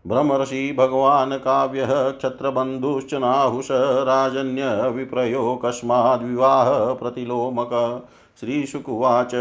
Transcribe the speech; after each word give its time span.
भ्रमर्षि 0.08 0.76
भगवान् 0.78 1.34
काव्यः 1.34 2.10
क्षत्रबन्धुश्च 2.10 3.14
नाहुष 3.14 3.68
राजन्यविप्रयो 3.72 5.62
कस्माद्विवाह 5.66 6.94
प्रतिलोमक। 6.94 8.04
श्रीशुकुवाच, 8.40 9.34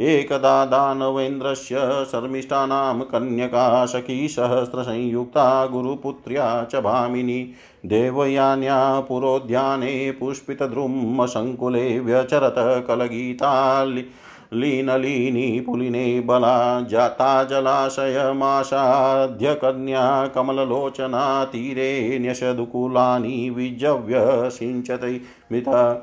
एकदा 0.00 0.64
दानवेन्द्रस्य 0.64 2.04
शर्मिष्ठानां 2.12 3.00
कन्यका 3.00 3.86
सखीसहस्रसंयुक्ता 3.86 5.66
गुरुपुत्र्या 5.66 6.64
च 6.64 6.76
भामिनी। 6.76 7.52
देवयान्या 7.86 9.00
पुरोद्याने 9.00 10.12
पुष्पितद्रुमसङ्कुले 10.20 12.00
व्यचरत 12.00 12.84
कलगीता 12.88 13.84
लीनलीनी 14.52 15.60
पुलिने 15.60 16.20
बला 16.20 16.80
जाता 16.80 17.44
जलाशयमासाद्य 17.44 19.54
कन्या 19.54 20.26
कमललोचना 20.26 21.44
तीरे 21.44 22.18
न्यषदुकूलानि 22.18 23.50
विजव्य 23.50 24.50
सिञ्चते 24.50 25.20
मिथ। 25.52 25.96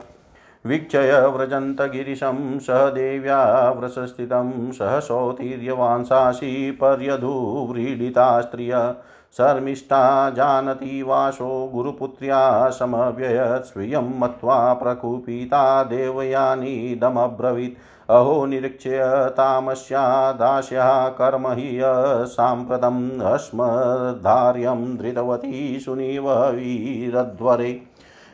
वीक्षय 0.65 1.31
व्रजन्तगिरिशं 1.35 2.59
सह 2.59 2.89
देव्या 2.89 3.71
व्रसस्थितं 3.71 4.71
सह 4.71 4.99
सौतीर्यवांसासि 4.99 6.71
पर्यधुव्रीडिता 6.71 8.41
स्त्रिय। 8.41 8.93
शर्मिष्ठा 9.37 10.29
जानती 10.29 11.01
वासो 11.01 11.69
गुरुपुत्र्या 11.73 12.69
समव्ययत् 12.69 13.65
स्वीयं 13.65 14.07
मत्वा 14.19 14.73
प्रकुपिता 14.73 15.83
देवयानीदमब्रवीत् 15.83 17.77
अहो 18.11 18.45
निरीक्ष्य 18.45 18.99
तामस्या 19.29 20.31
दास्याः 20.31 21.07
कर्म 21.09 21.47
हि 21.47 21.79
साम्प्रतम् 22.27 23.21
अस्मद्धार्यं 23.21 24.81
धृतवती 24.97 25.79
सुनिववीरध्वरे 25.79 27.71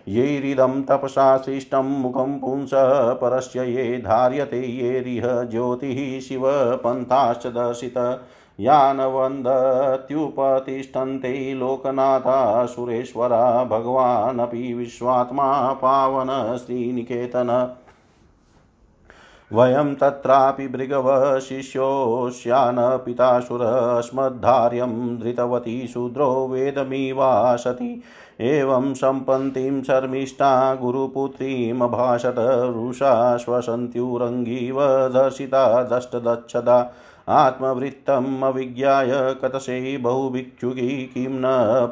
येरिदं 0.08 0.82
तपसा 0.84 1.38
सृष्टं 1.38 1.90
मुखं 2.02 2.40
पुंसः 2.40 3.14
परस्य 3.14 3.64
ये 3.66 3.98
धार्यते 3.98 4.62
येरिह 4.62 5.26
ज्योतिः 5.44 6.20
शिवपन्थाश्च 6.20 7.48
दर्शित। 7.48 7.98
यानवन्दत्युपतिष्ठन्ते 8.60 11.54
लोकनाथा 11.54 12.66
सुरेश्वरा 12.66 13.64
भगवानपि 13.64 14.74
विश्वात्मा, 14.74 15.74
पावन, 15.74 16.58
श्रीनिकेतन। 16.58 17.76
वयं 19.54 19.96
तत्रापि 19.96 20.68
भृगवः 20.68 21.40
शिष्योऽस्यान् 21.40 22.80
पितासुरस्मद्धार्यं 22.80 25.20
धृतवती, 25.20 25.88
शूद्रो, 25.88 26.48
वेदमिवासति। 26.48 28.04
एवं 28.42 28.94
सम्पन्तीं 28.94 29.84
शर्मिष्ठा 29.84 30.76
गुरुपुत्रीमभाषत 30.76 32.72
रुषा 32.76 33.38
श्वसन्त्युरङ्गीव 33.38 34.88
दर्शिता, 34.88 35.84
दष्टदच्छदा। 35.84 36.94
आत्मवृत्तम् 37.30 38.44
अविज्ञाय 38.44 39.12
कतसे 39.12 39.98
बहुभिक्षुकी 39.98 41.12
किं 41.14 41.30
न 41.30 41.44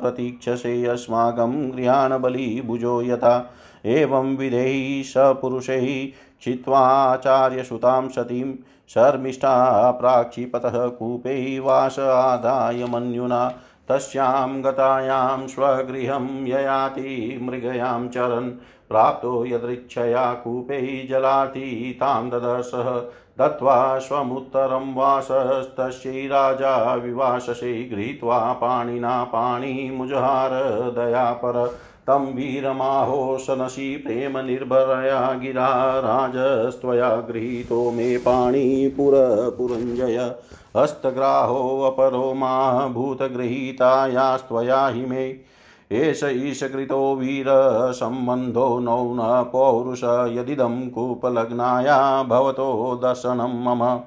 प्रतीक्षसे 0.02 0.86
अस्माकं 0.86 1.78
गृहाण 1.78 2.18
बलिभुजो 2.20 3.02
यथा। 3.02 3.54
एवं 3.86 4.38
विधेयि 4.38 5.04
सपुरुषैः 5.04 5.86
क्षित्वाचार्यसुतां 6.40 8.10
सतीं 8.10 8.54
शर्मिष्ठा 8.90 9.92
प्राक्षिपतः 9.92 10.88
कूपे 10.88 11.60
वास 11.60 12.00
आदाय 12.00 12.86
मन्युना 12.86 13.54
तस्यां 13.90 14.64
गतायां 14.64 15.48
स्वगृहं 15.48 16.48
ययाति 16.48 17.40
मृगयां 17.42 18.08
चरन्। 18.08 18.52
प्राप्तो 18.90 19.46
यदृच्छया 19.46 20.34
कूपे 20.34 21.08
जलाति, 21.10 21.98
तां 22.00 22.30
ददर्शः। 22.30 23.02
दत्त्वा 23.38 24.00
स्वमुत्तरं 24.00 24.96
वासस्तस्यै 24.96 26.28
राजा 26.28 26.96
विवाससे 26.96 27.84
गृहीत्वा 27.84 28.54
पाणिना 28.54 29.24
पाणिमुजहार 29.24 30.50
दयापर। 30.96 31.80
तं 32.08 32.34
वीरमाहोशनसि 32.34 34.04
प्रेमनिर्भरया 34.08 35.34
गिरा 35.34 36.00
राजस्त्वया 36.00 37.16
गृहीतो 37.16 37.92
मे 37.92 38.18
पाणिपुरपुरञ्जय 38.18 40.36
हस्तग्राहोऽपरो 40.78 42.34
मा 42.34 42.88
भूतगृहीतायास्त्वया 42.88 44.88
हि 44.88 45.06
मे 45.06 45.53
एष 45.94 46.24
वीर 47.16 47.46
संबंधों 47.94 48.80
नौ 48.81 49.14
न 49.14 49.44
पौरुष 49.52 50.04
यदिदं 50.04 50.90
कूपलग्नाया 50.90 52.24
भवतो 52.24 53.00
दर्शनं 53.04 53.64
मम। 53.64 54.02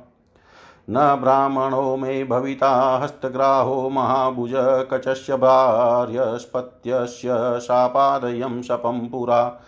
न 0.91 1.19
ब्राह्मणो 1.21 1.97
मे 1.97 2.25
भविता 2.25 2.99
हस्तग्राहो 2.99 3.91
महाभुज 3.91 4.53
कचस्य 4.93 5.37
भार्यस्पत्यस्य 5.37 7.29
सापादयं 7.59 8.63
शपं 8.63 9.09
पुरा। 9.09 9.61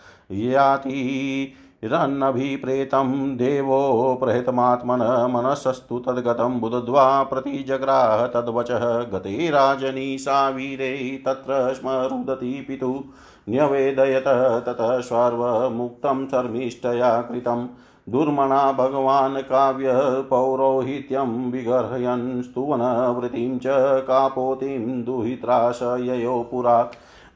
यातिरन्नभिप्रेतं 1.84 3.36
देवो 3.36 4.14
प्रहितमात्मन 4.20 5.02
मनसस्तु 5.30 5.98
तद्गतं 5.98 6.58
बुद्ध्वा 6.60 7.22
प्रतिजग्राह 7.22 8.26
तद्वचः 8.26 8.84
सा 10.18 10.48
वीरे 10.48 10.90
तत्र 11.26 11.74
स्म 11.74 11.88
रुदती 11.88 12.60
पितु 12.60 12.92
न्यवेदयत 13.48 14.24
ततः 14.66 14.98
सर्वमुक्तं 15.00 16.26
शर्मिष्ठया 16.26 17.20
कृतम् 17.22 17.66
दुर्मणा 18.10 18.60
भगवान् 18.72 19.42
काव्य 19.42 19.92
पौरोहित्यं 20.30 21.50
विगर्हयन् 21.50 22.42
स्तुवनवृत्तिं 22.42 23.58
च 23.58 23.66
कापोतिं 24.08 25.04
दुहित्राशययो 25.04 26.42
पुरा 26.50 26.82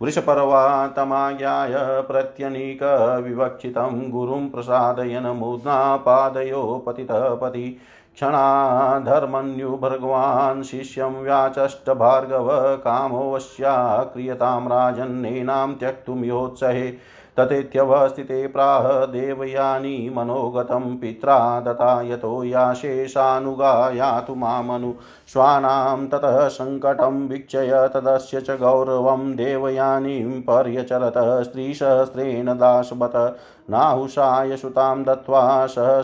वृषपर्वा 0.02 0.62
तमाज्ञाय 0.96 1.74
प्रत्यनीकविवक्षितं 2.02 3.98
गुरुं 4.10 4.48
प्रसादयन् 4.48 5.26
मुद्ना 5.38 5.74
पादयो 5.96 6.62
पतितपति 6.86 7.69
क्षणाधर्मन्यु 8.14 9.70
भगवान् 9.76 10.62
शिष्यं 10.62 11.22
व्याचष्ट 11.22 11.90
भार्गव 11.90 12.49
कामोऽवश्या 12.76 13.76
क्रियतां 14.12 14.60
राजन्नेनां 14.69 15.72
त्यक्तुं 15.75 16.19
योत्सहे 16.25 16.90
तथेत्यवस्थिते 17.38 18.46
प्राह 18.46 19.06
देवयानी 19.06 20.11
मनोगतं 20.17 20.96
पित्रा 20.96 21.61
दता 21.61 22.02
यतो 22.02 22.44
याशेषानुगा 22.44 23.90
यातु 23.90 24.34
मामनु। 24.34 24.93
स्वानां 25.29 26.06
ततः 26.06 26.49
सङ्कटं 26.49 27.29
वीक्षय 27.29 27.90
तदस्य 27.94 28.40
च 28.40 28.50
गौरवं 28.50 29.37
देवयानीं 29.37 30.40
पर्यचरत 30.40 31.14
स्त्रीसहस्रेण 31.44 32.46
दाशबत 32.46 33.38
नाहुषाय 33.70 34.56
सुतां 34.56 35.02
दत्त्वा 35.02 35.67
सह 35.67 36.02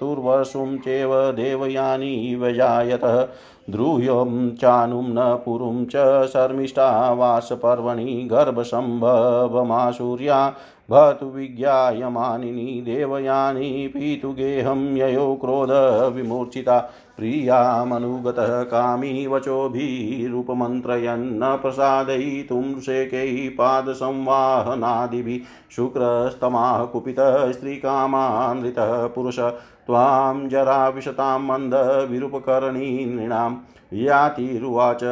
तुर्वसुं 0.01 0.79
चैव 0.79 1.33
देवयानी 1.33 2.35
व्यजायतः। 2.35 3.29
द्रूह्यं 3.71 4.57
चानुं 4.57 5.03
न 5.03 5.43
पुरुं 5.45 5.85
च 5.85 6.27
शर्मिष्ठावासपर्वणि 6.27 8.29
गर्भसम्भवमासूर्या। 8.33 10.55
भवतु 10.91 11.27
विज्ञायमानिनी 11.27 12.83
देवयानी 12.85 13.89
पीतु 13.89 14.33
गेहं 14.33 14.97
ययो 14.97 15.39
क्रोधविमूर्छिता 15.41 16.91
प्रियामनुगतः 17.17 18.63
कामी 18.63 19.27
वचोभिरूपमन्त्रयन्न 19.27 21.57
प्रसादयितुं 21.57 22.81
शेकै 22.81 23.55
पादसंवाहनादिभिः 23.59 25.47
शुक्रस्तमाः 25.77 26.85
कुपितः 26.85 27.53
स्त्रीकामानृतः 27.53 29.07
पुरुष 29.07 29.39
त्वां 29.87 30.49
जराविशतां 30.49 31.41
मन्दविरूपकरणी 31.41 33.07
नृणाम् 33.07 33.57
यातिरुवाच 33.95 35.05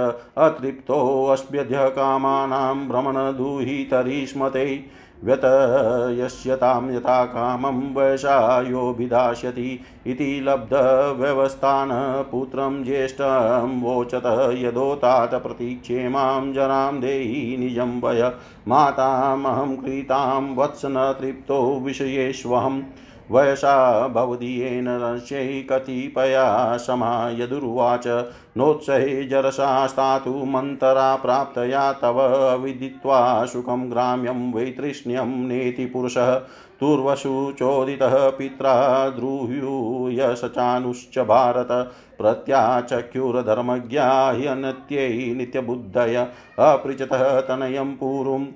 अतृप्तोऽस्म्यद्य 0.47 1.89
कामानां 1.89 2.89
भ्रमणदुहितरिष्मते 2.89 4.85
व्यतयस्यतां 5.25 6.95
यथा 6.95 7.25
कामं 7.25 7.95
वैशायोभिधास्यति 7.95 9.81
इति 10.07 10.41
लब्धव्यवस्थानपुत्रं 10.45 12.85
ज्येष्ठं 12.85 13.81
वोचत 13.81 14.55
यदोतात 14.59 15.35
प्रतीक्षेमां 15.35 16.53
जनां 16.53 17.01
देयि 17.01 17.57
निजं 17.57 18.01
वय। 18.01 18.33
मातामहं 18.69 19.77
क्रीतां 19.77 20.57
वत्स 20.57 20.83
न 20.85 21.17
तृप्तो 21.21 21.81
विषयेष्वहम्। 21.81 22.83
वयसा 23.31 24.09
भवदीयेन 24.09 24.89
रंस्यै 24.89 25.67
कतिपया 25.71 26.77
समा 26.77 27.31
यदुर्वाच। 27.31 28.33
नोत्सहे 28.57 29.25
जरसास्तातु 29.25 30.31
मन्तरा 30.31 31.17
प्राप्तया 31.17 31.93
तव 31.93 32.57
विदित्वा 32.57 33.45
सुखं 33.45 33.91
ग्राम्यं 33.91 34.53
वैतृष्ण्यं 34.53 35.27
नेति 35.27 35.87
पुरुषः। 35.87 36.43
तुर्वसु 36.81 37.55
चोदितः 37.59 38.31
पित्रा 38.31 39.09
द्रुह्यूयशचानुश्च 39.09 41.19
भारत। 41.19 41.93
प्रत्याचख्युरधर्मज्ञा 42.19 44.31
ह्यनत्यै 44.31 45.35
नित्यबुद्धय। 45.35 46.27
अपृचतः 46.59 47.41
तनयं 47.41 47.97
पूर्वं 47.97 48.47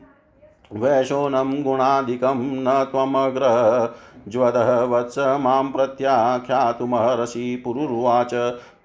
वैशोनं 0.73 1.63
गुणादिकं 1.63 2.37
न 2.37 2.85
त्वमग्र। 2.85 3.41
ज्वदः 4.29 4.81
वत्स 4.83 5.19
माँ 5.19 5.63
प्रत्याख्यातुमहर्षि 5.65 7.63
पुरुरुवाच। 7.65 8.35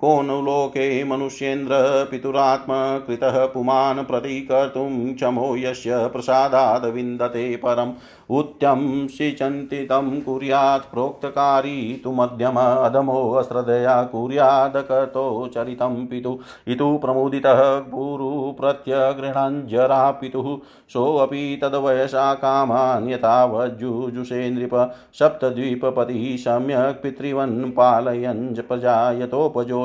को 0.04 0.22
नु 0.22 0.42
लोके 0.42 1.04
मनुष्येन्द्र 1.04 1.76
पितुरात्मकृतः 2.12 3.46
पुमान् 3.46 4.06
प्रतिकर्तुं 4.06 5.14
क्षमो 5.14 5.56
यस्य 5.58 6.08
प्रसादाद् 6.08 6.86
विन्दते 6.86 7.56
परम्। 7.56 7.92
उत्त्यं 8.30 9.08
सिचन्तितं 9.08 10.22
कुर्यात् 10.22 10.92
प्रोक्तकारी 10.92 12.02
तु 12.04 12.12
मध्यम 12.12 12.56
अधमो 12.58 13.32
अश्रद्धया 13.32 14.04
कुर्यादकतो 14.04 15.48
चरितं 15.48 16.06
पितुः। 16.06 16.72
इतु 16.74 16.98
प्रमुदितः 16.98 17.80
गुरु 17.80 18.52
प्रत्यगृह्णञ्जरा 18.60 20.12
पितुः 20.12 20.58
सोऽपि 20.90 21.60
तद्वयसा 21.62 22.34
कामान् 22.34 23.10
यथावज्जुजुषे 23.10 24.50
नृप 24.50 24.96
सप्तद्वीपपतिः 25.14 26.38
सम्यक् 26.38 27.04
पितृवन् 27.04 27.72
पालयन् 27.72 28.56
प्रजा 28.56 29.12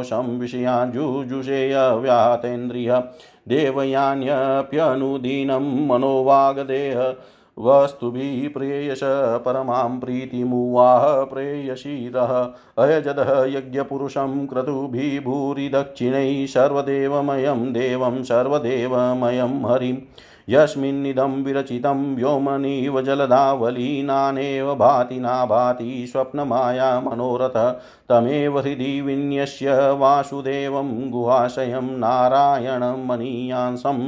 दोषं 0.09 0.39
विषयान् 0.39 0.93
जुजुषेयव्यातेन्द्रिय 0.93 2.91
देवयान्यप्यनुदीनं 3.49 4.27
मनोवागदेह 5.89 7.01
वस्तुभिः 7.59 8.49
प्रेयस 8.55 9.01
परमां 9.45 9.89
प्रीतिमुवाह 10.01 11.05
प्रेयसीरः 11.33 12.33
अयजदः 12.85 13.31
यज्ञपुरुषं 13.57 14.33
क्रतुभिः 14.47 15.21
भूरि 15.25 15.67
दक्षिणैः 15.69 16.47
सर्वदेवमयं 16.47 17.61
देवं 17.73 18.23
सर्वदेवमयं 18.23 19.55
हरिम् 19.71 20.01
यस्मिन्निदं 20.51 21.33
विरचितं 21.45 22.15
व्योमनीव 22.17 23.01
जलधावलीनानेव 23.03 24.75
भाति 24.75 25.19
नाभाति 25.21 26.07
स्वप्नमाया 26.13 26.89
मनोरथ 27.01 27.57
तमेव 28.09 28.59
हृदि 28.59 29.01
विन्यस्य 29.01 29.75
वासुदेवं 29.93 30.89
गुहाशयं 31.11 31.91
नारायणं 31.99 33.07
मनीयांसं 33.07 33.99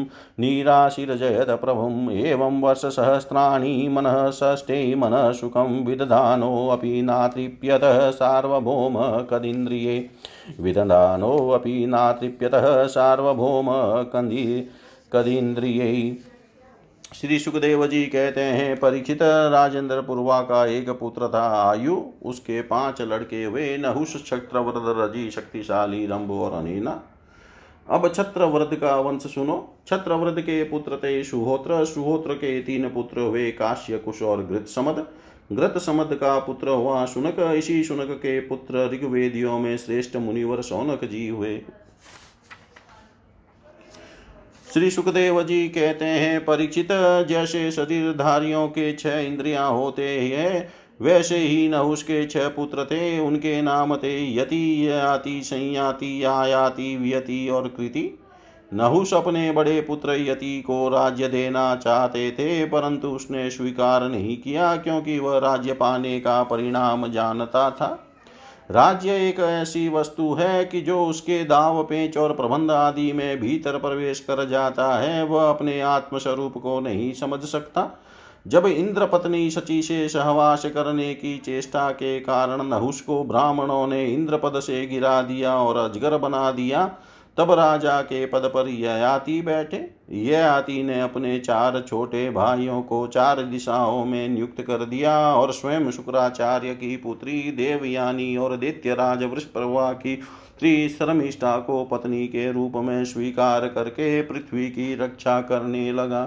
निराशिरजयत 0.41 1.51
प्रभुम् 1.61 2.11
एवं 2.11 2.61
वर्षसहस्राणि 2.61 3.89
मनः 3.89 4.31
षष्ठे 4.31 4.95
मनः 4.95 5.31
सुखं 5.33 5.85
विदधानोऽपि 5.85 7.03
नातृप्यतः 7.03 8.11
सार्वभौम 8.11 8.97
कदिन्द्रिये 9.31 9.99
विदधानोऽपि 10.61 11.87
नातृप्यतः 11.87 12.87
सार्वभौम 12.87 13.67
कन्दि 14.13 14.71
कदीन्द्रियै। 15.13 15.95
श्री 17.13 17.39
सुखदेव 17.39 17.87
जी 17.87 18.05
कहते 18.07 18.41
हैं 18.41 18.77
परीक्षित 18.77 19.23
राजेंद्र 19.23 20.01
पूर्वा 20.01 20.41
का 20.41 20.65
एक 20.67 20.91
पुत्र 20.91 21.29
था। 21.29 21.41
आयु 21.63 21.97
उसके 22.23 22.61
पाँच 22.63 23.01
लड़के 23.03 23.47
वे 23.47 23.77
नहुष 23.79 24.15
छत्रव्रत 24.27 24.83
रज़ी 24.99 25.31
शक्तिशाली 25.31 26.07
रंभ 26.07 26.31
और 26.31 26.53
अनीना। 26.53 26.91
अब 27.89 28.09
छत्रव्रत 28.13 28.79
का 28.81 28.95
वंश 28.97 29.23
सुनो। 29.23 29.59
छत्रव्रत 29.87 30.39
के 30.39 30.63
पुत्र 30.65 30.97
थे 30.97 31.23
सुहोत्र। 31.25 31.85
सुहोत्र 31.85 32.35
के 32.35 32.61
तीन 32.63 32.89
पुत्र 32.89 33.21
हुए 33.21 33.51
काश्य 33.51 33.99
कुश 33.99 34.23
और 34.23 34.45
घृत 34.45 34.69
समद 34.69 35.07
घृत 35.53 35.79
समद 35.79 36.15
का 36.15 36.39
पुत्र 36.39 36.69
हुआ 36.69 37.05
सुनक। 37.07 37.41
इसी 37.57 37.83
सुनक 37.85 38.11
के 38.17 38.39
पुत्र 38.41 38.89
ऋग्वेदियों 38.93 39.59
में 39.59 39.77
श्रेष्ठ 39.77 40.17
मुनिवर 40.17 40.61
सौनक 40.63 41.05
जी 41.05 41.27
हुए। 41.29 41.55
श्री 44.73 44.91
सुखदेव 44.91 45.43
जी 45.43 45.69
कहते 45.69 46.05
हैं, 46.05 46.45
परीक्षित 46.45 46.89
जैसे 47.29 47.71
शरीरधारियों 47.71 48.69
के 48.69 48.93
छह 48.93 49.19
इंद्रियाँ 49.19 49.71
होते 49.71 50.21
हैं, 50.21 50.69
वैसे 51.03 51.37
ही 51.37 51.69
नहुष 51.69 52.03
के 52.03 52.27
छह 52.27 52.49
पुत्र 52.49 52.85
थे, 52.85 53.19
उनके 53.19 53.63
नाम 53.63 53.97
थे 53.97 54.35
यति, 54.35 54.89
याति, 54.89 55.41
संयाति, 55.45 56.23
आयाति, 56.23 56.97
व्यति 56.97 57.49
और 57.49 57.69
कृति। 57.69 58.19
नहुष 58.75 59.15
अपने 59.15 59.53
बड़े 59.53 59.81
पुत्र 59.81 60.11
यति 60.11 60.61
को 60.61 60.89
राज्य 60.89 61.29
देना 61.29 61.77
चाहते 61.77 62.31
थे, 62.31 62.65
परंतु 62.65 63.09
उसने 63.09 63.51
स्वीकार 63.51 64.09
नहीं 64.09 64.37
किया, 64.37 64.77
क्योंकि 64.77 65.19
वह 65.19 65.39
राज्य 65.39 65.73
पाने 65.73 66.21
का 66.21 66.43
परिणाम 66.43 67.09
जानता 67.09 67.71
था। 67.71 68.10
राज्य 68.71 69.29
एक 69.29 69.41
ऐसी 69.41 69.89
वस्तु 69.89 70.35
है 70.35 70.65
कि 70.65 70.81
जो 70.81 71.05
उसके 71.07 71.45
दाव, 71.45 71.83
पेच 71.83 72.17
और 72.17 72.33
प्रबंध 72.33 72.71
आदि 72.71 73.13
में 73.13 73.41
भीतर 73.41 73.79
प्रवेश 73.79 74.21
कर 74.21 74.49
जाता 74.49 74.95
है, 74.99 75.25
वह 75.25 75.49
अपने 75.51 75.81
आत्मस्वरूप 75.81 76.59
को 76.59 76.81
नहीं 76.81 77.13
समझ 77.13 77.41
सकता। 77.41 77.89
जब 78.47 78.67
इंद्र 78.67 79.07
पत्नी 79.07 79.51
सची 79.51 79.83
से 79.83 80.09
सहवास 80.09 80.67
करने 80.67 81.15
की 81.15 81.37
चेष्टा 81.39 81.91
के 81.91 82.21
कारण 82.21 82.63
नहुष 82.63 83.01
को 83.01 83.25
ब्राह्मणों 83.25 83.87
ने 83.87 84.05
इंद्रपद 84.07 84.61
से 84.61 84.87
गिरा 84.87 85.23
दिया 85.23 85.57
और 85.57 85.77
अजगर 85.77 86.17
बना 86.19 86.51
दिया 86.51 86.91
तब 87.41 87.51
राजा 87.51 88.01
के 88.03 88.25
पद 88.27 88.51
पर 88.55 88.69
ययाति 88.69 89.41
बैठे। 89.43 89.77
ययाति 90.13 90.83
ने 90.83 91.01
अपने 91.01 91.39
चार 91.39 91.81
छोटे 91.81 92.31
भाइयों 92.31 92.81
को 92.83 93.07
चार 93.07 93.43
दिशाओं 93.43 94.05
में 94.05 94.29
नियुक्त 94.29 94.61
कर 94.61 94.85
दिया 94.85 95.17
और 95.35 95.53
स्वयं 95.53 95.91
शुक्राचार्य 95.91 96.75
की 96.75 96.97
पुत्री 96.97 97.41
देवयानी 97.53 98.37
और 98.37 98.57
दैत्यराज 98.57 99.23
वृषप्रभा 99.25 99.93
की 99.93 100.17
स्त्री 100.17 100.89
शर्मिष्ठा 100.89 101.57
को 101.59 101.85
पत्नी 101.85 102.27
के 102.27 102.51
रूप 102.53 102.73
में 102.77 103.05
स्वीकार 103.05 103.67
करके 103.69 104.21
पृथ्वी 104.23 104.69
की 104.69 104.95
रक्षा 104.95 105.41
करने 105.41 105.93
लगा। 105.93 106.25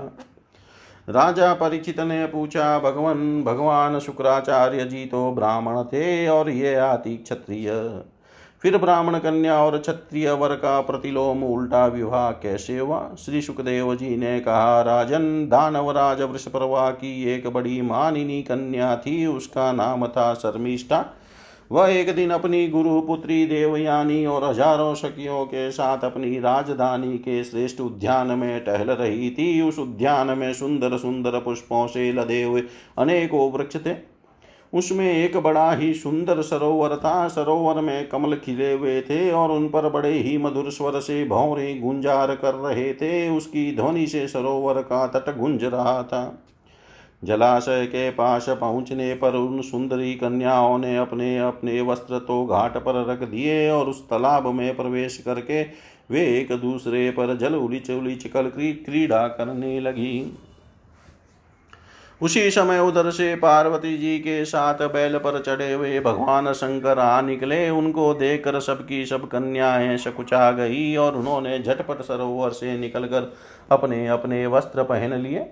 राजा 1.08 1.54
परिचित 1.54 2.00
ने 2.00 2.26
पूछा, 2.26 2.80
भगवान 2.80 3.44
भगवान 3.44 4.00
शुक्राचार्य 4.00 4.86
जी 4.86 5.06
तो 5.06 5.32
ब्राह्मण 5.32 5.84
थे 5.84 6.28
और 6.28 6.50
ये 6.50 6.76
आती 6.76 7.16
क्षत्रिय। 7.18 7.70
फिर 8.64 8.78
ब्राह्मण 8.78 9.18
कन्या 9.18 9.56
और 9.58 9.78
क्षत्रिय 9.78 10.32
वर 10.32 10.54
का 10.56 10.80
प्रतिलोम 10.82 11.44
उल्टा 11.44 11.86
विवाह 11.88 12.30
कैसे 12.32 12.78
हुआ? 12.78 13.00
श्री 13.20 13.42
सुखदेव 13.42 13.96
जी 13.96 14.16
ने 14.18 14.40
कहा, 14.40 14.82
राजन 14.82 15.26
दानवराज 15.50 16.22
वृषप्रवा 16.22 16.90
की 16.92 17.24
एक 17.24 17.48
बड़ी 17.48 17.82
मानिनी 17.82 18.42
कन्या 18.42 18.96
थी, 18.96 19.26
उसका 19.26 19.72
नाम 19.72 20.08
था 20.08 20.34
शर्मिष्ठा। 20.34 21.06
वह 21.72 21.90
एक 21.90 22.14
दिन 22.16 22.30
अपनी 22.30 22.68
गुरु 22.68 23.02
पुत्री 23.02 23.46
देवयानी 23.46 24.26
और 24.26 24.44
हज़ारों 24.44 24.94
सखियों 24.96 25.46
के 25.46 25.70
साथ 25.72 26.04
अपनी 26.04 26.40
राजधानी 26.40 27.18
के 27.18 27.44
श्रेष्ठ 27.44 27.82
उद्यान 27.82 28.28
में 28.28 28.64
टहल 28.64 28.92
रही 28.92 29.30
थी। 29.30 29.62
उस 29.62 29.80
उद्यान 29.80 30.38
में 30.38 30.54
सुंदर 30.54 30.98
सुंदर 30.98 31.40
पुष्पों 31.40 31.86
से 31.88 32.12
लदे 32.14 32.44
हुए 32.44 32.64
अनेकों 32.98 33.52
वृक्ष 33.52 33.76
थे। 33.76 34.13
उसमें 34.74 35.12
एक 35.14 35.38
बड़ा 35.38 35.72
ही 35.72 35.94
सुंदर 35.94 36.42
सरोवर 36.42 36.96
था। 36.96 37.28
सरोवर 37.28 37.82
में 37.82 38.08
कमल 38.10 38.36
खिले 38.36 38.72
हुए 38.74 39.02
थे 39.02 39.32
और 39.32 39.52
उन 39.52 39.68
पर 39.70 39.90
बड़े 39.90 40.12
ही 40.12 40.38
मधुर 40.38 40.72
स्वर 40.72 41.00
से 41.00 41.24
भौरे 41.26 41.74
गुंजार 41.74 42.36
कर 42.36 42.56
रहे 42.56 42.94
थे। 42.94 43.30
उसकी 43.30 43.76
ध्वनि 43.76 44.08
से 44.08 44.28
सरोवर 44.28 44.82
का 44.82 45.06
तट 45.08 45.38
गुंज 45.38 45.64
रहा 45.64 46.02
था। 46.04 46.24
जलाशय 47.24 47.86
के 47.86 48.10
पास 48.12 48.46
पहुँचने 48.50 49.14
पर 49.14 49.36
उन 49.36 49.62
सुंदरी 49.62 50.14
कन्याओं 50.14 50.78
ने 50.78 50.98
अपने 50.98 51.38
अपने 51.40 51.82
वस्त्र 51.82 52.20
तो 52.20 52.46
घाट 52.46 52.78
पर 52.78 53.06
रख 53.06 53.24
दिए 53.24 53.70
और 53.70 53.90
उस 53.90 54.02
तालाब 54.10 54.48
में 54.48 54.76
प्रवेश 54.76 55.18
करके 55.18 55.62
वे 56.12 56.26
एक 56.40 56.52
दूसरे 56.52 57.10
पर 57.12 57.38
जल 57.38 57.56
उलिच 57.56 57.90
उलिच 57.92 58.28
कर 58.28 58.50
क्रीड़ा 58.50 59.28
करने 59.28 59.80
लगी। 59.80 60.38
उसी 62.24 62.52
समय 62.52 62.80
उधर 62.80 63.10
से 63.12 63.36
पार्वती 63.36 63.98
जी 63.98 64.20
के 64.20 64.46
साथ 64.46 64.82
बैल 64.88 65.18
पर 65.18 65.42
चढ़े 65.42 65.74
हुए 65.74 66.00
भगवान 66.00 66.52
शंकर 66.54 67.00
आ 67.00 67.22
निकले। 67.22 67.70
उनको 67.70 68.14
देखकर 68.14 68.60
सबकी 68.60 69.06
सब 69.06 69.28
कन्याएँ 69.28 69.98
सकुचा 69.98 70.52
गई 70.52 70.96
और 70.96 71.16
उन्होंने 71.16 71.60
झटपट 71.60 72.02
सरोवर 72.02 72.50
से 72.50 72.78
निकलकर 72.78 73.34
अपने 73.72 74.08
अपने 74.08 74.48
वस्त्र 74.48 74.84
पहन 74.84 75.14
लिए। 75.14 75.46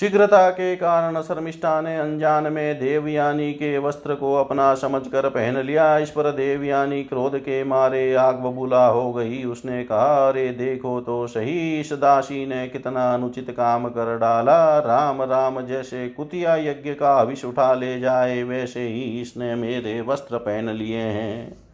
शीघ्रता 0.00 0.50
के 0.50 0.76
कारण 0.76 1.22
शर्मिष्ठा 1.22 1.80
ने 1.80 1.98
अनजान 1.98 2.52
में 2.52 2.80
देवयानी 2.80 3.52
के 3.52 3.78
वस्त्र 3.78 4.14
को 4.14 4.34
अपना 4.34 4.74
समझकर 4.74 5.28
पहन 5.28 5.56
लिया। 5.56 5.98
इस 5.98 6.10
पर 6.10 6.32
देवयानी 6.32 7.04
क्रोध 7.04 7.38
के 7.38 7.64
मारे 7.64 8.14
आग 8.14 8.34
बबूला 8.34 8.86
हो 8.86 9.12
गई। 9.12 9.44
उसने 9.44 9.84
कहा, 9.84 10.28
अरे, 10.28 10.48
देखो 10.48 11.00
तो 11.00 11.26
सही। 11.26 11.80
इस 11.80 11.92
दासी 11.92 12.46
ने 12.46 12.68
कितना 12.68 13.14
अनुचित 13.14 13.50
काम 13.50 13.88
कर 13.88 14.18
डाला। 14.18 14.78
राम 14.78 15.22
राम, 15.22 15.60
जैसे 15.60 16.08
कुतिया 16.08 16.56
यज्ञ 16.56 16.90
का 16.90 17.22
विष 17.22 17.44
उठा 17.44 17.74
ले 17.74 18.00
जाए, 18.00 18.42
वैसे 18.42 18.80
ही 18.80 19.20
इसने 19.20 19.54
मेरे 19.54 20.00
वस्त्र 20.00 20.38
पहन 20.38 20.68
लिए 20.70 21.00
हैं। 21.00 21.65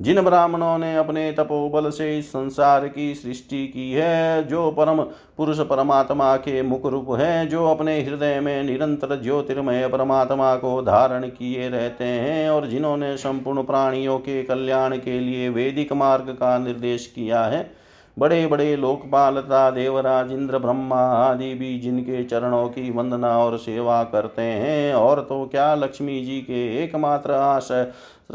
जिन 0.00 0.20
ब्राह्मणों 0.22 0.76
ने 0.78 0.94
अपने 0.96 1.30
तपोबल 1.32 1.88
से 1.90 2.18
इस 2.18 2.28
संसार 2.28 2.86
की 2.88 3.14
सृष्टि 3.14 3.66
की 3.66 3.90
है, 3.92 4.44
जो 4.44 4.70
परम 4.70 5.00
पुरुष 5.36 5.60
परमात्मा 5.60 6.36
के 6.36 6.62
मुख 6.62 6.86
रूप 6.86 7.10
है, 7.10 7.46
जो 7.46 7.66
अपने 7.66 8.00
हृदय 8.00 8.40
में 8.40 8.62
निरंतर 8.62 9.20
ज्योतिर्मय 9.22 9.88
परमात्मा 9.88 10.54
को 10.54 10.80
धारण 10.82 11.26
किए 11.28 11.68
रहते 11.68 12.04
हैं 12.04 12.48
और 12.50 12.66
जिन्होंने 12.66 13.16
संपूर्ण 13.16 13.62
प्राणियों 13.62 14.18
के 14.18 14.42
कल्याण 14.42 14.96
के 14.96 15.18
लिए 15.20 15.48
वैदिक 15.48 15.92
मार्ग 15.92 16.30
का 16.30 16.56
निर्देश 16.58 17.06
किया 17.06 17.44
है 17.44 17.70
बड़े 18.16 18.46
बड़े 18.46 18.76
लोकपाल 18.76 19.40
तथा 19.40 19.70
देवराज, 19.70 20.32
इंद्र, 20.32 20.58
ब्रह्मा 20.58 20.96
आदि 20.96 21.52
भी 21.54 21.78
जिनके 21.78 22.22
चरणों 22.24 22.68
की 22.68 22.90
वंदना 22.90 23.28
और 23.38 23.56
सेवा 23.58 24.02
करते 24.04 24.42
हैं। 24.42 24.94
और 24.94 25.20
तो 25.20 25.44
क्या 25.44 25.74
लक्ष्मी 25.74 26.20
जी 26.24 26.40
के 26.40 26.84
एकमात्र 26.84 27.32
आशय 27.32 27.86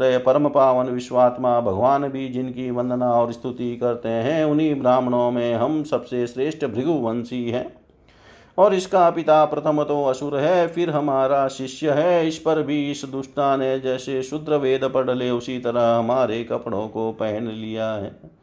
परम 0.02 0.48
पावन 0.48 0.86
विश्वात्मा 0.86 1.60
भगवान 1.60 2.08
भी 2.08 2.28
जिनकी 2.28 2.70
वंदना 2.70 3.12
और 3.12 3.32
स्तुति 3.32 3.76
करते 3.76 4.08
हैं, 4.08 4.44
उन्हीं 4.44 4.80
ब्राह्मणों 4.80 5.30
में 5.30 5.54
हम 5.54 5.82
सबसे 5.84 6.26
श्रेष्ठ 6.26 6.64
भृगुवंशी 6.64 7.50
हैं। 7.50 7.72
और 8.58 8.74
इसका 8.74 9.10
पिता 9.10 9.44
प्रथम 9.44 9.82
तो 9.82 10.04
असुर 10.04 10.36
है, 10.36 10.68
फिर 10.68 10.90
हमारा 10.90 11.48
शिष्य 11.48 11.90
है। 11.90 12.28
इस 12.28 12.38
पर 12.38 12.62
भी 12.62 12.90
इस 12.90 13.04
दुष्टा 13.04 13.56
ने 13.56 13.80
जैसे 13.80 14.22
शुद्र 14.22 14.56
वेद 14.56 14.84
पढ़ 14.84 15.10
ले, 15.10 15.30
उसी 15.30 15.58
तरह 15.58 15.96
हमारे 15.96 16.44
कपड़ों 16.44 16.88
को 16.88 17.12
पहन 17.12 17.46
लिया 17.46 17.92
है। 17.92 18.35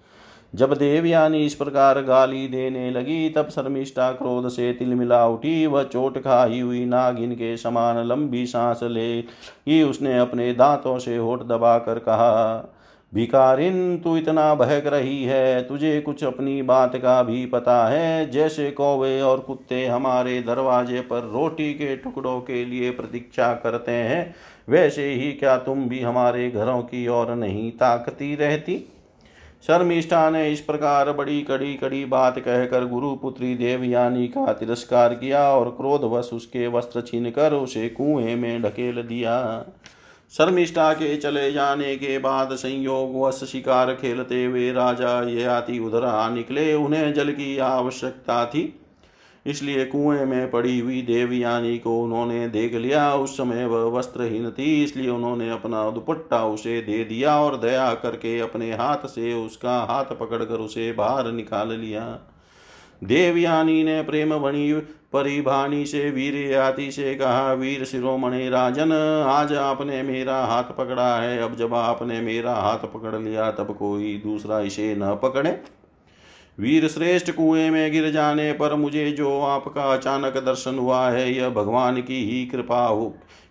जब 0.53 0.73
देवयानी 0.73 1.45
इस 1.45 1.55
प्रकार 1.55 2.01
गाली 2.01 2.47
देने 2.47 2.91
लगी, 2.91 3.29
तब 3.29 3.47
शर्मिष्ठा 3.49 4.11
क्रोध 4.11 4.49
से 4.49 4.73
तिलमिला 4.73 5.27
उठी। 5.27 5.65
वह 5.65 5.83
चोट 5.83 6.17
खाई 6.17 6.59
हुई 6.59 6.85
नागिन 6.85 7.31
के 7.31 7.57
समान 7.57 8.07
लंबी 8.07 8.45
सांस 8.45 8.79
ले। 8.83 9.19
ही 9.67 9.83
उसने 9.83 10.17
अपने 10.19 10.53
दांतों 10.53 10.99
से 10.99 11.17
होठ 11.17 11.43
दबाकर 11.43 11.99
कहा, 11.99 12.69
भिकारिन, 13.13 13.97
तू 13.97 14.17
इतना 14.17 14.53
बहक 14.55 14.87
रही 14.87 15.23
है। 15.23 15.61
तुझे 15.63 16.01
कुछ 16.01 16.23
अपनी 16.23 16.61
बात 16.61 16.95
का 16.95 17.23
भी 17.23 17.45
पता 17.45 17.87
है। 17.87 18.29
जैसे 18.31 18.71
कौवे 18.71 19.21
और 19.21 19.39
कुत्ते 19.39 19.85
हमारे 19.85 20.41
दरवाजे 20.41 21.01
पर 21.01 21.29
रोटी 21.33 21.73
के 21.73 21.95
टुकड़ों 21.95 22.39
के 22.41 22.65
लिए 22.65 22.91
प्रतीक्षा 22.91 23.53
करते 23.53 23.91
हैं, 23.91 24.35
वैसे 24.69 25.13
ही 25.13 25.31
क्या 25.31 25.57
तुम 25.57 25.89
भी 25.89 25.99
हमारे 25.99 26.49
घरों 26.51 26.81
की 26.81 27.07
ओर 27.07 27.35
नहीं 27.35 27.71
ताकती 27.71 28.35
रहती? 28.35 28.92
शर्मिष्ठा 29.67 30.29
ने 30.29 30.51
इस 30.51 30.61
प्रकार 30.61 31.11
बड़ी 31.11 31.41
कड़ी 31.41 31.73
कड़ी 31.73 32.05
बात 32.05 32.39
कहकर 32.39 32.85
गुरु 32.85 33.15
पुत्री 33.15 33.55
देवयानी 33.55 34.27
का 34.27 34.53
तिरस्कार 34.53 35.13
किया 35.13 35.49
और 35.49 35.69
क्रोधवश 35.69 36.29
उसके 36.33 36.67
वस्त्र 36.67 37.01
छीन 37.01 37.29
कर 37.31 37.53
उसे 37.53 37.89
कुएँ 37.89 38.35
में 38.35 38.61
ढकेल 38.61 39.01
दिया। 39.01 39.65
शर्मिष्ठा 40.31 40.93
के 40.93 41.17
चले 41.17 41.51
जाने 41.51 41.95
के 41.95 42.17
बाद 42.17 42.53
संयोग 42.53 43.21
वश 43.21 43.43
शिकार 43.43 43.93
खेलते 43.93 44.45
हुए 44.45 44.71
राजा 44.71 45.29
ये 45.29 45.43
आती 45.43 45.79
उधर 45.79 46.05
आ 46.05 46.29
निकले। 46.29 46.73
उन्हें 46.73 47.13
जल 47.13 47.31
की 47.31 47.57
आवश्यकता 47.57 48.45
थी। 48.45 48.79
इसलिए 49.45 49.85
कुएँ 49.85 50.25
में 50.25 50.51
पड़ी 50.51 50.79
हुई 50.79 51.01
देवयानी 51.01 51.77
को 51.79 52.03
उन्होंने 52.03 52.47
देख 52.47 52.73
लिया। 52.73 53.15
उस 53.15 53.37
समय 53.37 53.65
वह 53.65 53.97
वस्त्रहीन 53.97 54.49
थी, 54.49 54.83
इसलिए 54.83 55.09
उन्होंने 55.09 55.49
अपना 55.49 55.89
दुपट्टा 55.89 56.45
उसे 56.45 56.81
दे 56.81 57.03
दिया 57.03 57.39
और 57.41 57.57
दया 57.57 57.93
करके 57.93 58.39
अपने 58.39 58.71
हाथ 58.73 59.07
से 59.07 59.33
उसका 59.33 59.77
हाथ 59.79 60.05
पकड़कर 60.05 60.55
उसे 60.55 60.91
बाहर 60.91 61.31
निकाल 61.31 61.71
लिया। 61.71 62.19
देवयानी 63.03 63.83
ने 63.83 64.01
प्रेम 64.01 64.37
बणी 64.37 64.73
परिभानी 65.13 65.85
से, 65.85 66.09
वीर 66.11 66.35
याति 66.51 66.91
से 66.91 67.15
कहा, 67.15 67.53
वीर 67.53 67.85
शिरोमणि 67.85 68.49
राजन, 68.49 68.91
आज 69.27 69.53
आपने 69.53 70.01
मेरा 70.03 70.37
हाथ 70.45 70.63
पकड़ा 70.63 71.15
है। 71.21 71.37
अब 71.39 71.55
जब 71.55 71.73
आपने 71.73 72.21
मेरा 72.21 72.55
हाथ 72.55 72.77
पकड़ 72.77 73.15
लिया, 73.15 73.51
तब 73.51 73.75
कोई 73.79 74.21
दूसरा 74.25 74.59
इसे 74.59 74.95
न 74.95 75.19
पकड़े। 75.23 75.61
वीर 76.59 76.87
श्रेष्ठ 76.87 77.31
कुएँ 77.31 77.69
में 77.69 77.91
गिर 77.91 78.11
जाने 78.11 78.53
पर 78.53 78.75
मुझे 78.75 79.11
जो 79.11 79.39
आपका 79.41 79.83
अचानक 79.93 80.37
दर्शन 80.37 80.75
हुआ 80.75 81.09
है, 81.09 81.33
यह 81.33 81.49
भगवान 81.49 82.01
की 82.01 82.23
ही 82.25 82.45
कृपा 82.45 82.85
हो 82.85 83.05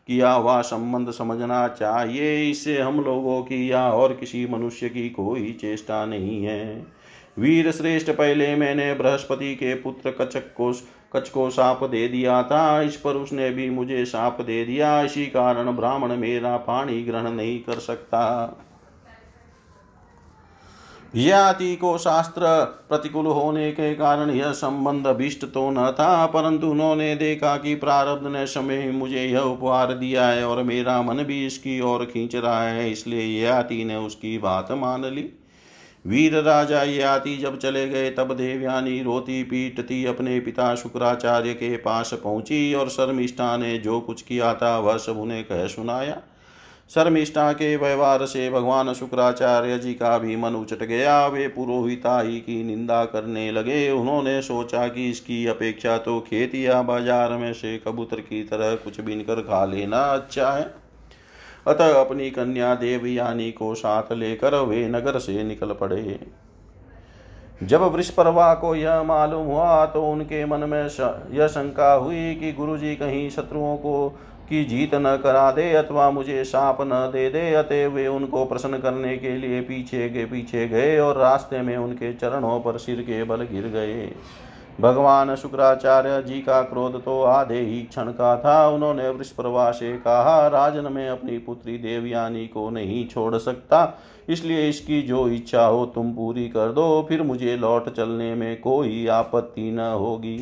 किया 0.06 0.32
हुआ 0.32 0.60
संबंध 0.60 1.10
समझना 1.10 1.68
चाहिए। 1.68 2.50
इससे 2.50 2.78
हम 2.78 3.04
लोगों 3.04 3.42
की 3.42 3.72
या 3.72 3.90
और 3.90 4.14
किसी 4.14 4.46
मनुष्य 4.46 4.88
की 4.88 5.10
कोई 5.10 5.52
चेष्टा 5.60 6.06
नहीं 6.06 6.44
है। 6.44 6.86
वीर 7.38 7.70
श्रेष्ठ, 7.70 8.10
पहले 8.10 8.56
मैंने 8.56 8.94
बृहस्पति 8.94 9.54
के 9.54 9.74
पुत्र 9.74 10.10
कचक 10.10 10.54
को, 10.54 10.72
कच 11.12 11.28
को 11.28 11.50
साप 11.50 11.84
दे 11.84 12.08
दिया 12.08 12.42
था। 12.42 12.82
इस 12.82 12.96
पर 12.96 13.14
उसने 13.14 13.50
भी 13.50 13.70
मुझे 13.70 14.04
साप 14.04 14.40
दे 14.40 14.64
दिया। 14.64 15.02
इसी 15.02 15.26
कारण 15.26 15.72
ब्राह्मण 15.72 16.16
मेरा 16.16 16.56
पानी 16.56 17.02
ग्रहण 17.02 17.30
नहीं 17.30 17.60
कर 17.60 17.78
सकता। 17.78 18.22
यति 21.14 21.74
को 21.76 21.96
शास्त्र 21.98 22.42
प्रतिकूल 22.88 23.26
होने 23.26 23.70
के 23.72 23.94
कारण 23.94 24.30
यह 24.30 24.52
संबंध 24.52 25.06
अभिष्ट 25.06 25.44
तो 25.44 25.68
न 25.70 25.90
था, 25.90 26.26
परंतु 26.26 26.66
उन्होंने 26.66 27.14
देखा 27.16 27.56
कि 27.56 27.74
प्रारब्ध 27.74 28.26
ने 28.26 28.46
समय 28.46 28.90
मुझे 28.90 29.24
यह 29.24 29.40
उपहार 29.40 29.92
दिया 29.92 30.26
है 30.28 30.46
और 30.46 30.62
मेरा 30.62 31.00
मन 31.02 31.22
भी 31.24 31.44
इसकी 31.46 31.80
ओर 31.80 32.04
खींच 32.04 32.36
रहा 32.36 32.62
है, 32.62 32.90
इसलिए 32.90 33.44
यति 33.44 33.84
ने 33.84 33.96
उसकी 33.96 34.36
बात 34.38 34.72
मान 34.72 35.04
ली। 35.04 35.28
वीर 36.04 36.34
राजा 36.34 36.82
याति 36.82 37.36
जब 37.36 37.58
चले 37.58 37.88
गए, 37.88 38.10
तब 38.10 38.32
देवयानी 38.34 39.02
रोती 39.02 39.42
पीटती 39.42 40.04
अपने 40.04 40.40
पिता 40.40 40.74
शुक्राचार्य 40.74 41.54
के 41.54 41.76
पास 41.76 42.14
पहुँची 42.14 42.74
और 42.74 42.88
शर्मिष्ठा 42.88 43.56
ने 43.56 43.78
जो 43.78 44.00
कुछ 44.00 44.22
किया 44.22 44.54
था, 44.54 44.78
वह 44.78 44.96
सब 44.96 45.18
उन्हें 45.18 45.44
कह 45.44 45.66
सुनाया। 45.66 46.20
शर्मिष्ठा 46.90 47.52
के 47.52 47.76
व्यवहार 47.76 48.24
से 48.26 48.48
भगवान 48.50 48.92
शुक्राचार्य 48.94 49.78
जी 49.78 49.92
का 49.94 50.16
भी 50.18 50.36
मन 50.36 50.54
उचट 50.54 50.82
गया 50.84 51.26
वे 51.26 51.46
पुरोहिताई 51.48 52.38
की 52.38 52.62
निंदा 52.64 53.04
करने 53.04 53.50
लगे। 53.50 53.90
उन्होंने 53.90 54.40
सोचा 54.42 54.86
कि 54.88 55.08
इसकी 55.10 55.46
अपेक्षा 55.46 55.96
तो 55.98 56.18
खेत 56.20 56.54
या 56.54 56.80
बाज़ार 56.82 57.32
में 57.32 57.52
से 57.52 57.76
कबूतर 57.78 58.20
की 58.20 58.42
तरह 58.44 58.74
कुछ 58.74 59.00
बिनकर 59.00 59.40
खा 59.40 59.64
लेना 59.64 60.02
अच्छा 60.06 60.50
है। 60.50 60.70
अतः 61.66 62.00
अपनी 62.00 62.30
कन्या 62.30 62.74
देवयानी 62.74 63.50
को 63.52 63.74
साथ 63.74 64.12
लेकर 64.12 64.54
वे 64.60 64.86
नगर 64.88 65.18
से 65.18 65.42
निकल 65.44 65.72
पड़े। 65.72 66.18
जब 67.62 67.82
वृषपर्वा 67.84 68.52
को 68.54 68.74
यह 68.74 69.02
मालूम 69.02 69.46
हुआ 69.46 69.84
तो 69.86 70.02
उनके 70.04 70.44
मन 70.44 70.68
में 70.68 70.82
यह 70.82 71.46
शंका 71.48 71.92
हुई 71.92 72.34
कि 72.34 72.52
गुरुजी 72.52 72.94
कहीं 72.96 73.28
शत्रुओं 73.30 73.76
को 73.76 73.94
की 74.52 74.64
जीत 74.66 74.94
न 74.96 75.16
करा 75.22 75.50
दे 75.52 75.72
अथवा 75.74 76.10
मुझे 76.10 76.44
साप 76.44 76.78
न 76.82 77.00
दे 77.12 77.28
दे, 77.30 77.52
अतः 77.54 77.86
वे 77.88 78.06
उनको 78.08 78.44
प्रसन्न 78.44 78.78
करने 78.78 79.16
के 79.18 79.36
लिए 79.38 79.60
पीछे 79.62 80.08
के 80.08 80.24
पीछे 80.26 80.68
गए 80.68 80.98
और 80.98 81.18
रास्ते 81.18 81.62
में 81.62 81.76
उनके 81.78 82.12
चरणों 82.14 82.58
पर 82.60 82.78
सिर 82.78 83.00
के 83.02 83.22
बल 83.24 83.42
गिर 83.44 83.68
गए। 83.70 84.10
भगवान 84.80 85.34
शुक्राचार्य 85.36 86.22
जी 86.22 86.40
का 86.40 86.60
क्रोध 86.62 86.94
तो 87.04 87.20
आधे 87.22 87.58
ही 87.60 87.80
क्षण 87.82 88.10
का 88.10 88.36
था। 88.36 88.68
उन्होंने 88.68 89.08
वृषप्रवा 89.08 89.70
से 89.70 89.92
कहा, 89.98 90.46
राजन 90.48 90.92
में 90.92 91.08
अपनी 91.08 91.38
पुत्री 91.38 91.76
देवयानी 91.78 92.46
को 92.46 92.68
नहीं 92.70 93.06
छोड़ 93.08 93.36
सकता, 93.36 93.98
इसलिए 94.28 94.68
इसकी 94.68 95.02
जो 95.02 95.26
इच्छा 95.28 95.64
हो 95.64 95.84
तुम 95.86 96.12
पूरी 96.12 96.48
कर 96.48 96.72
दो, 96.72 97.06
फिर 97.08 97.22
मुझे 97.22 97.56
लौट 97.56 97.88
चलने 97.88 98.34
में 98.34 98.60
कोई 98.60 99.06
आपत्ति 99.08 99.70
न 99.70 99.78
होगी। 99.78 100.38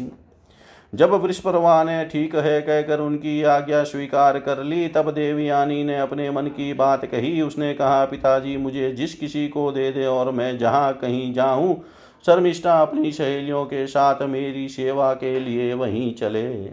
जब 0.94 1.10
वृषप्रवा 1.10 1.82
ने 1.84 2.04
ठीक 2.04 2.34
है 2.36 2.60
कहकर 2.60 3.00
उनकी 3.00 3.42
आज्ञा 3.42 3.82
स्वीकार 3.84 4.38
कर 4.38 4.62
ली, 4.62 4.88
तब 4.88 5.10
देवयानी 5.10 5.84
ने 5.84 5.98
अपने 5.98 6.30
मन 6.30 6.46
की 6.46 6.72
बात 6.74 7.04
कही। 7.04 7.40
उसने 7.42 7.74
कहा, 7.74 8.04
पिताजी, 8.04 8.56
मुझे 8.56 8.92
जिस 8.92 9.14
किसी 9.14 9.48
को 9.48 9.72
दे 9.72 9.90
दे 9.92 10.06
और 10.06 10.30
मैं 10.30 10.58
जहाँ 10.58 10.92
कहीं 10.92 11.32
जाऊँ, 11.34 11.82
शर्मिष्ठा 12.26 12.80
अपनी 12.82 13.12
सहेलियों 13.12 13.64
के 13.64 13.86
साथ 13.86 14.22
मेरी 14.22 14.68
सेवा 14.68 15.12
के 15.14 15.38
लिए 15.40 15.74
वहीं 15.74 16.14
चले। 16.14 16.66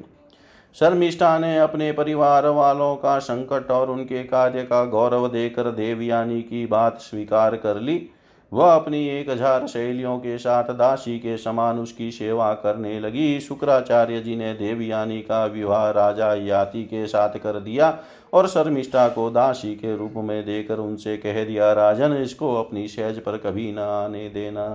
शर्मिष्ठा 0.75 1.37
ने 1.39 1.57
अपने 1.57 1.91
परिवार 1.91 2.47
वालों 2.47 2.95
का 2.95 3.19
संकट 3.19 3.71
और 3.71 3.89
उनके 3.89 4.23
कार्य 4.23 4.63
का 4.63 4.85
गौरव 4.85 5.27
देकर 5.27 5.71
देवयानी 5.71 6.41
की 6.41 6.65
बात 6.65 6.97
स्वीकार 6.97 7.55
कर 7.55 7.79
ली। 7.79 8.09
वह 8.51 8.71
अपनी 8.71 9.07
एक 9.09 9.29
हज़ार 9.29 9.65
शैलियों 9.67 10.17
के 10.17 10.37
साथ 10.37 10.73
दासी 10.73 11.17
के 11.19 11.37
समान 11.37 11.79
उसकी 11.79 12.11
सेवा 12.11 12.53
करने 12.53 12.99
लगी। 12.99 13.39
शुक्राचार्य 13.39 14.19
जी 14.19 14.35
ने 14.35 14.53
देवयानी 14.53 15.19
का 15.21 15.45
विवाह 15.45 15.89
राजा 15.91 16.33
याति 16.35 16.83
के 16.83 17.05
साथ 17.07 17.37
कर 17.39 17.59
दिया 17.59 17.97
और 18.33 18.47
शर्मिष्ठा 18.47 19.07
को 19.09 19.29
दासी 19.29 19.73
के 19.75 19.95
रूप 19.97 20.13
में 20.17 20.43
देकर 20.45 20.77
उनसे 20.77 21.17
कह 21.17 21.43
दिया, 21.43 21.71
राजन, 21.73 22.13
इसको 22.13 22.53
अपनी 22.55 22.87
सहज 22.87 23.19
पर 23.19 23.37
कभी 23.37 23.71
न 23.71 23.79
आने 23.79 24.27
देना। 24.29 24.67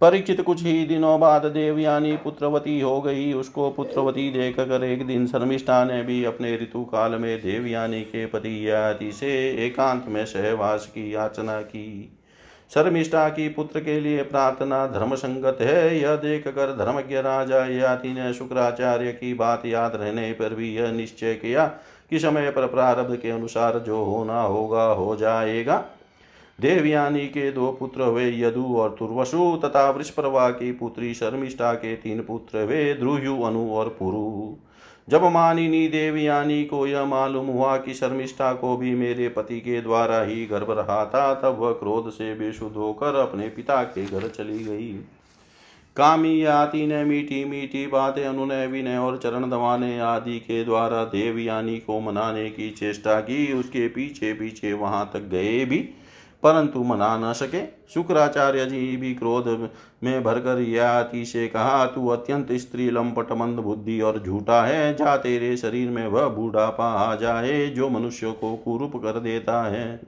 परिचित 0.00 0.40
कुछ 0.40 0.62
ही 0.62 0.84
दिनों 0.86 1.18
बाद 1.20 1.46
देवयानी 1.46 2.16
पुत्रवती 2.16 2.80
हो 2.80 3.00
गई। 3.00 3.32
उसको 3.32 3.70
पुत्रवती 3.70 4.30
देखकर 4.30 4.84
एक 4.84 5.06
दिन 5.06 5.26
शर्मिष्ठा 5.26 5.84
ने 5.84 6.02
भी 6.02 6.24
अपने 6.24 6.56
ऋतु 6.56 6.84
काल 6.84 7.12
में 7.12 7.38
देवयानी 7.38 8.00
के 8.02 8.26
पति 8.26 8.58
याति 8.68 9.12
से 9.12 9.32
एकांत 9.66 10.04
में 10.08 10.24
सहवास 10.26 10.86
की 10.86 11.14
याचना 11.14 11.60
की। 11.62 12.15
शर्मिष्ठा 12.70 13.28
की 13.28 13.48
पुत्र 13.48 13.80
के 13.80 14.00
लिए 14.00 14.22
प्रार्थना 14.22 14.86
धर्म 14.86 15.14
संगत 15.14 15.58
है। 15.60 15.98
यह 15.98 16.14
देख 16.16 16.48
कर 16.48 16.76
धर्मज्ञ 16.76 17.16
राजा 17.16 17.64
याति 17.66 18.08
ने 18.08 18.32
शुक्राचार्य 18.34 19.12
की 19.12 19.34
बात 19.34 19.66
याद 19.66 19.96
रहने 19.96 20.32
पर 20.32 20.54
भी 20.54 20.74
यह 20.74 20.92
निश्चय 20.92 21.34
किया 21.34 21.66
कि 22.10 22.18
समय 22.18 22.50
पर 22.50 22.66
प्रारब्ध 22.66 23.16
के 23.16 23.30
अनुसार 23.30 23.78
जो 23.78 24.04
होना 24.04 24.40
होगा 24.40 24.84
हो 24.84 25.16
जाएगा। 25.16 25.84
देवयानी 26.60 27.26
के 27.26 27.50
दो 27.52 27.70
पुत्र 27.80 28.02
हुए 28.02 28.30
यदु 28.38 28.64
और 28.76 28.96
तुर्वसु 28.98 29.60
तथा 29.64 29.90
वृषप्रवा 29.90 30.48
की 30.50 30.72
पुत्री 30.72 31.14
शर्मिष्ठा 31.14 31.72
के 31.74 31.94
तीन 31.96 32.22
पुत्र 32.22 32.64
हुए 32.64 32.94
ध्रुयु 32.94 33.42
अनु 33.42 33.68
और 33.70 33.88
पुरु। 33.88 34.54
जब 35.08 35.24
मानिनी 35.24 35.88
देवयानी 35.88 36.64
को 36.64 36.86
यह 36.86 37.04
मालूम 37.04 37.46
हुआ 37.46 37.76
कि 37.76 37.94
शर्मिष्ठा 37.94 38.52
को 38.52 38.76
भी 38.76 38.94
मेरे 38.94 39.28
पति 39.28 39.60
के 39.60 39.80
द्वारा 39.80 40.22
ही 40.22 40.46
गर्भ 40.46 40.70
रहा 40.70 41.04
था 41.06 41.34
तब 41.34 41.58
वह 41.58 41.72
क्रोध 41.72 42.10
से 42.10 42.34
बेशुद्ध 42.34 42.76
होकर 42.76 43.14
अपने 43.14 43.48
पिता 43.48 43.82
के 43.82 44.04
घर 44.04 44.28
चली 44.28 44.58
गई। 44.58 44.92
कामी 45.96 46.44
आती 46.44 46.86
ने 46.86 47.04
मीठी 47.04 47.44
मीठी 47.44 47.86
बातें, 47.86 48.24
अनुनय 48.24 48.66
विनय 48.66 48.96
और 48.96 49.16
चरण 49.16 49.50
दवाने 49.50 50.00
आदि 50.00 50.38
के 50.38 50.64
द्वारा 50.64 51.04
देवयानी 51.04 51.78
को 51.78 52.00
मनाने 52.00 52.50
की 52.50 52.70
चेष्टा 52.70 53.20
की। 53.20 53.52
उसके 53.52 53.88
पीछे 53.88 54.32
पीछे 54.32 54.72
वहाँ 54.72 55.10
तक 55.14 55.20
गए 55.20 55.64
भी। 55.64 55.88
परंतु 56.46 56.82
मना 56.82 57.16
न 57.18 57.32
सके 57.32 57.60
शुक्राचार्य 57.94 58.64
जी 58.66 58.96
भी 58.96 59.14
क्रोध 59.14 59.46
में 60.04 60.22
भरकर 60.24 60.60
याति 60.60 61.24
से 61.24 61.46
कहा, 61.48 61.86
तू 61.86 62.08
अत्यंत 62.08 62.52
स्त्री 62.52 62.90
लंपट 62.90 63.32
मंद 63.32 63.58
बुद्धि 63.58 64.00
और 64.00 64.22
झूठा 64.26 64.62
है। 64.64 64.94
जा 64.94 65.16
तेरे 65.16 65.56
शरीर 65.56 65.90
में 65.90 66.06
वह 66.06 66.28
बूढ़ापा 66.28 66.92
आ 66.92 67.14
जाए 67.14 67.66
जो 67.66 67.88
मनुष्य 67.88 68.32
को 68.32 68.54
कुरूप 68.56 68.96
कर 68.96 69.18
देता 69.20 69.62
है। 69.62 70.00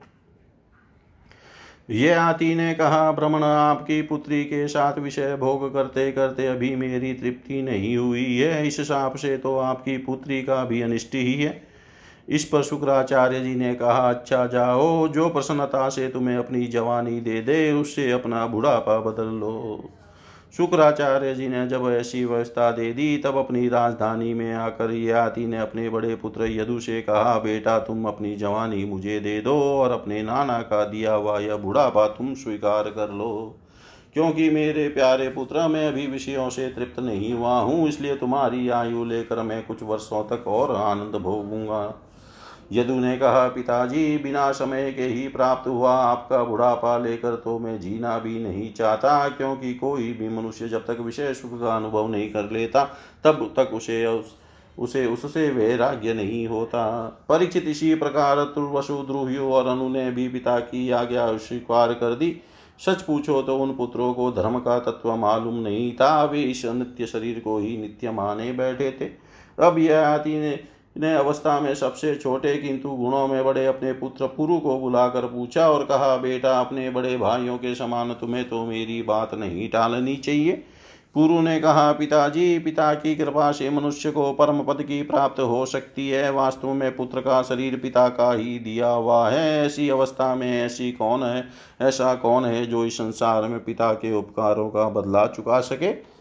ये 1.90 2.12
आती 2.12 2.54
ने 2.54 2.74
कहा, 2.74 3.12
भ्रमण 3.12 3.42
आपकी 3.42 4.02
पुत्री 4.02 4.44
के 4.44 4.66
साथ 4.68 4.98
विषय 4.98 5.36
भोग 5.36 5.72
करते 5.74 6.10
करते 6.12 6.46
अभी 6.46 6.74
मेरी 6.76 7.12
तृप्ति 7.14 7.62
नहीं 7.62 7.96
हुई 7.96 8.36
है। 8.36 8.66
इस 8.66 8.80
साप 8.80 9.16
से 9.16 9.36
तो 9.36 9.58
आपकी 9.58 9.98
पुत्री 9.98 10.42
का 10.42 10.64
भी 10.64 10.82
अनिष्ट 10.82 11.14
ही 11.14 11.34
है। 11.34 11.67
इस 12.28 12.44
पर 12.44 12.62
शुक्राचार्य 12.62 13.40
जी 13.40 13.54
ने 13.54 13.74
कहा 13.74 14.08
अच्छा 14.10 14.46
जाओ, 14.46 15.08
जो 15.08 15.28
प्रसन्नता 15.28 15.88
से 15.88 16.08
तुम्हें 16.08 16.36
अपनी 16.36 16.66
जवानी 16.66 17.20
दे 17.20 17.40
दे, 17.40 17.72
उससे 17.72 18.10
अपना 18.10 18.46
बुढ़ापा 18.46 18.98
बदल 19.00 19.26
लो। 19.26 19.90
शुक्राचार्य 20.56 21.34
जी 21.34 21.48
ने 21.48 21.66
जब 21.68 21.88
ऐसी 21.90 22.24
व्यवस्था 22.24 22.70
दे 22.70 22.92
दी, 22.92 23.18
तब 23.18 23.36
अपनी 23.36 23.68
राजधानी 23.68 24.34
में 24.34 24.54
आकर 24.54 24.92
याति 24.92 25.46
ने 25.46 25.58
अपने 25.58 25.88
बड़े 25.88 26.14
पुत्र 26.14 26.46
यदु 26.46 26.80
से 26.80 27.02
कहा, 27.02 27.38
बेटा, 27.38 27.78
तुम 27.78 28.04
अपनी 28.04 28.36
जवानी 28.36 28.84
मुझे 28.84 29.20
दे 29.20 29.40
दो 29.40 29.54
और 29.54 29.90
अपने 29.90 30.22
नाना 30.22 30.58
का 30.62 30.84
दिया 30.84 31.14
हुआ 31.14 31.38
यह 31.38 31.56
बुढ़ापा 31.56 32.06
तुम 32.06 32.34
स्वीकार 32.34 32.90
कर 32.90 33.10
लो। 33.10 33.58
क्योंकि 34.14 34.50
मेरे 34.50 34.88
प्यारे 34.88 35.28
पुत्र, 35.28 35.68
मैं 35.68 35.88
अभी 35.88 36.06
विषयों 36.06 36.48
से 36.50 36.68
तृप्त 36.68 37.00
नहीं 37.00 37.32
हुआ 37.34 37.58
हूँ, 37.60 37.88
इसलिए 37.88 38.16
तुम्हारी 38.16 38.68
आयु 38.68 39.04
लेकर 39.04 39.42
मैं 39.42 39.66
कुछ 39.66 39.82
वर्षों 39.82 40.22
तक 40.24 40.48
और 40.48 40.74
आनंद 40.76 41.22
भोगूँगा। 41.22 42.04
यदु 42.72 42.94
ने 42.94 43.16
कहा 43.18 43.46
पिताजी 43.48 44.16
बिना 44.18 44.50
समय 44.52 44.90
के 44.92 45.02
ही 45.02 45.28
प्राप्त 45.28 45.68
हुआ 45.68 45.92
आपका 45.92 46.42
बुढ़ापा 46.44 46.96
लेकर 46.98 47.34
तो 47.34 47.58
मैं 47.58 47.78
जीना 47.80 48.18
भी 48.18 48.38
नहीं 48.38 48.72
चाहता 48.72 49.28
क्योंकि 49.28 49.74
कोई 49.74 50.12
भी 50.12 50.28
मनुष्य 50.28 50.68
जब 50.68 50.84
तक 50.86 51.00
विषय 51.00 51.32
सुख 51.34 51.58
का 51.60 51.76
अनुभव 51.76 52.08
नहीं 52.08 52.30
कर 52.30 52.50
लेता 52.50 52.84
तब 53.24 53.54
तक 53.56 53.74
उसे 53.74 54.06
उस, 54.06 54.36
उसे 54.78 55.06
उससे 55.06 55.50
वैराग्य 55.50 56.14
नहीं 56.14 56.46
होता। 56.48 57.06
परीक्षित 57.28 57.64
इसी 57.68 57.94
प्रकार 57.94 58.44
तुर्वसु 58.44 59.02
द्रुहियो 59.02 59.50
और 59.52 59.66
अनु 59.66 59.88
ने 59.88 60.10
भी 60.10 60.28
पिता 60.28 60.58
की 60.60 60.90
आज्ञा 60.90 61.36
स्वीकार 61.36 61.94
कर 61.94 62.14
दी। 62.14 62.36
सच 62.80 63.02
पूछो 63.02 63.42
तो 63.42 63.56
उन 63.58 63.74
पुत्रों 63.76 64.12
को 64.14 64.30
धर्म 64.32 64.58
का 64.58 64.78
तत्व 64.80 65.14
मालूम 65.16 65.54
नहीं 65.54 65.92
था 65.92 66.24
वे 66.24 66.42
इस 66.42 66.64
नित्य 66.64 67.06
शरीर 67.06 67.40
को 67.40 67.58
ही 67.58 67.76
नित्य 67.76 68.10
माने 68.10 68.52
बैठे 68.52 68.90
थे। 69.00 69.06
अब 69.58 69.78
यह 69.78 70.08
आती 70.08 70.38
ने 70.40 70.58
ने 70.98 71.14
अवस्था 71.14 71.60
में 71.60 71.74
सबसे 71.74 72.14
छोटे 72.14 72.56
किंतु 72.56 72.88
गुणों 72.88 73.26
में 73.28 73.44
बड़े 73.44 73.66
अपने 73.66 73.92
पुत्र 73.92 74.26
पुरु 74.26 74.58
को 74.58 74.78
बुलाकर 74.78 75.26
पूछा 75.26 75.68
और 75.70 75.84
कहा, 75.84 76.16
बेटा, 76.16 76.60
अपने 76.60 76.90
बड़े 76.90 77.16
भाइयों 77.16 77.58
के 77.58 77.74
समान 77.74 78.12
तुम्हें 78.12 78.48
तो 78.48 78.64
मेरी 78.66 79.02
बात 79.02 79.34
नहीं 79.34 79.68
टालनी 79.68 80.16
चाहिए। 80.16 80.64
पुरु 81.14 81.40
ने 81.40 81.60
कहा, 81.60 81.92
पिताजी, 81.92 82.58
पिता 82.58 82.94
की 82.94 83.14
कृपा 83.16 83.52
से 83.52 83.70
मनुष्य 83.70 84.10
को 84.10 84.32
परम 84.32 84.62
पद 84.62 84.82
की 84.82 85.02
प्राप्त 85.02 85.40
हो 85.40 85.66
सकती 85.66 86.08
है। 86.08 86.30
वास्तव 86.32 86.72
में 86.72 86.96
पुत्र 86.96 87.20
का 87.20 87.42
शरीर 87.42 87.76
पिता 87.76 88.08
का 88.08 88.32
ही 88.32 88.58
दिया 88.58 88.88
हुआ 88.88 89.28
है। 89.30 89.66
ऐसी 89.66 89.88
अवस्था 89.88 90.34
में 90.34 90.62
ऐसी 90.62 90.92
कौन 90.92 91.22
है, 91.22 91.48
ऐसा 91.80 92.14
कौन 92.14 92.44
है 92.44 92.66
जो 92.66 92.84
इस 92.84 92.94
संसार 92.94 93.42
में 93.42 93.64
पिता 93.64 93.92
के 93.92 94.14
उपकारों 94.14 94.68
का 94.70 94.88
बदला 94.88 95.26
चुका 95.26 95.60
सके? 95.60 96.17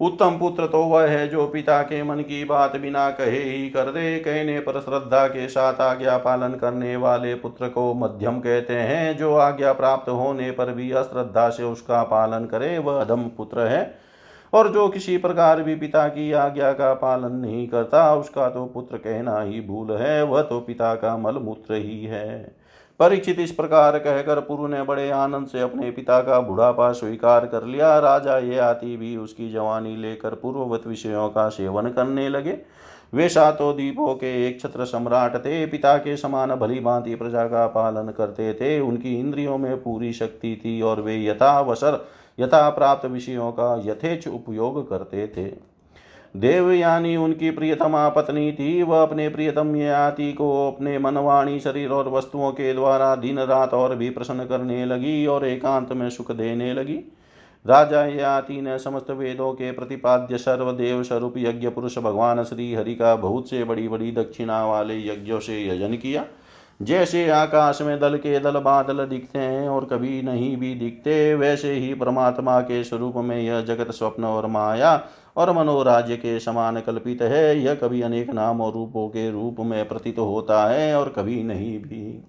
उत्तम 0.00 0.30
पुत्र 0.38 0.66
तो 0.66 0.82
वह 0.82 1.06
है 1.06 1.28
जो 1.28 1.46
पिता 1.46 1.82
के 1.82 2.02
मन 2.02 2.20
की 2.20 2.44
बात 2.44 2.76
बिना 2.76 3.10
कहे 3.10 3.42
ही 3.42 3.70
कर 3.70 3.82
दे 3.82 4.18
कहने 4.18 4.60
पर 4.60 4.80
श्रद्धा 4.80 5.26
के 5.26 5.48
साथ 5.48 5.80
आज्ञा 5.80 6.18
पालन 6.18 6.48
करने 6.48 6.96
वाले 6.96 7.34
पुत्र 7.34 7.68
को 7.68 7.94
मध्यम 7.94 8.40
कहते 8.40 8.74
हैं, 8.74 9.16
जो 9.16 9.34
आज्ञा 9.34 9.72
प्राप्त 9.72 10.08
होने 10.08 10.50
पर 10.50 10.72
भी 10.72 10.90
अश्रद्धा 10.90 11.48
से 11.48 11.62
उसका 11.62 12.02
पालन 12.02 12.44
करे, 12.44 12.78
वह 12.78 13.00
अधम 13.00 13.22
पुत्र 13.22 13.60
है। 13.60 13.98
और 14.52 14.72
जो 14.72 14.88
किसी 14.88 15.16
प्रकार 15.16 15.62
भी 15.62 15.74
पिता 15.74 16.08
की 16.08 16.32
आज्ञा 16.32 16.72
का 16.72 16.94
पालन 16.94 17.32
नहीं 17.32 17.68
करता, 17.68 18.14
उसका 18.14 18.48
तो 18.50 18.64
पुत्र 18.66 18.96
कहना 18.96 19.40
ही 19.40 19.60
भूल 19.60 19.96
है, 19.96 20.22
वह 20.22 20.42
तो 20.42 20.60
पिता 20.60 20.94
का 20.94 21.16
मलमूत्र 21.16 21.74
ही 21.74 22.04
है। 22.04 22.59
परीक्षित 23.00 23.38
इस 23.40 23.52
प्रकार 23.52 23.98
कहकर 23.98 24.40
पुरु 24.40 24.66
ने 24.68 24.82
बड़े 24.82 25.10
आनंद 25.10 25.46
से 25.46 25.60
अपने 25.60 25.90
पिता 25.90 26.20
का 26.20 26.40
बुढ़ापा 26.40 26.90
स्वीकार 26.92 27.46
कर 27.46 27.64
लिया। 27.64 27.98
राजा 27.98 28.36
ये 28.38 28.58
आती 28.58 28.96
भी 28.96 29.16
उसकी 29.16 29.50
जवानी 29.52 29.96
लेकर 29.96 30.34
पूर्ववत 30.34 30.86
विषयों 30.86 31.28
का 31.28 31.48
सेवन 31.48 31.88
करने 31.88 32.28
लगे। 32.28 32.58
वे 33.14 33.28
सातों 33.28 33.72
दीपों 33.76 34.14
के 34.14 34.48
एक 34.48 34.60
छत्र 34.60 34.84
सम्राट 34.84 35.36
थे। 35.36 35.64
पिता 35.66 35.96
के 35.96 36.16
समान 36.16 36.54
भली 36.54 36.80
भांति 36.80 37.14
प्रजा 37.14 37.44
का 37.44 37.66
पालन 37.66 38.12
करते 38.12 38.52
थे। 38.54 38.78
उनकी 38.80 39.14
इंद्रियों 39.20 39.58
में 39.58 39.82
पूरी 39.82 40.12
शक्ति 40.12 40.60
थी 40.64 40.80
और 40.82 41.00
वे 41.00 41.16
यथावसर 41.24 42.04
यथा 42.40 42.68
प्राप्त 42.70 43.06
विषयों 43.06 43.50
का 43.52 43.74
यथेच 43.86 44.28
उपयोग 44.28 44.88
करते 44.90 45.26
थे। 45.26 45.69
देवयानी 46.34 47.16
उनकी 47.16 47.50
प्रियतमा 47.50 48.08
पत्नी 48.08 48.52
थी। 48.52 48.82
वह 48.82 49.02
अपने 49.02 49.28
प्रियतम 49.28 49.74
याति 49.76 50.32
को 50.32 50.68
अपने 50.68 50.98
मनवाणी 50.98 51.60
शरीर 51.60 51.90
और 51.90 52.08
वस्तुओं 52.08 52.50
के 52.52 52.72
द्वारा 52.74 53.14
दिन 53.16 53.38
रात 53.38 53.74
और 53.74 53.94
भी 53.96 54.10
प्रसन्न 54.10 54.44
करने 54.44 54.84
लगी 54.84 55.26
और 55.26 55.46
एकांत 55.46 55.92
में 55.92 56.10
सुख 56.10 56.32
देने 56.32 56.72
लगी। 56.74 56.98
राजा 57.64 58.04
याति 58.04 58.60
ने 58.60 58.78
समस्त 58.78 59.10
वेदों 59.10 59.52
के 59.52 59.72
प्रतिपाद्य 59.72 60.38
सर्वदेव 60.38 61.02
स्वरूप 61.02 61.34
यज्ञ 61.38 61.68
पुरुष 61.68 61.98
भगवान 61.98 62.42
श्री 62.44 62.74
हरि 62.74 62.94
का 62.94 63.14
बहुत 63.16 63.50
से 63.50 63.64
बड़ी 63.64 63.88
बड़ी 63.88 64.12
दक्षिणा 64.12 64.66
वाले 64.66 64.98
यज्ञों 65.06 65.40
से 65.40 65.66
यजन 65.68 65.94
किया। 65.94 66.24
जैसे 66.80 67.28
आकाश 67.30 67.80
में 67.82 67.98
दल 68.00 68.16
के 68.16 68.38
दल 68.40 68.58
बादल 68.58 69.04
दिखते 69.06 69.38
हैं 69.38 69.68
और 69.68 69.84
कभी 69.84 70.22
नहीं 70.22 70.56
भी 70.56 70.74
दिखते, 70.74 71.34
वैसे 71.34 71.72
ही 71.72 71.92
परमात्मा 71.94 72.60
के 72.60 72.82
स्वरूप 72.84 73.16
में 73.16 73.36
यह 73.36 73.60
जगत 73.60 73.90
स्वप्न 73.90 74.24
और 74.24 74.46
माया 74.46 74.94
और 75.36 75.52
मनोराज्य 75.52 76.16
के 76.16 76.38
समान 76.40 76.80
कल्पित 76.80 77.22
है। 77.22 77.58
यह 77.60 77.74
कभी 77.74 78.02
अनेक 78.02 78.30
नाम 78.30 78.60
और 78.60 78.72
रूपों 78.72 79.08
के 79.08 79.30
रूप 79.30 79.56
में 79.60 79.88
प्रतीत 79.88 80.18
होता 80.18 80.64
है 80.68 80.94
और 80.94 81.08
कभी 81.08 81.42
नहीं 81.42 81.78
भी। 81.78 82.24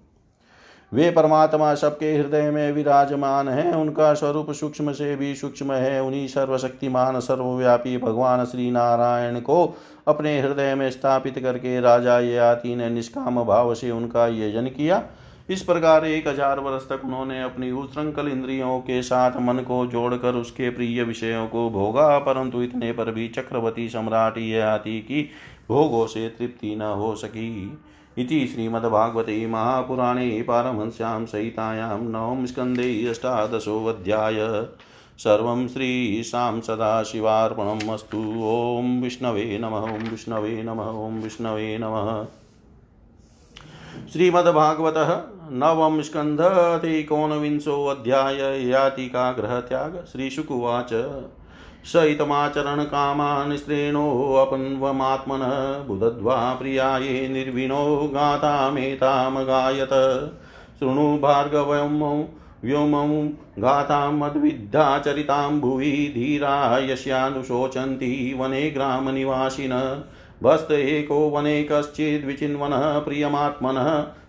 वे 0.92 1.10
परमात्मा 1.10 1.74
सबके 1.74 2.12
हृदय 2.12 2.50
में 2.50 2.72
विराजमान 2.72 3.48
हैं, 3.48 3.72
उनका 3.72 4.12
स्वरूप 4.14 4.50
सूक्ष्म 4.50 4.92
से 4.92 5.14
भी 5.16 5.34
सूक्ष्म 5.34 5.72
है। 5.72 6.02
उन्हीं 6.02 6.26
सर्वशक्तिमान, 6.28 7.18
सर्वव्यापी 7.20 7.96
भगवान 7.98 8.44
श्री 8.44 8.70
नारायण 8.70 9.40
को 9.40 9.64
अपने 10.08 10.38
हृदय 10.40 10.74
में 10.74 10.90
स्थापित 10.90 11.38
करके 11.38 11.80
राजा 11.80 12.18
ययाति 12.18 12.74
ने 12.76 12.88
निष्काम 12.90 13.42
भाव 13.44 13.74
से 13.74 13.90
उनका 13.90 14.26
यजन 14.28 14.66
किया। 14.66 15.02
इस 15.50 15.62
प्रकार 15.62 16.04
एक 16.06 16.28
हज़ार 16.28 16.60
वर्ष 16.60 16.82
तक 16.82 17.04
उन्होंने 17.04 17.42
अपनी 17.42 17.70
उश्रृंखल 17.70 18.28
इंद्रियों 18.28 18.78
के 18.80 19.00
साथ 19.02 19.40
मन 19.40 19.58
को 19.58 19.84
जोड़कर 19.86 20.34
उसके 20.34 20.70
प्रिय 20.70 21.02
विषयों 21.02 21.46
को 21.48 21.68
भोगा, 21.70 22.18
परंतु 22.18 22.62
इतने 22.62 22.92
पर 22.92 23.10
भी 23.10 23.28
चक्रवर्ती 23.28 23.88
सम्राट 23.88 24.38
ययाति 24.38 24.98
की 25.00 25.22
भोगों 25.68 26.06
से 26.06 26.28
तृप्ति 26.28 26.74
न 26.76 26.82
हो 26.82 27.14
सकी। 27.14 27.78
इति 28.18 28.46
श्रीमद्भागवते 28.46 29.46
महापुराणे 29.46 30.42
पारमहंस्यां 30.42 31.26
सहितायां 31.26 32.00
नवम 32.00 32.46
स्कन्धे 32.46 33.06
अष्टादशोऽध्याय। 33.06 34.66
सर्वं 35.18 35.68
श्रीशां 35.68 36.60
सदाशिवार्पणम् 36.60 37.90
अस्तु। 37.90 38.18
ॐ 38.44 39.02
विष्णवे 39.02 39.58
नमः, 39.58 39.94
ॐ 39.94 40.10
विष्णवे 40.10 40.62
नमः, 40.62 40.88
ॐ 40.88 41.20
विष्णवे 41.22 41.78
नमः। 41.78 42.26
श्रीमद्भागवतः 44.12 45.22
नवम 45.50 46.02
स्कन्ध 46.02 46.40
एकोनविंशोऽध्याय 46.84 48.68
यातिकाग्रह 48.68 49.60
त्याग 49.60 50.04
श्रीशुकुवाच 50.12 50.92
स 51.84 51.96
इतमाचरणकामान् 51.96 53.56
स्त्रीणोऽपन्वमात्मनः 53.56 55.54
बुदध्वा 55.84 56.54
प्रियाये 56.54 57.28
निर्विणो 57.28 58.10
गातामेतामगायत 58.14 59.92
शृणु 60.78 61.18
भार्गवमौ 61.18 62.24
व्योमौ 62.64 63.06
गातां 63.58 64.12
मद्विद्धाचरितां 64.12 65.60
भुवि 65.60 66.12
धीरा 66.14 66.78
यस्यानुशोचन्ति 66.78 68.36
वने 68.38 68.70
ग्रामनिवासिन। 68.70 70.04
भस्त 70.42 70.72
एको 70.72 71.30
वने 71.30 71.68
कश्चिद्विचिन्वनः 71.72 72.98
प्रियमात्मनः 72.98 73.88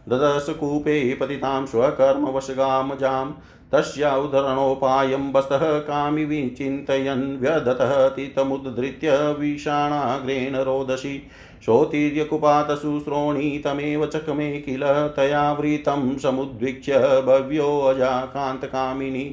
ददश 0.09 0.45
कूपे 0.49 1.13
पतितां 1.13 1.65
स्वकर्मवशगामजाम्। 1.65 3.33
तस्या 3.73 4.15
उद्धरणोपायं 4.15 5.31
वस्तः 5.33 5.79
कामि 5.79 6.25
विचिन्तयन् 6.25 7.37
व्यदतः 7.37 8.09
तितमुद्धृत्य 8.09 9.35
विषाणाग्रेण 9.39 10.55
रोदसी। 10.55 11.17
शोतीर्यकुपातसु 11.65 12.99
श्रोणीतमेव 12.99 14.05
चकमे 14.05 14.59
किल 14.59 14.83
तया 15.15 15.51
वृतं 15.53 16.17
समुद्वीक्ष्य 16.17 16.99
भव्योऽजा 16.99 18.21
कान्तकामिनी 18.21 19.23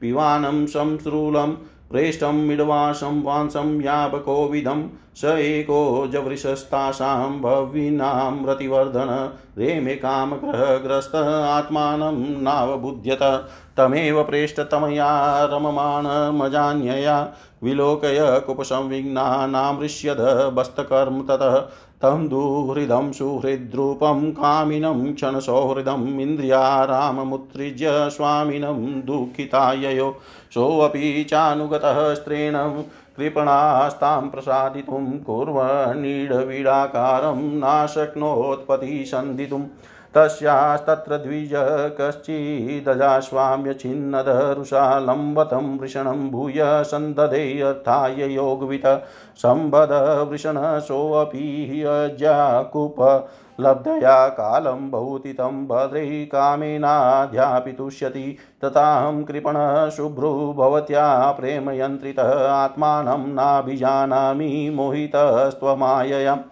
पिबानं 0.00 0.66
संश्रूलं 0.66 1.52
प्रेष्ठं 1.90 2.32
मिड्वासं 2.32 3.22
वांसं 3.22 3.80
यापकोविदं 3.80 4.88
स 5.16 5.24
एको 5.24 6.06
जवृषस्तासां 6.12 7.40
भविनां 7.40 8.46
रतिवर्धन 8.46 9.30
रेमे 9.58 9.94
कामग्रहग्रस्त 9.94 11.14
आत्मानं 11.14 12.42
नावबुध्यत। 12.42 13.22
तमेव 13.76 14.22
प्रेष्ठतमया 14.24 15.08
रममाणमजान्यया 15.44 17.32
विलोकय 17.62 18.40
कुपसंविघ्नानामृष्यद 18.46 20.20
बस्तकर्म 20.54 21.20
ततः। 21.22 21.56
तं 22.02 22.28
दुहृदं 22.28 23.10
सुहृद्रूपं 23.12 24.30
कामिनं 24.32 25.14
क्षणसौहृदम् 25.14 26.20
इन्द्रियाराममुत्सृज्य 26.20 27.90
स्वामिनं 28.16 29.00
दुःखिताययो 29.06 30.10
सोऽपि 30.54 31.24
चानुगतः 31.30 32.14
स्त्रीण 32.14 32.56
कृपणास्तां 33.16 34.28
प्रसादितुं 34.30 35.18
कुर्वन्नीडवीडाकारं 35.26 37.40
नाशक्नोत्पत्ति 37.58 39.04
सन्धितुम् 39.04 39.66
तस्यास्तत्र 40.14 41.16
द्विज 41.16 41.50
कश्चिदजास्वाम्यछिन्नदरुषा 42.00 44.98
लम्बतं 44.98 45.78
वृषणं 45.78 46.30
भूय 46.30 46.84
सन्दधे 46.84 47.60
अर्थाय 47.60 48.34
योगवित 48.34 48.86
सम्बद 49.38 49.88
वृषणसोऽपि 50.30 51.84
अजाकुप 51.88 53.28
लब्धया 53.60 54.28
कालं 54.28 54.90
बहुतितं 54.90 55.66
भद्रैः 55.66 56.24
कामेनाध्यापितुष्यति 56.24 58.36
तथाहं 58.64 59.24
कृपणः 59.24 59.90
शुभ्रु 59.90 60.52
भवत्या 60.52 61.32
प्रेमयन्त्रितः 61.32 62.50
आत्मानं 62.50 63.34
नाभिजानामि 63.34 64.70
मोहितस्त्वमायया 64.74 66.44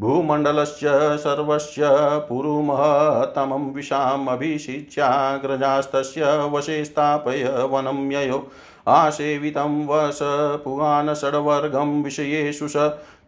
भूमण्डलस्य 0.00 0.88
सर्वस्य 1.18 1.88
पुरुमहतमं 2.28 3.72
विषामभिषिच्याग्रजास्तस्य 3.74 6.48
वशे 6.52 6.84
स्थापय 6.84 7.44
वनं 7.70 8.12
ययो 8.12 8.50
आसेवितं 8.88 9.86
वस 9.86 10.18
पुगान् 10.64 11.14
षड्वर्गं 11.14 12.02
विषयेषु 12.02 12.68
स 12.68 12.76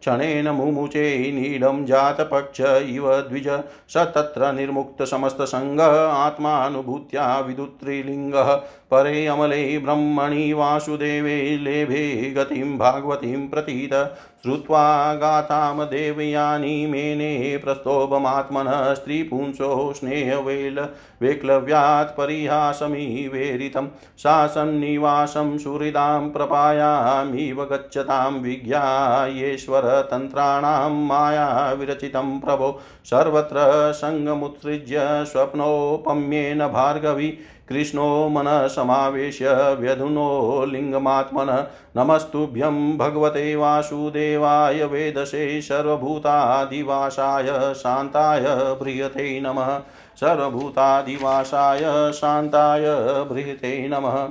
क्षणेन 0.01 0.49
मुमुचे 0.49 1.31
नीडं 1.31 1.85
जातपक्ष 1.85 2.61
इव 2.89 3.21
द्विज 3.21 3.47
स 3.89 3.97
तत्र 4.15 4.51
निर्मुक्तसमस्तसङ्ग 4.51 5.81
आत्मानुभूत्या 5.81 7.39
विदुत्रिलिङ्गः 7.39 8.61
परे 8.91 9.27
अमले 9.27 9.77
ब्रह्मणि 9.77 10.53
वासुदेवे 10.53 11.57
लेभे 11.57 12.33
गतिं 12.37 12.77
भागवतीं 12.77 13.49
प्रतीत। 13.49 14.15
श्रुत्वा 14.43 15.13
गातां 15.13 15.85
देवयानी 15.85 16.85
मेने 16.85 17.57
प्रस्तोभमात्मनः 17.57 18.93
स्त्रीपुंसो 18.93 19.93
स्नेहवेल 19.93 20.87
वेक्लव्यात् 21.21 22.17
परिहासमिवेरितं 22.17 23.87
सा 24.17 24.47
सन्निवासं 24.47 25.57
सुहृदां 25.57 26.29
प्रपायामिव 26.29 27.65
गच्छतां 27.65 28.33
विज्ञायेश्वरतन्त्राणां 28.33 31.05
मायाविरचितं 31.05 32.39
प्रभो। 32.39 32.81
सर्वत्र 33.05 33.93
सङ्गमुत्सृज्य 33.93 35.25
स्वप्नोपम्येन 35.25 36.67
भार्गवी 36.67 37.37
कृष्णो 37.71 38.29
मनः 38.29 38.67
समावेश्य 38.67 39.77
व्यधुनो 39.79 40.65
लिङ्गमात्मन 40.65 41.67
नमस्तुभ्यं 41.97 42.97
भगवते 42.97 43.55
वासुदेवाय 43.55 44.83
वेदसे 44.83 45.61
सर्वभूतादिवासाय 45.61 47.73
शान्ताय 47.73 48.45
बृहते 48.81 49.41
नमः। 49.41 49.79
सर्वभूतादिवासाय 50.15 52.11
शान्ताय 52.13 52.85
बृहते 53.31 53.87
नमः। 53.87 54.27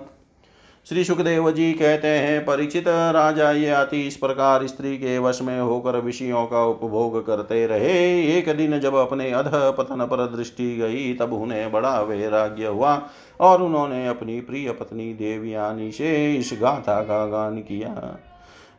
श्री 0.91 1.05
सुखदेव 1.05 1.51
जी 1.51 1.73
कहते 1.73 2.09
हैं, 2.09 2.45
परिचित 2.45 2.89
राजा 2.89 3.51
ये 3.51 3.71
अति 3.71 4.07
इस 4.07 4.17
प्रकार 4.17 4.67
स्त्री 4.67 4.97
के 4.97 5.19
वश 5.19 5.43
में 5.43 5.61
होकर 5.61 5.97
विषयों 5.97 6.47
का 6.47 6.65
उपभोग 6.65 7.27
करते 7.27 7.67
रहे। 7.67 8.23
एक 8.39 8.57
दिन 8.57 8.81
जब 8.81 8.95
अपने 8.95 9.31
अध 9.31 9.51
पतन 9.55 10.07
पर 10.07 10.37
दृष्टि 10.37 10.77
गई, 10.77 11.15
तब 11.15 11.33
उन्हें 11.33 11.73
बड़ा 11.73 12.01
वैराग्य 12.01 12.67
हुआ 12.67 13.09
और 13.41 13.63
उन्होंने 13.63 14.09
अपनी 14.09 14.41
प्रिय 14.41 14.73
पत्नी 14.73 15.15
देवयानी 15.15 15.93
से 15.93 16.35
इस 16.35 16.51
गाथा 16.63 17.01
का 17.01 17.27
गान 17.27 17.59
किया। 17.59 18.19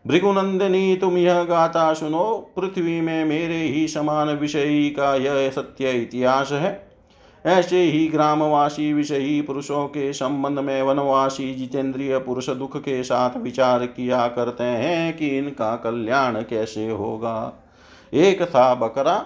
भृगुनंदिनी, 0.08 0.96
तुम 0.96 1.18
यह 1.18 1.44
गाथा 1.44 1.94
सुनो, 1.94 2.54
पृथ्वी 2.60 3.02
में 3.02 3.26
मेरे 3.26 3.62
ही 3.62 3.88
समान 3.88 4.30
विषयी 4.30 4.90
का 4.90 5.16
यह 5.16 5.50
सत्य 5.50 5.92
इतिहास 5.92 6.52
है। 6.52 6.91
ऐसे 7.46 7.84
ही 7.84 8.08
ग्रामवासी, 8.08 8.94
विषयी 8.94 9.42
पुरुषों 9.42 9.88
के 9.88 10.14
संबंध 10.14 10.60
में 10.60 10.82
वनवासी, 10.82 11.56
जितेंद्रिय 11.56 12.18
पुरुष 12.18 12.50
दुख 12.50 12.78
के 12.78 13.04
साथ 13.04 13.38
विचार 13.38 13.86
किया 13.86 14.28
करते 14.28 14.64
हैं 14.64 15.18
कि 15.18 15.38
इनका 15.38 15.76
कल्याण 15.76 16.36
कैसे 16.36 16.90
होगा। 16.90 17.64
एक 18.14 18.42
था 18.42 18.76
बकरा, 18.76 19.26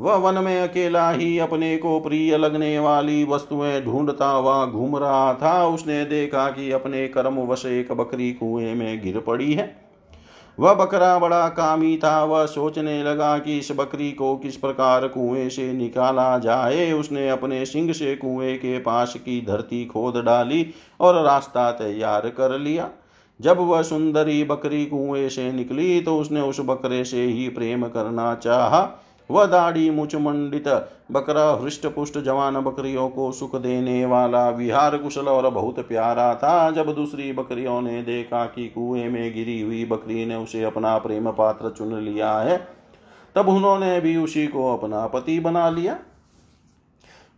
वह 0.00 0.14
वन 0.14 0.44
में 0.44 0.60
अकेला 0.60 1.10
ही 1.10 1.38
अपने 1.38 1.76
को 1.76 2.00
प्रिय 2.00 2.36
लगने 2.36 2.78
वाली 2.78 3.24
वस्तुएँ 3.24 3.82
ढूंढता 3.82 4.28
हुआ 4.28 4.66
घूम 4.66 4.96
रहा 4.96 5.34
था। 5.34 5.66
उसने 5.66 6.04
देखा 6.04 6.50
कि 6.50 6.72
अपने 6.72 7.08
कर्म 7.08 7.34
वश 7.34 7.66
एक 7.66 7.92
बकरी 7.92 8.32
कुएँ 8.32 8.74
में 8.74 9.02
गिर 9.02 9.20
पड़ी 9.20 9.52
है। 9.52 9.85
वह 10.58 10.74
बकरा 10.74 11.18
बड़ा 11.18 11.48
कामी 11.48 11.96
था। 11.96 12.24
वह 12.24 12.44
सोचने 12.46 13.02
लगा 13.02 13.38
कि 13.38 13.58
इस 13.58 13.72
बकरी 13.72 14.10
को 14.12 14.36
किस 14.36 14.56
प्रकार 14.56 15.06
कुएँ 15.08 15.48
से 15.48 15.72
निकाला 15.72 16.38
जाए। 16.38 16.92
उसने 16.92 17.28
अपने 17.30 17.64
सिंह 17.66 17.92
से 17.92 18.14
कुएँ 18.16 18.56
के 18.56 18.78
पास 18.78 19.14
की 19.16 19.40
धरती 19.46 19.84
खोद 19.86 20.22
डाली 20.24 20.66
और 21.00 21.22
रास्ता 21.24 21.70
तैयार 21.70 22.28
कर 22.30 22.58
लिया। 22.58 22.88
जब 23.40 23.58
वह 23.58 23.82
सुंदरी 23.82 24.44
बकरी 24.44 24.84
कुएँ 24.86 25.28
से 25.28 25.50
निकली 25.52 26.00
तो 26.00 26.16
उसने 26.18 26.40
उस 26.40 26.60
बकरे 26.60 27.04
से 27.04 27.22
ही 27.22 27.48
प्रेम 27.48 27.86
करना 27.88 28.34
चाहा। 28.34 28.82
वह 29.30 29.46
दाढ़ी 29.46 29.90
मुचमंडित, 29.90 30.68
बकरा 31.12 31.50
हृष्ट 31.62 31.86
पुष्ट 31.86 32.18
जवान 32.18 32.60
बकरियों 32.60 33.08
को 33.08 33.32
सुख 33.32 33.56
देने 33.56 34.04
वाला, 34.06 34.48
विहार 34.50 34.96
कुशल 34.98 35.28
और 35.28 35.50
बहुत 35.50 35.80
प्यारा 35.80 36.34
था। 36.34 36.70
जब 36.70 36.94
दूसरी 36.94 37.32
बकरियों 37.32 37.80
ने 37.80 38.02
देखा 38.02 38.44
कि 38.46 38.68
कुएँ 38.68 39.08
में 39.08 39.34
गिरी 39.34 39.60
हुई 39.60 39.84
बकरी 39.84 40.26
ने 40.26 40.34
उसे 40.34 40.62
अपना 40.62 40.98
प्रेम 40.98 41.30
पात्र 41.30 41.70
चुन 41.70 41.94
लिया 41.98 42.32
है, 42.32 42.56
तब 43.34 43.48
उन्होंने 43.48 44.00
भी 44.00 44.16
उसी 44.16 44.46
को 44.46 44.76
अपना 44.76 45.06
पति 45.06 45.40
बना 45.40 45.70
लिया। 45.70 45.98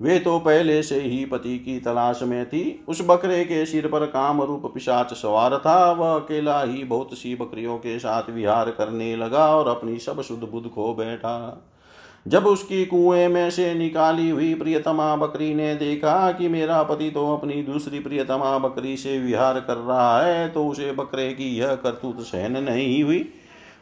वे 0.00 0.18
तो 0.18 0.38
पहले 0.38 0.82
से 0.82 1.00
ही 1.00 1.24
पति 1.24 1.58
की 1.58 1.80
तलाश 1.80 2.20
में 2.22 2.46
थी। 2.46 2.84
उस 2.88 3.02
बकरे 3.06 3.44
के 3.44 3.66
सिर 3.66 3.86
पर 3.86 4.06
काम 4.06 4.42
रूप 4.42 4.66
पिशाच 4.66 5.12
सवार 5.12 5.56
था। 5.58 5.92
वह 5.92 6.14
अकेला 6.14 6.62
ही 6.62 6.84
बहुत 6.84 7.14
सी 7.14 7.34
बकरियों 7.34 7.78
के 7.78 7.98
साथ 7.98 8.30
विहार 8.30 8.70
करने 8.70 9.16
लगा 9.16 9.46
और 9.56 9.68
अपनी 9.68 9.98
सब 9.98 10.22
शुद्ध 10.22 10.44
बुद्ध 10.44 10.68
खो 10.68 10.94
बैठा। 10.94 11.64
जब 12.26 12.46
उसकी 12.46 12.84
कुएँ 12.84 13.26
में 13.28 13.50
से 13.50 13.72
निकाली 13.74 14.28
हुई 14.30 14.54
प्रियतमा 14.54 15.14
बकरी 15.16 15.52
ने 15.54 15.74
देखा 15.74 16.30
कि 16.32 16.48
मेरा 16.48 16.82
पति 16.82 17.10
तो 17.10 17.26
अपनी 17.36 17.62
दूसरी 17.62 17.98
प्रियतमा 17.98 18.56
बकरी 18.58 18.96
से 18.96 19.18
विहार 19.18 19.60
कर 19.60 19.76
रहा 19.76 20.20
है 20.22 20.48
तो 20.48 20.66
उसे 20.66 20.90
बकरे 20.92 21.32
की 21.32 21.48
यह 21.58 21.74
करतूत 21.74 22.20
सहन 22.20 22.62
नहीं 22.64 23.02
हुई। 23.02 23.24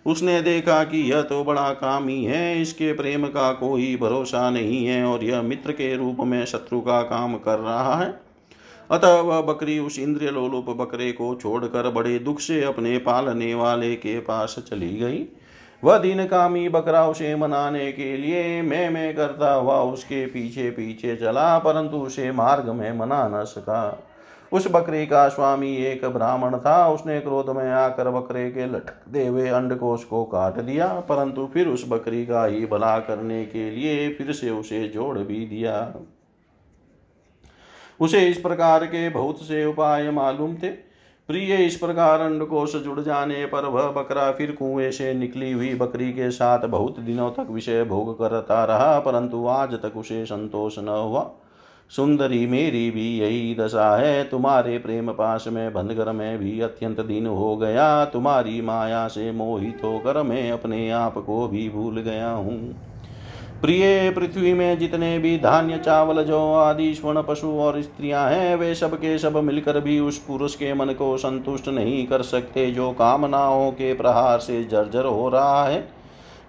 उसने 0.07 0.40
देखा 0.42 0.83
कि 0.85 0.99
यह 1.11 1.22
तो 1.22 1.42
बड़ा 1.44 1.70
कामी 1.70 2.25
है, 2.25 2.61
इसके 2.62 2.92
प्रेम 2.92 3.27
का 3.27 3.53
कोई 3.53 3.96
भरोसा 3.96 4.51
नहीं 4.51 4.85
है 4.87 5.05
और 5.05 5.25
यह 5.25 5.42
मित्र 5.42 5.72
के 5.72 5.96
रूप 5.96 6.16
में 6.20 6.44
शत्रु 6.44 6.81
का 6.81 7.01
काम 7.03 7.35
कर 7.37 7.59
रहा 7.59 7.96
है। 7.96 8.09
अतः 8.90 9.20
वह 9.20 9.40
बकरी 9.42 9.79
उस 9.79 9.99
इंद्रिय 9.99 10.31
लोलुप 10.31 10.70
बकरे 10.70 11.11
को 11.12 11.35
छोड़कर 11.35 11.90
बड़े 11.90 12.18
दुख 12.18 12.40
से 12.40 12.62
अपने 12.64 12.96
पालने 12.99 13.55
वाले 13.55 13.94
के 13.96 14.18
पास 14.20 14.57
चली 14.70 14.96
गई। 14.96 15.18
वह 15.84 15.98
दिन 15.98 16.24
कामी 16.26 16.68
बकरा 16.68 17.06
उसे 17.08 17.34
मनाने 17.36 17.90
के 17.92 18.16
लिए 18.16 18.62
मैं 18.62 18.88
मैं 18.90 19.14
करता 19.16 19.52
हुआ 19.52 19.80
उसके 19.82 20.26
पीछे 20.26 20.70
पीछे 20.70 21.16
चला, 21.16 21.58
परंतु 21.58 21.96
उसे 21.96 22.30
मार्ग 22.32 22.68
में 22.68 22.92
मना 22.92 23.26
न 23.28 23.44
सका। 23.44 24.02
उस 24.52 24.66
बकरी 24.70 25.06
का 25.06 25.28
स्वामी 25.28 25.74
एक 25.76 26.04
ब्राह्मण 26.04 26.56
था। 26.58 26.88
उसने 26.88 27.20
क्रोध 27.20 27.50
में 27.50 27.70
आकर 27.70 28.10
बकरे 28.10 28.50
के 28.50 28.66
लटकते 28.66 29.26
हुए 29.26 29.48
अंडकोश 29.48 30.04
को 30.04 30.24
काट 30.24 30.58
दिया, 30.60 30.86
परंतु 31.00 31.48
फिर 31.54 31.68
उस 31.68 31.84
बकरी 31.88 32.24
का 32.26 32.44
ही 32.44 32.66
भला 32.66 32.98
करने 32.98 33.44
के 33.44 33.70
लिए 33.70 34.08
फिर 34.08 34.32
से 34.32 34.50
उसे 34.50 34.86
जोड़ 34.88 35.18
भी 35.18 35.46
दिया। 35.46 35.94
उसे 38.00 38.26
इस 38.28 38.38
प्रकार 38.38 38.84
के 38.86 39.08
बहुत 39.08 39.42
से 39.42 39.64
उपाय 39.64 40.10
मालूम 40.10 40.56
थे। 40.56 40.86
प्रिय 41.28 41.54
इस 41.56 41.76
प्रकार 41.76 42.20
अंडकोश 42.20 42.76
जुड़ 42.76 43.00
जाने 43.00 43.46
पर 43.46 43.64
वह 43.64 43.90
बकरा 43.90 44.30
फिर 44.32 44.50
कुएँ 44.52 44.90
से 44.90 45.14
निकली 45.14 45.52
हुई 45.52 45.74
बकरी 45.74 46.12
के 46.12 46.30
साथ 46.30 46.66
बहुत 46.66 47.00
दिनों 47.00 47.30
तक 47.30 47.46
विषय 47.50 47.84
भोग 47.84 48.18
करता 48.18 48.64
रहा, 48.64 48.98
परंतु 48.98 49.46
आज 49.46 49.74
तक 49.74 49.96
उसे 49.96 50.24
संतोष 50.26 50.78
न 50.78 50.88
हुआ। 50.88 51.30
सुंदरी 51.90 52.46
मेरी 52.46 52.90
भी 52.90 53.18
यही 53.18 53.54
दशा 53.54 53.96
है, 53.96 54.24
तुम्हारे 54.24 54.78
प्रेम 54.78 55.12
पास 55.12 55.44
में 55.48 55.72
बंधकर 55.72 56.12
में 56.12 56.38
भी 56.38 56.60
अत्यंत 56.60 57.00
दिन 57.00 57.26
हो 57.26 57.56
गया। 57.56 58.04
तुम्हारी 58.04 58.60
माया 58.60 59.08
से 59.08 59.32
मोहित 59.32 59.80
होकर 59.84 60.22
मैं 60.22 60.50
अपने 60.52 60.90
आप 60.90 61.18
को 61.18 61.48
भी 61.48 61.68
भूल 61.68 62.00
गया 62.00 62.30
हूँ। 62.30 62.74
प्रिय 63.62 64.11
पृथ्वी 64.11 64.55
में 64.55 64.79
जितने 64.79 65.19
भी 65.19 65.38
धान्य, 65.38 65.79
चावल, 65.79 66.25
जो 66.25 66.55
आदि 66.55 66.95
स्वर्ण 66.95 67.23
पशु 67.23 67.49
और 67.49 67.83
स्त्रियाँ 67.83 68.31
हैं, 68.31 68.57
वे 68.57 68.75
सब 68.75 68.95
के 68.95 69.19
सब 69.19 69.37
मिलकर 69.37 69.81
भी 69.81 70.01
उस 70.01 70.19
पुरुष 70.19 70.55
के 70.55 70.75
मन 70.75 70.87
को 70.87 71.16
संतुष्ट 71.16 71.69
नहीं 71.69 72.07
कर 72.07 72.23
सकते, 72.23 72.71
जो 72.71 72.90
कामनाओं 72.90 73.71
के 73.71 73.95
प्रहार 73.95 74.38
से 74.38 74.64
जर्जर 74.64 75.05
हो 75.05 75.29
रहा 75.29 75.64
है। 75.64 75.88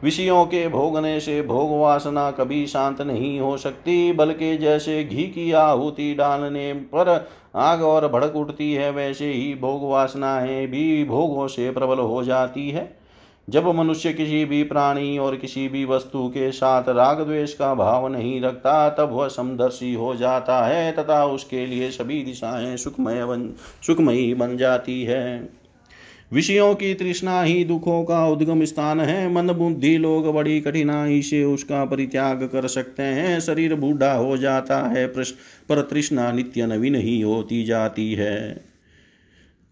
विषयों 0.03 0.45
के 0.45 0.67
भोगने 0.67 1.19
से 1.19 1.41
भोग 1.41 1.81
वासना 1.81 2.31
कभी 2.31 2.67
शांत 2.67 3.01
नहीं 3.01 3.39
हो 3.39 3.57
सकती, 3.57 4.11
बल्कि 4.11 4.57
जैसे 4.57 5.03
घी 5.03 5.23
की 5.23 5.51
आहुति 5.51 6.13
डालने 6.13 6.73
पर 6.73 7.29
आग 7.55 7.81
और 7.81 8.07
भड़क 8.07 8.35
उठती 8.35 8.73
है, 8.73 8.91
वैसे 8.91 9.31
ही 9.33 9.55
भोग 9.55 9.89
वासनाएँ 9.89 10.67
भी 10.67 11.03
भोगों 11.03 11.47
से 11.47 11.71
प्रबल 11.71 11.99
हो 11.99 12.23
जाती 12.23 12.69
है। 12.69 13.06
जब 13.49 13.67
मनुष्य 13.67 14.13
किसी 14.13 14.45
भी 14.45 14.63
प्राणी 14.63 15.17
और 15.17 15.35
किसी 15.35 15.67
भी 15.67 15.85
वस्तु 15.85 16.27
के 16.27 16.51
साथ 16.51 16.89
राग 16.89 17.21
द्वेष 17.21 17.53
का 17.53 17.75
भाव 17.75 18.07
नहीं 18.07 18.41
रखता, 18.41 18.89
तब 18.89 19.09
वह 19.11 19.27
समदर्शी 19.27 19.93
हो 19.93 20.15
जाता 20.15 20.67
है, 20.67 20.91
तथा 20.91 21.25
उसके 21.25 21.65
लिए 21.65 21.91
सभी 21.91 22.23
दिशाएँ 22.23 22.77
सुखमय 22.77 23.25
बन, 23.25 23.53
सुखमयी 23.87 24.33
बन 24.33 24.57
जाती 24.57 25.03
है। 25.03 25.49
विषयों 26.33 26.75
की 26.75 26.93
तृष्णा 26.93 27.41
ही 27.41 27.63
दुखों 27.63 28.03
का 28.03 28.27
उद्गम 28.27 28.65
स्थान 28.65 28.99
है। 28.99 29.33
मन 29.33 29.47
बुद्धि 29.47 29.97
लोग 29.97 30.33
बड़ी 30.33 30.61
कठिनाई 30.61 31.21
से 31.21 31.43
उसका 31.43 31.85
परित्याग 31.85 32.43
कर 32.43 32.67
सकते 32.67 33.03
हैं। 33.03 33.39
शरीर 33.39 33.75
बूढ़ा 33.75 34.13
हो 34.13 34.37
जाता 34.37 34.77
है 34.89 35.07
पर 35.07 35.81
तृष्णा 35.81 36.31
नित्य 36.31 36.65
नवीन 36.65 36.95
ही 36.95 37.21
होती 37.21 37.63
जाती 37.63 38.13
है। 38.13 38.66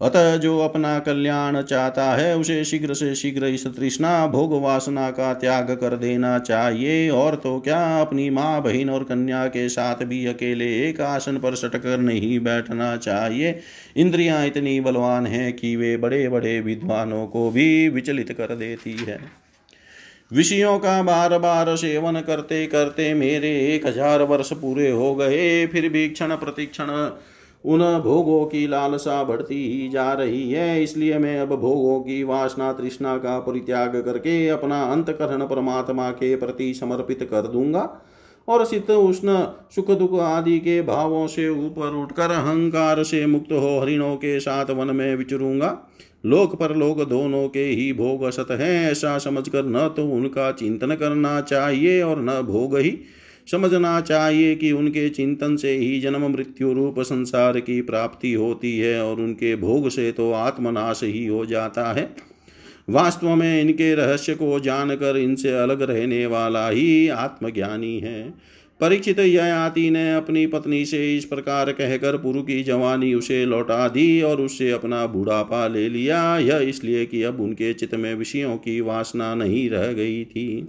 अतः 0.00 0.36
जो 0.36 0.58
अपना 0.58 0.98
कल्याण 0.98 1.60
चाहता 1.62 2.04
है, 2.04 2.36
उसे 2.36 2.64
शीघ्र 2.64 2.94
से 2.94 3.14
शीघ्र 3.14 3.46
इस 3.46 3.66
तृष्णा 3.66 4.26
भोग 4.26 4.52
वासना 4.62 5.10
का 5.10 5.32
त्याग 5.34 5.70
कर 5.70 5.96
देना 5.96 6.38
चाहिए। 6.38 7.08
और 7.10 7.34
तो 7.34 7.58
क्या, 7.60 8.00
अपनी 8.00 8.30
माँ, 8.30 8.62
बहन 8.62 8.90
और 8.90 9.04
कन्या 9.04 9.46
के 9.46 9.68
साथ 9.68 10.04
भी 10.04 10.26
अकेले 10.26 10.66
एक 10.88 11.00
आसन 11.00 11.38
पर 11.38 11.54
सटक 11.54 11.82
कर 11.82 11.98
नहीं 11.98 12.38
बैठना 12.40 12.96
चाहिए। 12.96 13.58
इंद्रियाँ 13.96 14.46
इतनी 14.46 14.80
बलवान 14.80 15.26
हैं 15.26 15.52
कि 15.52 15.76
वे 15.76 15.96
बड़े 15.96 16.28
बड़े 16.28 16.60
विद्वानों 16.60 17.26
को 17.26 17.50
भी 17.50 17.88
विचलित 17.88 18.32
कर 18.32 18.54
देती 18.54 18.96
है। 19.08 19.18
विषयों 20.32 20.78
का 20.78 21.02
बार 21.02 21.38
बार 21.38 21.74
सेवन 21.76 22.20
करते 22.20 22.66
करते 22.66 23.14
मेरे 23.14 23.50
एक 23.74 23.86
हज़ार 23.86 24.22
वर्ष 24.22 24.52
पूरे 24.52 24.90
हो 24.90 25.14
गए। 25.14 25.66
फिर 25.66 25.88
भी 25.88 26.08
क्षण 26.08 26.36
प्रतिक्षण 26.36 26.86
उन 27.66 27.80
भोगों 28.00 28.44
की 28.46 28.66
लालसा 28.66 29.22
बढ़ती 29.24 29.56
ही 29.72 29.88
जा 29.88 30.12
रही 30.12 30.50
है, 30.50 30.82
इसलिए 30.82 31.18
मैं 31.18 31.38
अब 31.40 31.54
भोगों 31.54 32.00
की 32.00 32.22
वासना 32.24 32.72
तृष्णा 32.72 33.16
का 33.16 33.38
परित्याग 33.40 33.96
करके 34.04 34.48
अपना 34.48 34.82
अंतकरण 34.82 35.46
परमात्मा 35.46 36.10
के 36.10 36.34
प्रति 36.36 36.72
समर्पित 36.74 37.26
कर 37.30 37.46
दूँगा 37.46 37.88
और 38.48 38.64
शीत 38.64 38.90
उष्ण 38.90 39.36
सुख 39.74 39.90
दुख 39.90 40.18
आदि 40.20 40.58
के 40.58 40.80
भावों 40.82 41.26
से 41.26 41.48
ऊपर 41.48 41.94
उठकर 41.94 42.30
अहंकार 42.30 43.02
से 43.02 43.24
मुक्त 43.26 43.52
हो 43.52 43.78
हरिणों 43.80 44.14
के 44.16 44.38
साथ 44.40 44.70
वन 44.70 44.94
में 44.96 45.16
विचरूँगा। 45.16 45.78
लोक 46.26 46.54
पर 46.54 46.74
लोक 46.76 47.00
दोनों 47.08 47.48
के 47.48 47.64
ही 47.64 47.92
भोग 47.92 48.22
असत 48.22 48.50
हैं, 48.50 48.90
ऐसा 48.90 49.18
समझकर 49.18 49.64
न 49.64 49.88
तो 49.88 50.06
उनका 50.06 50.50
चिंतन 50.52 50.94
करना 50.94 51.40
चाहिए 51.40 52.02
और 52.02 52.22
न 52.22 52.40
भोग 52.42 52.76
ही। 52.78 52.98
समझना 53.50 54.00
चाहिए 54.00 54.54
कि 54.54 54.72
उनके 54.72 55.08
चिंतन 55.08 55.56
से 55.56 55.76
ही 55.76 56.00
जन्म, 56.00 56.26
मृत्यु, 56.28 56.72
रूप, 56.72 57.00
संसार 57.00 57.60
की 57.60 57.80
प्राप्ति 57.82 58.32
होती 58.32 58.78
है 58.78 59.02
और 59.04 59.20
उनके 59.20 59.56
भोग 59.56 59.88
से 59.88 60.12
तो 60.12 60.32
आत्मनाश 60.32 61.00
ही 61.04 61.26
हो 61.26 61.46
जाता 61.46 61.92
है। 61.92 62.10
वास्तव 62.90 63.34
में 63.34 63.60
इनके 63.60 63.94
रहस्य 63.94 64.34
को 64.34 64.60
जानकर 64.60 65.16
इनसे 65.16 65.52
अलग 65.52 65.82
रहने 65.82 66.26
वाला 66.26 66.68
ही 66.68 67.08
आत्मज्ञानी 67.08 67.98
है। 67.98 68.34
परीक्षित 68.80 69.18
ययाति 69.18 69.90
ने 69.90 70.14
अपनी 70.14 70.46
पत्नी 70.46 70.84
से 70.84 71.16
इस 71.16 71.24
प्रकार 71.24 71.72
कहकर 71.72 72.16
पुरु 72.16 72.42
की 72.42 72.62
जवानी 72.62 73.14
उसे 73.14 73.44
लौटा 73.44 73.88
दी 73.88 74.22
और 74.22 74.40
उससे 74.40 74.70
अपना 74.70 75.06
बुढ़ापा 75.06 75.68
ले 75.68 75.88
लिया। 75.88 76.38
यह 76.38 76.58
इसलिए 76.58 77.06
कि 77.06 77.22
अब 77.22 77.40
उनके 77.40 77.72
चित्त 77.74 77.94
में 77.94 78.14
विषयों 78.14 78.56
की 78.56 78.80
वासना 78.80 79.34
नहीं 79.34 79.70
रह 79.70 79.92
गई 79.92 80.24
थी। 80.24 80.68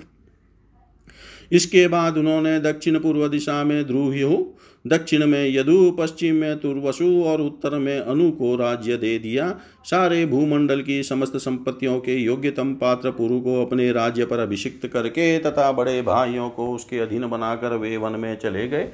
इसके 1.51 1.87
बाद 1.87 2.17
उन्होंने 2.17 2.59
दक्षिण 2.59 2.99
पूर्व 2.99 3.27
दिशा 3.27 3.63
में 3.63 3.85
ध्रुव्यु 3.87 4.37
दक्षिण 4.85 5.25
में 5.25 5.47
यदु, 5.49 5.91
पश्चिम 5.91 6.35
में 6.35 6.59
तुर्वसु 6.59 7.23
और 7.23 7.41
उत्तर 7.41 7.77
में 7.77 7.99
अनु 7.99 8.29
को 8.31 8.55
राज्य 8.55 8.97
दे 8.97 9.17
दिया। 9.19 9.49
सारे 9.83 10.25
भूमंडल 10.25 10.81
की 10.81 11.01
समस्त 11.03 11.37
संपत्तियों 11.37 11.99
के 11.99 12.15
योग्यतम 12.15 12.73
पात्र 12.73 13.11
पुरु 13.11 13.39
को 13.39 13.61
अपने 13.65 13.91
राज्य 13.91 14.25
पर 14.25 14.39
अभिषिक्त 14.39 14.87
करके 14.87 15.37
तथा 15.39 15.71
बड़े 15.71 16.01
भाइयों 16.01 16.49
को 16.49 16.71
उसके 16.75 16.99
अधीन 16.99 17.27
बनाकर 17.27 17.75
वे 17.75 17.97
वन 17.97 18.11
में 18.11 18.35
चले 18.37 18.67
गए। 18.67 18.89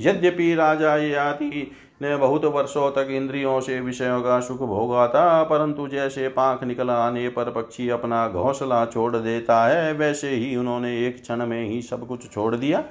यद्यपि 0.00 0.54
राजा 0.54 0.96
याति 0.96 1.70
ने 2.02 2.16
बहुत 2.16 2.44
वर्षों 2.44 2.90
तक 2.90 3.08
इंद्रियों 3.10 3.60
से 3.60 3.80
विषयों 3.80 4.20
का 4.22 4.40
सुख 4.40 4.58
भोगा 4.58 5.06
था, 5.08 5.42
परंतु 5.42 5.88
जैसे 5.88 6.28
पाख 6.28 6.64
निकल 6.64 6.90
आने 6.90 7.28
पर 7.28 7.50
पक्षी 7.50 7.88
अपना 7.88 8.28
घोंसला 8.28 8.84
छोड़ 8.86 9.16
देता 9.16 9.64
है, 9.66 9.92
वैसे 9.92 10.30
ही 10.30 10.56
उन्होंने 10.56 11.06
एक 11.06 11.22
क्षण 11.22 11.46
में 11.46 11.64
ही 11.64 11.82
सब 11.82 12.06
कुछ 12.06 12.30
छोड़ 12.32 12.54
दिया। 12.56 12.84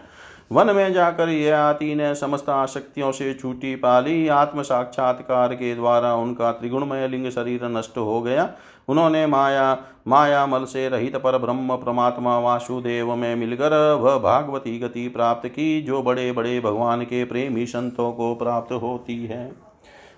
वन 0.52 0.76
में 0.76 0.94
जाकर 0.94 1.30
यह 1.30 1.58
आती 1.60 1.96
ने 1.96 2.16
समस्त 2.16 2.50
आशक्तियों 2.50 3.12
से 3.12 3.34
छूटी 3.34 3.76
पाली 3.76 4.28
आत्म 4.28 4.62
साक्षात्कार 4.62 5.54
के 5.54 5.76
द्वारा 5.76 6.16
उनका 6.16 6.52
त्रिगुणमय 6.52 7.08
लिंग 7.08 7.30
शरीर 7.30 7.66
नष्ट 7.66 7.98
हो 7.98 8.22
गया। 8.22 8.50
उन्होंने 8.88 9.26
माया 9.26 9.78
माया 10.08 10.46
मल 10.46 10.66
से 10.66 10.90
रहित 10.90 11.16
पर 11.16 11.38
ब्रह्म, 11.38 11.76
परमात्मा, 11.76 12.40
वासुदेव 12.40 13.16
में 13.16 13.36
मिलकर 13.36 13.94
वह 13.94 14.18
भागवती 14.18 14.80
गति 14.80 15.08
प्राप्त 15.08 15.48
की, 15.48 15.82
जो 15.82 16.02
बड़े 16.04 16.32
बड़े 16.32 16.60
भगवान 16.60 17.02
के 17.02 17.24
प्रेमी 17.26 17.66
संतों 17.66 18.12
को 18.12 18.36
प्राप्त 18.36 18.72
होती 18.72 19.26
है। 19.26 19.67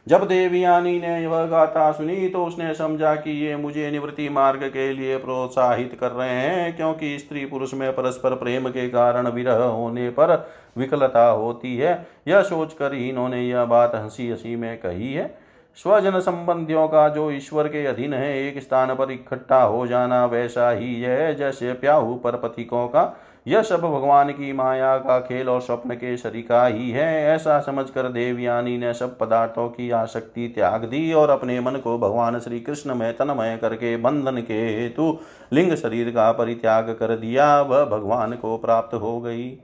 जब 0.09 0.23
देवयानी 0.27 0.99
ने 0.99 1.25
वह 1.27 1.45
गाथा 1.45 1.91
सुनी 1.91 2.27
तो 2.29 2.45
उसने 2.45 2.73
समझा 2.73 3.13
कि 3.15 3.31
ये 3.45 3.55
मुझे 3.55 3.89
निवृत्ति 3.91 4.29
मार्ग 4.29 4.63
के 4.63 4.91
लिए 4.93 5.17
प्रोत्साहित 5.17 5.97
कर 5.99 6.11
रहे 6.11 6.29
हैं, 6.29 6.75
क्योंकि 6.75 7.17
स्त्री 7.19 7.45
पुरुष 7.45 7.73
में 7.73 7.91
परस्पर 7.93 8.35
प्रेम 8.35 8.69
के 8.69 8.87
कारण 8.89 9.27
विरह 9.27 9.63
होने 9.63 10.09
पर 10.09 10.33
विकलता 10.77 11.27
होती 11.27 11.77
है। 11.77 12.07
यह 12.27 12.41
सोचकर 12.41 12.93
ही 12.93 13.09
इन्होंने 13.09 13.41
यह 13.41 13.65
बात 13.65 13.95
हँसी 13.95 14.29
हँसी 14.29 14.55
में 14.55 14.77
कही 14.77 15.13
है। 15.13 15.33
स्वजन 15.77 16.19
संबंधियों 16.19 16.87
का 16.87 17.07
जो 17.09 17.29
ईश्वर 17.31 17.67
के 17.67 17.85
अधीन 17.85 18.13
है, 18.13 18.47
एक 18.47 18.61
स्थान 18.61 18.95
पर 18.95 19.11
इकट्ठा 19.11 19.61
हो 19.63 19.85
जाना 19.87 20.25
वैसा 20.25 20.69
ही 20.71 21.01
है, 21.01 21.35
जैसे 21.35 21.73
प्याहू 21.73 22.15
पर 22.15 22.35
पथिकों 22.37 22.87
का 22.87 23.03
यह 23.49 23.61
सब 23.61 23.81
भगवान 23.81 24.29
की 24.29 24.51
माया 24.53 24.97
का 24.97 25.19
खेल 25.19 25.49
और 25.49 25.61
स्वप्न 25.61 25.93
के 25.93 26.15
शरीका 26.17 26.65
ही 26.65 26.89
है। 26.91 27.23
ऐसा 27.25 27.59
समझकर 27.59 28.07
देवयानी 28.07 28.77
ने 28.77 28.93
सब 28.93 29.17
पदार्थों 29.17 29.67
की 29.69 29.89
आसक्ति 29.91 30.47
त्याग 30.47 30.83
दी 30.83 31.13
और 31.13 31.29
अपने 31.29 31.59
मन 31.59 31.75
को 31.75 31.97
भगवान 31.97 32.39
श्री 32.39 32.59
कृष्ण 32.59 32.95
में 32.95 33.17
तनमय 33.17 33.57
करके 33.61 33.95
बंधन 33.97 34.37
के 34.37 34.53
हेतु 34.53 35.17
लिंग 35.53 35.75
शरीर 35.75 36.09
का 36.09 36.31
परित्याग 36.31 36.89
कर 36.99 37.15
दिया। 37.15 37.61
वह 37.61 37.85
भगवान 37.85 38.33
को 38.33 38.57
प्राप्त 38.57 38.93
हो 38.95 39.19
गई। 39.21 39.57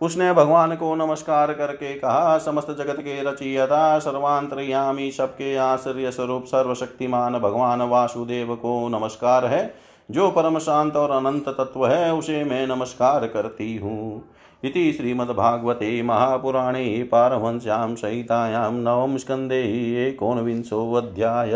उसने 0.00 0.32
भगवान 0.32 0.74
को 0.76 0.94
नमस्कार 0.94 1.52
करके 1.52 1.94
कहा, 1.94 2.38
समस्त 2.38 2.70
जगत 2.70 3.00
के 3.00 3.22
रचियता 3.22 3.98
सर्वांतरयामी 3.98 5.10
सबके 5.10 5.56
आश्चर्य 5.56 6.10
स्वरूप 6.10 6.44
सर्वशक्तिमान 6.44 7.38
भगवान 7.38 7.82
वासुदेव 7.82 8.54
को 8.54 8.88
नमस्कार 8.88 9.46
है। 9.46 9.85
जो 10.10 10.30
परम 10.30 10.58
शांत 10.58 10.96
और 10.96 11.10
अनंत 11.10 11.48
तत्व 11.48 11.86
है, 11.86 12.14
उसे 12.14 12.44
मैं 12.44 12.66
नमस्कार 12.66 13.26
करती 13.26 13.76
हूँ। 13.76 14.24
इति 14.64 14.92
श्रीमद्भागवते 14.92 16.02
महापुराणे 16.02 17.08
पारमहंस्यां 17.12 17.94
सहितायां 17.94 18.72
नवम 18.72 19.16
स्कन्धे 19.16 19.62
एकोनविंशोऽध्याय। 20.08 21.50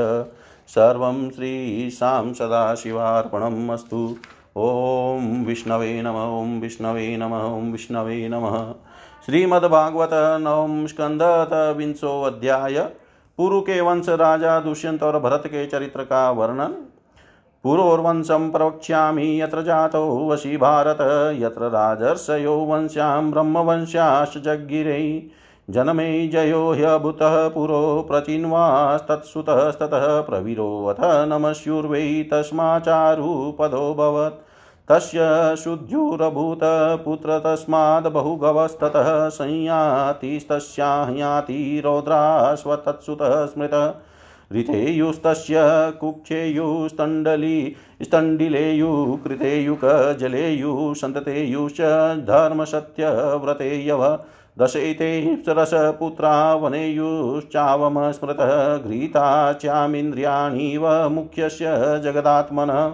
सर्वं 0.68 1.30
श्रीशां 1.30 2.32
सदाशिवार्पणम् 2.32 3.70
अस्तु। 3.70 4.16
ॐ 4.56 5.44
विष्णवे 5.46 6.02
नम, 6.02 6.16
ॐ 6.16 6.60
विष्णवे 6.60 7.16
नम, 7.16 7.32
ॐ 7.32 7.72
विष्णवे 7.72 8.28
नमः। 8.28 8.72
श्रीमद्भागवत 9.26 10.10
नवम 10.14 10.86
स्कंदत 10.86 11.74
विंशोऽध्याय। 11.76 12.80
पूर्व 13.38 13.60
के 13.60 13.80
वंश 13.80 14.08
राजा 14.08 14.60
दुष्यंत 14.60 15.02
और 15.02 15.20
भरत 15.20 15.42
के 15.46 15.66
चरित्र 15.66 16.02
का 16.02 16.30
वर्णन। 16.30 16.89
पुरोर्वंशं 17.64 18.50
प्रवक्ष्यामि 18.50 19.42
यत्र 19.42 19.62
जातो 19.62 20.28
वशी 20.28 20.56
भारत, 20.56 20.98
यत्र 21.40 21.68
राजर्षयो 21.68 22.52
वंश्यां 22.52 23.30
ब्रह्मवंश्याश्च 23.30 24.38
जगिरे 24.38 25.30
जनमे 25.70 26.28
जयो 26.28 26.72
ह्यभूतः 26.72 27.48
पुरो 27.48 28.04
प्रचिन्वास्तत्सुतस्ततः 28.08 30.20
प्रवीरोऽथ 30.20 31.28
नमस्युर्वै 31.28 32.28
तस्माचारुपदोऽभवत् 32.32 34.34
तस्य 34.88 35.56
शुद्ध्युरभूत 35.56 36.60
पुत्र 37.04 37.38
तस्माद् 37.38 38.06
बहुगवस्ततः 38.06 39.28
संयातिस्तस्याह्याति 39.28 41.82
रौद्राश्वतत्सुतः 41.84 43.46
स्मृतः। 43.46 43.94
ऋतेयुस्तस्य 44.54 45.60
कुक्षेयुस्तण्डली, 46.00 47.76
स्तण्डिलेयुः 48.02 49.16
कृतेयुकजलेयुः 49.16 50.94
सन्ततेयुश्च 50.94 51.80
धर्मसत्यव्रतेयव, 52.26 54.18
दशैते 54.58 55.42
सरसपुत्रा 55.46 56.54
वनेयुश्चावम 56.54 58.12
स्मृतः 58.12 58.76
घ्रीता 58.76 59.52
चामिन्द्रियाणीव 59.52 61.08
मुख्यस्य 61.08 62.00
जगदात्मनः। 62.04 62.92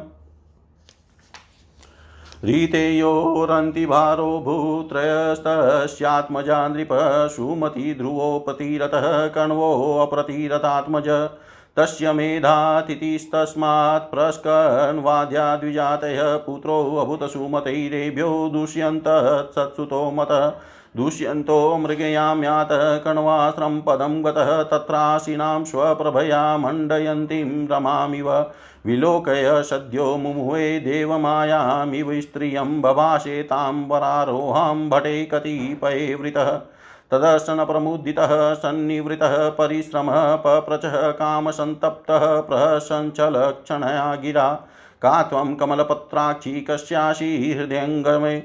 रीतेयोरन्तिभारो 2.45 4.39
भूत्रयस्तस्यात्मजा 4.39 6.69
नृप 6.69 6.89
सुमति 7.37 7.95
ध्रुवोपतिरतः 7.99 9.27
कण्वोऽप्रतिरतात्मज 9.27 11.09
तस्य 11.77 12.13
मेधातिथिस्तस्मात् 12.13 14.15
प्रस्कन्वाद्याद्विजातयः 14.15 16.37
पुत्रोऽभूत 16.37 17.31
सुमतैरेभ्यो 17.31 18.51
दुष्यन्तः 18.53 19.43
सत्सुतो 19.43 20.11
मतः। 20.11 20.53
दुष्यन्तो 20.97 21.77
मृगयाम्यातः 21.77 22.99
कण्वाश्रं 22.99 23.81
पदं 23.81 24.25
गतः 24.25 24.63
तत्राशिनां 24.63 25.65
स्वप्रभया 25.65 26.57
मण्डयन्तीं 26.57 27.69
रमामिव। 27.69 28.47
विलोकय 28.87 29.63
सद्यो 29.63 30.17
मुमुहे 30.17 30.81
देवमायामिव 30.81 32.21
स्त्रियं 32.21 32.83
बभाषे 32.83 33.43
तां 33.43 33.89
वरारोहां 33.89 34.89
भटे 34.89 35.25
कतिपये 35.25 36.15
वृतः। 36.15 36.61
तदर्शनप्रमुदितः 37.13 38.55
सन्निवृतः 38.55 39.37
परिश्रमः 39.49 40.35
पप्रचः 40.45 41.11
कामसन्तप्तः 41.21 42.25
प्रसञ्चलक्षणया 42.49 44.15
गिरा 44.23 44.49
का 45.03 45.23
त्वं 45.23 45.55
कमलपत्राक्षी 45.55 46.61
कस्यासि 46.61 47.31
हृदयङ्गमे 47.59 48.37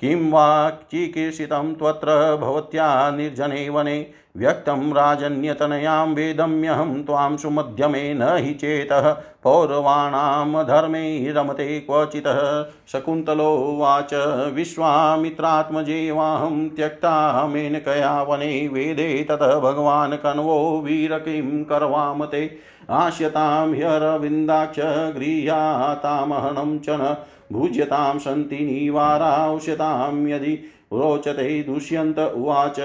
किं 0.00 0.30
वा 0.30 0.70
चिकीर्षितं 0.90 1.74
त्वत्र 1.74 2.36
भवत्या 2.36 3.10
निर्जने 3.10 3.68
वने 3.68 4.12
व्यक्तं 4.36 4.94
राजन्यतनयां 4.94 6.14
वेदम्यहं 6.14 7.04
त्वां 7.04 7.36
सुमध्यमे 7.36 8.14
न 8.14 8.36
हि 8.36 8.54
चेतः 8.54 9.16
पौरवाणां 9.44 10.64
धर्मे 10.64 11.32
रमते 11.32 11.80
क्वचितः 11.80 12.66
शकुन्तलोवाच 12.92 14.10
विश्वामित्रात्मजेवाहं 14.54 16.68
त्यक्ता 16.68 17.46
मेनकया 17.46 18.22
वने 18.22 18.68
वेदे 18.68 19.26
ततः 19.30 19.60
भगवान् 19.60 20.16
कण्वो 20.16 20.80
वीर 20.80 21.18
किं 21.18 21.64
करवाम 21.64 22.26
ते 22.26 22.60
आश्यतां 22.90 23.74
ह्यरविन्दाक्ष 23.74 24.80
गृह्यातामहनं 25.16 26.78
च 26.78 26.86
न 26.90 27.16
भुज्यतां 27.52 28.18
सन्ति 28.18 28.56
निवारांश्यतां 28.56 30.28
यदि 30.28 30.52
रोचते 30.92 31.62
दुष्यन्त 31.62 32.18
उवाच। 32.18 32.80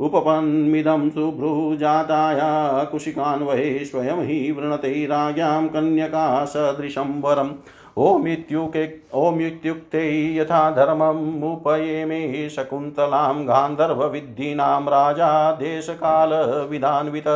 उपपन्मिदं 0.00 1.10
सुभ्रुजाताया 1.10 2.84
कुशिकान्वये 2.84 3.84
स्वयं 3.84 4.22
हि 4.22 4.50
वृणते 4.52 5.06
राज्ञां 5.06 5.68
कन्यका 5.68 6.44
सदृशं 6.44 7.20
वरम् 7.20 7.50
ओमित्युके 7.96 8.88
ओमित्युक्ते 9.14 10.36
यथा 10.36 10.70
धर्ममुपये 10.70 12.04
मे 12.04 12.48
शकुन्तलां 12.48 13.44
गान्धर्वविद्धीनां 13.48 14.82
राजा 14.82 15.52
देशकालविधान्वित। 15.52 17.28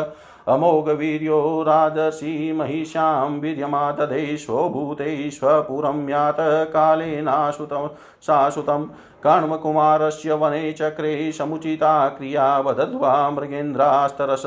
अमोघवीर्यो 0.48 1.62
राजसी 1.62 2.52
महिषां 2.52 3.30
वीर्यमादधे 3.30 4.36
स्वभूते 4.36 5.30
स्वपुरं 5.30 6.08
यात 6.08 6.36
कालेनाशुत 6.72 7.96
शाश्वतं। 8.22 8.84
कण्वकुमारस्य 9.24 10.32
वने 10.32 10.72
चक्रे 10.72 11.32
समुचिता 11.32 12.08
क्रिया 12.08 12.58
वदध्वा 12.58 13.30
मृगेन्द्रास्तरस 13.30 14.42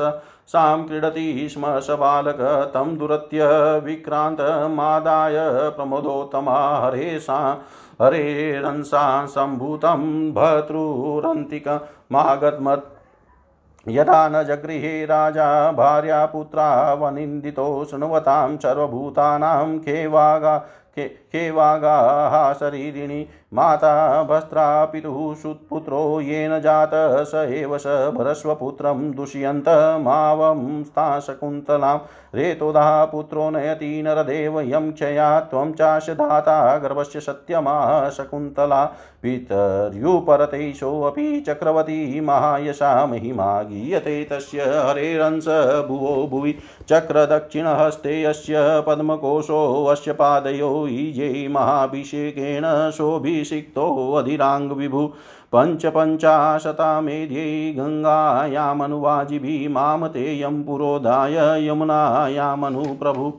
सां 0.48 0.84
क्रीडति 0.84 1.48
स्म 1.48 1.80
स 1.80 1.90
बालक। 1.90 2.70
तं 2.74 2.98
दुरत्य 2.98 3.44
विक्रान्तमादाय 3.84 5.70
प्रमोदोत्तमा। 5.70 6.78
हरे 6.78 7.20
सा 7.20 7.64
हरेरंसा 8.02 9.26
सम्भूतं 9.26 10.32
भर्तृरन्तिकमागतमत् 10.32 13.01
यदा 13.88 14.28
न 14.28 14.42
जगृहे 14.44 15.04
राजा 15.06 15.72
भार्या 15.72 16.24
पुत्रा 16.26 16.68
वनिन्दितो 16.94 17.84
शृण्वतां 17.84 18.56
सर्वभूतानां 18.56 19.78
खेवागा 19.78 20.58
खेवागाः 20.98 22.52
शरीरिणि 22.52 23.26
माता 23.54 24.22
भस्त्रा 24.22 24.84
पितुः 24.84 25.34
सुत्पुत्रो 25.34 26.20
येन 26.20 26.60
जातः 26.60 27.24
स 27.24 27.34
एव 27.54 27.78
स 27.78 28.10
भरस्वपुत्रं 28.14 29.12
दुष्यन्तमावं 29.12 30.84
स्ता 30.84 31.20
शकुन्तलां 31.20 31.98
रेतोदा 32.34 33.04
पुत्रो 33.04 33.50
नयति 33.50 34.02
नरदेव 34.02 34.60
यं 34.60 34.92
क्षया 34.92 35.40
त्वं 35.40 35.72
चास्य 35.72 36.14
धाता 36.14 36.78
गर्भस्य 36.78 37.20
सत्यमा 37.20 38.10
शकुन्तला 38.10 38.84
पितर्युपरतेशोऽपि 39.22 41.44
चक्रवती 41.48 42.20
महायशा 42.20 43.06
महिमा 43.06 43.62
गीयते 43.62 44.28
तस्य 44.32 44.62
हरेरंस 44.62 45.44
भुवो 45.88 46.28
भुवि। 46.30 46.54
चक्रदक्षिणहस्ते 46.88 48.24
अस्य 48.24 48.82
पद्मकोशोऽस्य 48.86 50.12
पादयो 50.12 50.86
ईजे 50.88 51.48
महाभिषेकेण 51.48 52.90
शोभिषिक्तोऽधिराङ्गविभु 53.44 55.12
पञ्चपञ्चाशतामेध्ये 55.54 57.74
गङ्गायामनुवाजिभिः 57.78 59.70
माम 59.70 60.06
तेयं 60.06 60.64
पुरोधाय 60.64 61.68
यमुनायामनु 61.68 62.94
प्रभु 62.94 63.32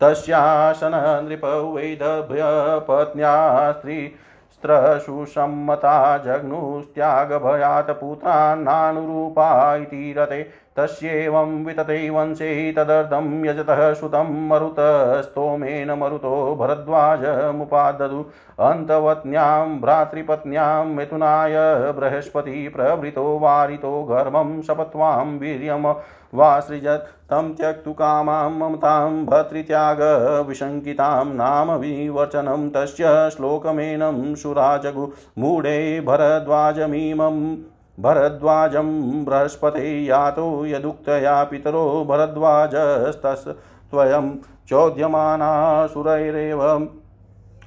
तस्यासन 0.00 0.92
नृपवैदभ्यपत्न्या 1.28 3.36
स्त्री 3.72 4.06
स्त्रसुसम्मता 4.52 6.18
जघ्नुस्त्यागभयात् 6.18 7.90
पुत्रान्नानुरूपा 7.90 9.76
इति 9.76 10.14
रते 10.18 10.40
तस्येवं 10.78 11.64
वितते 11.64 12.10
वंशे 12.10 12.72
तदर्धं 12.72 13.44
यजतः 13.44 13.94
सुतं 13.94 14.48
मरुतस्तोमेन 14.48 15.90
मरुतो 15.90 16.56
भरद्वाजमुपाददु। 16.60 18.24
अन्तवत्न्यां 18.60 19.80
भ्रातृपत्न्यां 19.80 20.86
मिथुनाय 20.86 21.54
बृहस्पति 21.92 22.68
प्रवृतो 22.68 23.38
वारितो 23.38 24.02
गर्भं 24.02 24.62
शपत्वां 24.62 25.26
वीर्यं 25.26 25.94
वा 26.34 26.60
सृजत्। 26.60 27.06
तं 27.30 27.54
त्यक्तु 27.54 27.92
कामां 27.92 28.50
ममतां 28.50 29.26
भर्तृत्यागविशङ्कितां 29.26 31.24
नाम 31.24 31.72
विवचनं 31.72 32.70
तस्य 32.70 33.30
श्लोकमेनं 33.30 34.34
सुराजगु। 34.34 35.12
मूढे 35.38 36.00
भरद्वाजमिमम् 36.00 37.56
भरद्वाजं 38.00 39.24
बृहस्पते 39.24 40.04
यातो 40.04 40.66
यदुक्तया 40.66 41.44
पितरो 41.44 42.06
भरद्वाजस्तस्त्वयं 42.08 44.36
चोद्यमानासुरैरेव 44.68 46.88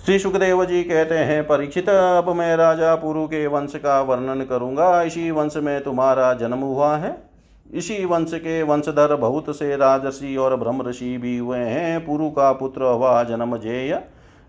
श्री 0.04 0.18
सुखदेव 0.18 0.64
जी 0.64 0.82
कहते 0.82 1.14
हैं, 1.14 1.44
परीक्षित, 1.44 1.88
अब 1.88 2.28
मैं 2.28 2.56
राजा 2.56 2.94
पुरु 2.94 3.26
के 3.26 3.46
वंश 3.46 3.72
का 3.76 4.00
वर्णन 4.00 4.44
करूँगा। 4.44 5.02
इसी 5.02 5.30
वंश 5.30 5.56
में 5.56 5.84
तुम्हारा 5.84 6.32
जन्म 6.34 6.58
हुआ 6.58 6.96
है। 6.96 7.16
इसी 7.74 8.04
वंश 8.04 8.30
के 8.34 8.62
वंशधर 8.62 9.16
बहुत 9.16 9.56
से 9.56 9.76
राजसी 9.76 10.36
और 10.36 10.56
ब्रह्म 10.56 10.88
ऋषि 10.88 11.18
भी 11.18 11.38
हुए 11.38 11.58
हैं। 11.58 12.06
पुरु 12.06 12.30
का 12.30 12.52
पुत्र 12.52 12.82
हुआ 12.82 13.22
जन्मजेय। 13.22 14.02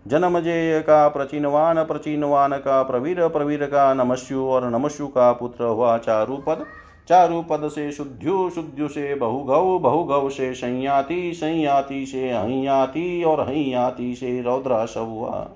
जन्मजेय 0.06 0.80
का 0.80 1.08
प्रचीनवान 1.08 1.82
प्रचीनवान 1.84 2.52
का 2.52 2.82
प्रवीर 2.82 3.28
प्रवीर 3.28 3.64
का 3.64 3.94
नमस्यु 3.94 4.44
और 4.44 4.70
नमस्यु 4.70 5.06
का 5.06 5.32
पुत्र 5.32 5.64
हुआ 5.64 5.98
चारुपद। 5.98 6.64
चारु 7.08 7.42
पद 7.42 7.68
से 7.68 7.92
शुद्ध्यु 7.92 8.50
शुद्ध्यु 8.50 8.88
से 8.88 9.14
बहुगौ 9.14 9.78
बहुगौ 9.78 10.28
से 10.28 10.54
संयाति 10.54 11.32
संयाति 11.34 12.06
से 12.06 12.30
हयाति 12.30 13.24
और 13.24 13.48
हयाति 13.48 14.14
से 14.14 14.40
रौद्राश 14.42 14.96
हुआ 14.96 15.50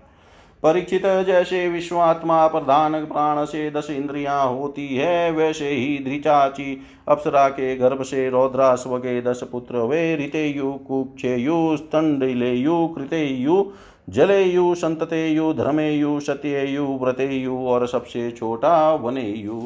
परीक्षित 0.62 1.03
जैसे 1.26 1.68
विश्वात्मा 1.68 2.46
प्रधान 2.46 3.05
प्राण 3.05 3.44
से 3.44 3.70
दस 3.70 3.90
इंद्रियाँ 3.90 4.46
होती 4.46 4.86
है, 4.96 5.30
वैसे 5.30 5.68
ही 5.68 5.99
धृचाची 6.05 6.80
अप्सरा 7.09 7.49
के 7.49 7.76
गर्भ 7.76 8.03
से 8.03 8.28
रौद्रास्व 8.30 8.99
के 8.99 9.20
दस 9.22 9.40
पुत्र 9.53 9.78
वे 9.78 10.16
ऋतेयु, 10.16 10.72
कुक्षेयु, 10.72 11.76
स्तंडिलेयु, 11.76 12.86
कृतेयु, 12.86 13.64
जलेयु, 14.09 14.74
संततेयु, 14.74 15.53
धर्मेयु, 15.53 16.20
सत्ययु, 16.20 16.86
व्रतेयु 17.03 17.59
और 17.59 17.86
सबसे 17.86 18.30
छोटा 18.30 18.94
वनेयु। 18.94 19.61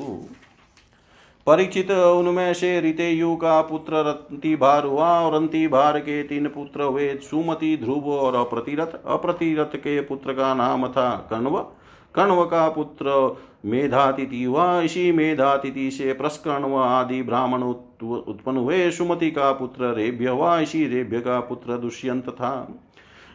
परीक्षित 1.47 1.91
उनमें 1.91 2.53
से 2.55 2.81
रितेयु 2.81 3.35
का 3.37 3.61
पुत्र 3.63 4.03
रंतिभार 4.05 4.85
हुआ, 4.85 5.09
और 5.21 5.35
रंतिभार 5.35 5.99
के 5.99 6.23
तीन 6.23 6.47
पुत्र 6.49 6.83
हुए 6.83 7.15
सुमति, 7.23 7.77
ध्रुव 7.77 8.11
और 8.11 8.35
अप्रतिरथ। 8.37 8.95
अप्रतिरथ 9.07 9.77
के 9.77 10.01
पुत्र 10.01 10.33
का 10.33 10.55
नाम 10.55 10.87
था 10.89 11.11
कण्व। 11.31 11.59
कण्व 12.15 12.45
का 12.45 12.69
पुत्र 12.69 13.37
मेधातिथि 13.65 14.43
हुआ। 14.45 14.81
इसी 14.81 15.11
मेधातिथि 15.13 15.91
से 15.91 16.13
प्रस्कण्व 16.13 16.77
आदि 16.77 17.23
ब्राह्मण 17.23 17.63
उत्पन्न 17.63 18.57
हुए। 18.57 18.91
सुमति 18.91 19.31
का 19.31 19.53
पुत्र 19.53 19.93
रेभ्य 19.95 20.29
हुआ। 20.29 20.59
इसी 20.61 20.87
रेभ्य 20.87 21.21
का 21.21 21.41
पुत्र 21.41 21.79
दुष्यंत 21.79 22.29
था। 22.31 22.53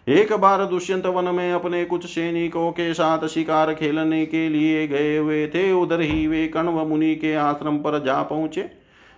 एक 0.07 0.31
बार 0.33 0.63
दुष्यंत 0.65 1.05
वन 1.05 1.25
में 1.25 1.51
अपने 1.53 1.83
कुछ 1.85 2.05
सैनिकों 2.05 2.71
के 2.71 2.93
साथ 2.93 3.27
शिकार 3.27 3.73
खेलने 3.73 4.25
के 4.25 4.47
लिए 4.49 4.87
गए 4.87 5.17
हुए 5.17 5.47
थे, 5.47 5.71
उधर 5.71 6.01
ही 6.01 6.27
वे 6.27 6.47
कण्व 6.47 6.79
मुनि 6.85 7.15
के 7.15 7.33
आश्रम 7.33 7.77
पर 7.77 8.03
जा 8.03 8.21
पहुँचे। 8.23 8.69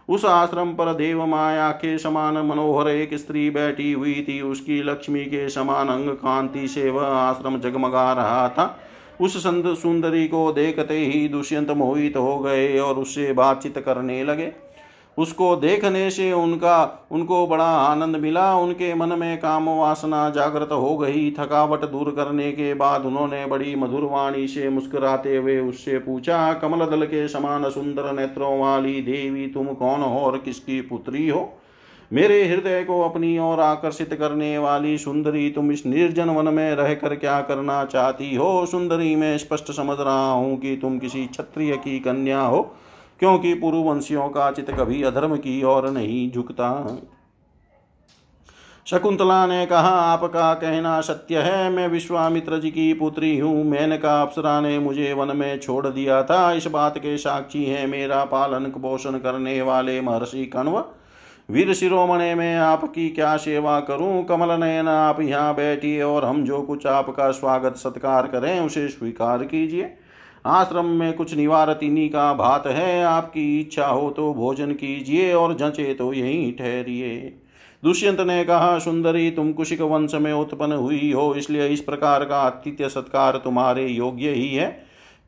उस 0.09 0.25
आश्रम 0.25 0.73
पर 0.73 0.93
देव 0.93 1.25
माया 1.25 1.69
के 1.71 1.97
समान 1.97 2.37
मनोहर 2.37 2.87
एक 2.87 3.13
स्त्री 3.13 3.49
बैठी 3.49 3.91
हुई 3.91 4.25
थी। 4.29 4.41
उसकी 4.41 4.81
लक्ष्मी 4.83 5.25
के 5.25 5.49
समान 5.49 5.87
अंग 5.87 6.09
कांति 6.09 6.67
से 6.67 6.89
वह 6.89 7.05
आश्रम 7.05 7.59
जगमगा 7.59 8.11
रहा 8.13 8.47
था। 8.49 8.79
उस 9.21 9.37
संत 9.37 9.77
सुंदरी 9.77 10.27
को 10.27 10.51
देखते 10.51 10.97
ही 10.97 11.27
दुष्यंत 11.27 11.71
मोहित 11.71 12.17
हो 12.17 12.39
गए 12.39 12.77
और 12.79 12.95
उससे 12.95 13.33
बातचीत 13.33 13.77
करने 13.77 14.23
लगे। 14.23 14.51
उसको 15.19 15.55
देखने 15.55 16.09
से 16.09 16.31
उनका, 16.33 17.07
उनको 17.11 17.45
बड़ा 17.47 17.63
आनंद 17.63 18.15
मिला। 18.15 18.53
उनके 18.55 18.93
मन 18.93 19.17
में 19.19 19.37
काम 19.39 19.69
वासना 19.69 20.29
जागृत 20.29 20.71
हो 20.71 20.97
गई। 20.97 21.29
थकावट 21.31 21.85
दूर 21.85 22.13
करने 22.15 22.51
के 22.51 22.73
बाद 22.73 23.05
उन्होंने 23.05 23.45
बड़ी 23.45 23.75
मधुर 23.75 24.03
वाणी 24.03 24.47
से 24.47 24.69
मुस्कुराते 24.69 25.35
हुए 25.37 25.59
उससे 25.59 25.97
पूछा, 25.99 26.53
कमल 26.53 26.85
दल 26.85 27.05
के 27.05 27.27
समान 27.27 27.69
सुंदर 27.69 28.11
नेत्रों 28.13 28.59
वाली 28.59 29.01
देवी 29.01 29.47
तुम 29.47 29.67
कौन 29.67 30.01
हो 30.01 30.19
और 30.19 30.37
किसकी 30.37 30.81
पुत्री 30.81 31.27
हो? 31.29 31.49
मेरे 32.11 32.43
हृदय 32.45 32.83
को 32.83 33.01
अपनी 33.01 33.37
ओर 33.39 33.59
आकर्षित 33.59 34.13
करने 34.13 34.57
वाली 34.57 34.97
सुंदरी 34.97 35.49
तुम 35.49 35.71
इस 35.71 35.85
निर्जन 35.85 36.29
वन 36.29 36.53
में 36.53 36.71
रहकर 36.75 37.15
क्या 37.15 37.41
करना 37.41 37.85
चाहती 37.85 38.35
हो? 38.35 38.65
सुंदरी, 38.65 39.15
मैं 39.15 39.37
स्पष्ट 39.37 39.71
समझ 39.71 39.97
रहा 39.99 40.31
हूँ 40.31 40.57
कि 40.59 40.75
तुम 40.75 40.99
किसी 40.99 41.25
क्षत्रिय 41.25 41.75
की 41.75 41.99
कन्या 41.99 42.41
हो। 42.41 42.75
क्योंकि 43.19 43.53
पूर्ववंशियों 43.53 44.29
का 44.29 44.51
चित 44.51 44.69
कभी 44.69 45.03
अधर्म 45.03 45.35
की 45.37 45.63
ओर 45.63 45.89
नहीं 45.89 46.31
झुकता। 46.31 46.97
शकुंतला 48.87 49.45
ने 49.47 49.65
कहा, 49.65 49.89
आपका 49.89 50.53
कहना 50.53 51.01
सत्य 51.01 51.37
है, 51.37 51.69
मैं 51.69 51.87
विश्वामित्र 51.87 52.59
जी 52.59 52.69
की 52.71 52.93
पुत्री 52.93 53.37
हूँ। 53.37 53.63
मेनका 53.63 54.21
अप्सरा 54.21 54.61
ने 54.61 54.79
मुझे 54.79 55.13
वन 55.13 55.37
में 55.37 55.59
छोड़ 55.59 55.87
दिया 55.87 56.23
था। 56.23 56.51
इस 56.51 56.67
बात 56.67 56.97
के 56.97 57.17
साक्षी 57.17 57.65
है 57.65 57.87
मेरा 57.87 58.23
पालन 58.25 58.65
पोषण 58.65 59.17
करने 59.17 59.61
वाले 59.61 60.01
महर्षि 60.01 60.45
कण्व। 60.45 60.83
वीर 61.49 61.73
शिरोमणे, 61.73 62.35
में 62.35 62.55
आपकी 62.55 63.09
क्या 63.09 63.37
सेवा 63.37 63.79
करूँ? 63.79 64.23
कमल 64.23 64.59
नयन 64.59 64.87
आप 64.87 65.21
यहाँ 65.21 65.55
बैठिए 65.55 66.01
और 66.01 66.25
हम 66.25 66.43
जो 66.43 66.61
कुछ 66.61 66.87
आपका 66.87 67.31
स्वागत 67.31 67.75
सत्कार 67.75 68.27
करें, 68.27 68.59
उसे 68.59 68.87
स्वीकार 68.87 69.43
कीजिए। 69.43 69.95
आश्रम 70.45 70.85
में 70.85 71.13
कुछ 71.13 71.35
निवारतिनी 71.35 72.07
का 72.09 72.33
भात 72.33 72.67
है, 72.67 73.03
आपकी 73.03 73.59
इच्छा 73.59 73.87
हो 73.87 74.09
तो 74.09 74.33
भोजन 74.33 74.71
कीजिए 74.71 75.33
और 75.33 75.55
जचे 75.55 75.93
तो 75.93 76.11
यहीं 76.13 76.51
ठहरिए। 76.53 77.17
दुष्यंत 77.83 78.19
ने 78.19 78.43
कहा, 78.43 78.77
सुंदरी, 78.79 79.29
तुम 79.31 79.51
कुशिक 79.53 79.81
वंश 79.81 80.13
में 80.13 80.31
उत्पन्न 80.33 80.73
हुई 80.73 81.11
हो, 81.11 81.33
इसलिए 81.35 81.67
इस 81.67 81.81
प्रकार 81.81 82.25
का 82.25 82.37
आतिथ्य 82.37 82.89
सत्कार 82.89 83.37
तुम्हारे 83.37 83.87
योग्य 83.87 84.29
ही 84.29 84.53
है, 84.55 84.67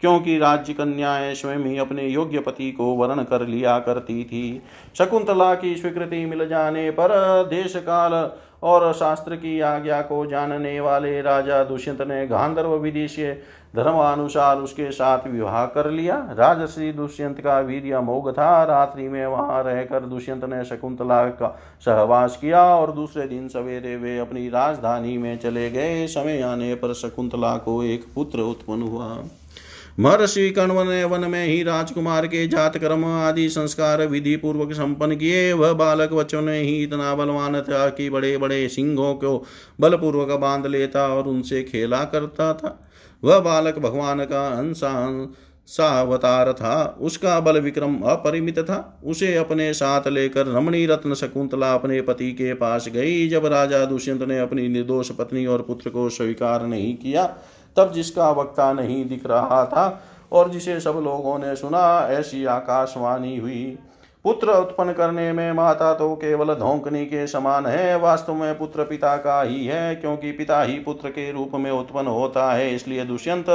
क्योंकि 0.03 0.37
राज्य 0.37 0.73
कन्याएँ 0.73 1.33
स्वयं 1.33 1.65
ही 1.65 1.77
अपने 1.77 2.07
योग्य 2.07 2.39
पति 2.39 2.71
को 2.71 2.93
वर्ण 2.95 3.23
कर 3.23 3.47
लिया 3.47 3.77
करती 3.79 4.23
थी। 4.23 4.61
शकुंतला 4.97 5.53
की 5.55 5.75
स्वीकृति 5.75 6.25
मिल 6.25 6.47
जाने 6.47 6.89
पर 6.91 7.11
देश 7.49 7.75
काल 7.75 8.13
और 8.63 8.91
शास्त्र 8.93 9.35
की 9.35 9.59
आज्ञा 9.59 10.01
को 10.01 10.25
जानने 10.25 10.79
वाले 10.79 11.21
राजा 11.21 11.63
दुष्यंत 11.63 12.01
ने 12.01 12.25
गांधर्व 12.27 12.73
विधि 12.73 13.07
से 13.07 13.31
धर्मानुसार 13.75 14.57
उसके 14.57 14.91
साथ 14.91 15.27
विवाह 15.27 15.65
कर 15.65 15.91
लिया। 15.91 16.15
राजश्री 16.31 16.91
दुष्यंत 16.91 17.39
का 17.39 17.59
वीर 17.59 17.99
मोग 17.99 18.31
था। 18.31 18.63
रात्रि 18.63 19.09
में 19.09 19.25
वहाँ 19.25 19.63
रहकर 19.63 19.99
दुष्यंत 19.99 20.45
ने 20.45 20.63
शकुंतला 20.65 21.23
का 21.23 21.59
सहवास 21.85 22.37
किया 22.41 22.63
और 22.63 22.91
दूसरे 22.91 23.27
दिन 23.27 23.47
सवेरे 23.47 23.95
वे 23.95 24.17
अपनी 24.19 24.49
राजधानी 24.49 25.17
में 25.17 25.39
चले 25.39 25.69
गए। 25.69 26.07
समय 26.07 26.41
आने 26.41 26.75
पर 26.75 26.93
शकुंतला 26.93 27.57
को 27.57 27.83
एक 27.83 28.05
पुत्र 28.15 28.39
उत्पन्न 28.39 28.81
हुआ। 28.81 29.23
महर्षि 29.99 30.49
कण्व 30.49 30.83
ने 30.83 31.03
वन 31.03 31.29
में 31.31 31.45
ही 31.45 31.63
राजकुमार 31.63 32.27
के 32.27 32.47
जात 32.47 32.77
कर्म 32.77 33.05
आदि 33.05 33.49
संस्कार 33.49 34.05
विधि 34.07 34.35
पूर्वक 34.35 34.73
संपन्न 34.73 35.15
किए। 35.15 35.53
वह 35.53 35.73
बालक 35.73 36.13
बच्चों 36.13 36.41
ने 36.41 36.59
ही 36.59 36.83
इतना 36.83 37.15
बलवान 37.15 37.61
था 37.61 37.89
कि 37.89 38.09
बड़े 38.09 38.37
बड़े 38.37 38.69
सिंहों 38.69 39.13
को 39.13 39.45
बलपूर्वक 39.79 40.31
बाँध 40.31 40.65
लेता 40.65 41.07
और 41.07 41.23
उनसे 41.23 41.63
खेला 41.63 42.03
करता 42.03 42.53
था। 42.53 42.87
वह 43.23 43.39
बालक 43.39 43.79
भगवान 43.79 44.25
का 44.25 44.47
अंशा 44.47 45.33
सावतार 45.67 46.53
था। 46.53 46.97
उसका 47.01 47.39
बल 47.39 47.59
विक्रम 47.59 48.01
अपरिमित 48.01 48.59
था। 48.59 49.01
उसे 49.05 49.35
अपने 49.35 49.73
साथ 49.73 50.07
लेकर 50.07 50.47
रमणी 50.47 50.85
रत्न 50.85 51.13
शकुंतला 51.13 51.73
अपने 51.73 52.01
पति 52.01 52.31
के 52.31 52.53
पास 52.53 52.89
गई। 52.89 53.27
जब 53.29 53.45
राजा 53.45 53.85
दुष्यंत 53.85 54.21
ने 54.21 54.39
अपनी 54.39 54.67
निर्दोष 54.67 55.11
पत्नी 55.11 55.45
और 55.45 55.61
पुत्र 55.61 55.89
को 55.89 56.09
स्वीकार 56.09 56.65
नहीं 56.65 56.95
किया, 56.97 57.25
तब 57.77 57.91
जिसका 57.91 58.31
वक्ता 58.31 58.73
नहीं 58.73 59.05
दिख 59.05 59.25
रहा 59.25 59.65
था 59.65 60.03
और 60.31 60.49
जिसे 60.49 60.79
सब 60.79 61.01
लोगों 61.03 61.39
ने 61.39 61.55
सुना, 61.55 62.07
ऐसी 62.09 62.45
आकाशवाणी 62.45 63.37
हुई। 63.37 63.77
पुत्र 64.25 64.51
उत्पन्न 64.51 64.93
करने 64.93 65.31
में 65.33 65.51
माता 65.53 65.93
तो 65.93 66.13
केवल 66.15 66.53
धोंकनी 66.55 67.05
के 67.05 67.25
समान 67.27 67.65
है, 67.65 67.97
वास्तव 67.99 68.33
में 68.33 68.57
पुत्र 68.57 68.83
पिता 68.83 69.15
का 69.17 69.41
ही 69.41 69.65
है, 69.65 69.95
क्योंकि 69.95 70.31
पिता 70.31 70.61
ही 70.61 70.77
पुत्र 70.79 71.09
के 71.09 71.31
रूप 71.31 71.55
में 71.55 71.69
उत्पन्न 71.71 72.07
होता 72.07 72.51
है, 72.53 72.73
इसलिए 72.75 73.05
दुष्यंत 73.05 73.45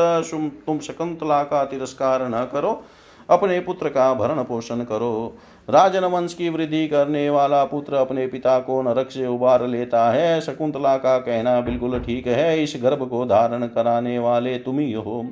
तुम 0.67 0.79
शकुंतला 0.79 1.43
का 1.45 1.65
तिरस्कार 1.65 2.29
न 2.29 2.45
करो, 2.53 2.83
अपने 3.29 3.61
पुत्र 3.61 3.89
का 3.89 4.13
भरण 4.15 4.43
पोषण 4.45 4.83
करो। 4.85 5.37
राजन 5.69 6.05
वंश 6.05 6.35
की 6.35 6.49
वृद्धि 6.49 6.87
करने 6.89 7.29
वाला 7.31 7.65
पुत्र 7.65 7.95
अपने 7.95 8.27
पिता 8.27 8.59
को 8.59 8.83
नरक 8.83 9.11
से 9.11 9.27
उबार 9.27 9.67
लेता 9.67 10.11
है, 10.11 10.41
शकुंतला 10.41 10.97
का 10.97 11.19
कहना 11.19 11.61
बिल्कुल 11.61 11.99
ठीक 12.01 12.27
है, 12.27 12.63
इस 12.63 12.79
गर्भ 12.83 13.09
को 13.09 13.25
धारण 13.27 13.67
कराने 13.67 14.19
वाले 14.19 14.59
तुम 14.59 14.79
ही 14.79 14.93
हो। 14.93 15.25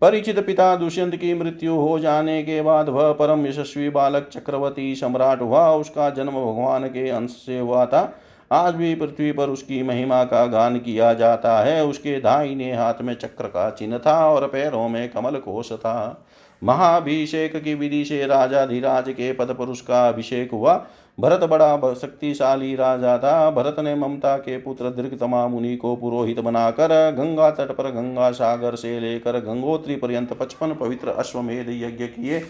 परिचित 0.00 0.38
पिता 0.38 0.76
दुष्यंत 0.76 1.16
की 1.16 1.34
मृत्यु 1.34 1.74
हो 1.74 1.98
जाने 1.98 2.42
के 2.42 2.62
बाद 2.62 2.88
वह 2.88 3.12
परम 3.12 3.46
यशस्वी 3.46 3.88
बालक 3.90 4.28
चक्रवर्ती 4.32 4.94
सम्राट 4.94 5.40
हुआ, 5.40 5.70
उसका 5.70 6.10
जन्म 6.10 6.30
भगवान 6.30 6.84
के 6.84 7.08
अंश 7.08 7.30
से 7.30 7.58
हुआ 7.58 7.84
था। 7.86 8.02
आज 8.50 8.74
भी 8.74 8.94
पृथ्वी 8.94 9.32
पर 9.32 9.48
उसकी 9.48 9.82
महिमा 9.82 10.24
का 10.24 10.46
गान 10.46 10.78
किया 10.78 11.14
जाता 11.14 11.58
है। 11.60 11.84
उसके 11.84 12.20
दाहिने 12.20 12.72
हाथ 12.74 12.94
में 13.02 13.14
चक्र 13.14 13.46
का 13.46 13.70
चिन्ह 13.70 13.98
था 13.98 14.28
और 14.30 14.46
पैरों 14.46 14.88
में 14.88 15.08
कमल 15.08 15.36
कोश 15.36 15.72
था। 15.72 16.24
महाभिषेक 16.62 17.56
की 17.56 17.74
विधि 17.74 18.04
से 18.04 18.26
राजा 18.26 18.64
धीराज 18.66 19.08
के 19.08 19.32
पद 19.32 19.54
पर 19.58 19.64
उसका 19.64 20.08
अभिषेक 20.08 20.50
हुआ। 20.52 20.74
भरत 21.20 21.44
बड़ा 21.44 21.94
शक्तिशाली 21.94 22.74
राजा 22.74 23.16
था। 23.18 23.50
भरत 23.50 23.76
ने 23.80 23.94
ममता 23.94 24.36
के 24.36 24.56
पुत्र 24.58 24.90
दीर्घतमा 24.90 25.46
मुनि 25.48 25.76
को 25.76 25.94
पुरोहित 25.96 26.40
बनाकर 26.40 26.88
गंगा 27.18 27.50
तट 27.50 27.70
पर 27.70 27.90
गंगा 27.90 28.30
सागर 28.30 28.74
से 28.74 28.98
लेकर 29.00 29.38
गंगोत्री 29.38 29.96
पर्यंत 29.96 30.32
पचपन 30.32 30.74
पवित्र 30.74 31.08
अश्वमेध 31.08 31.68
यज्ञ 31.68 32.06
किए। 32.06 32.42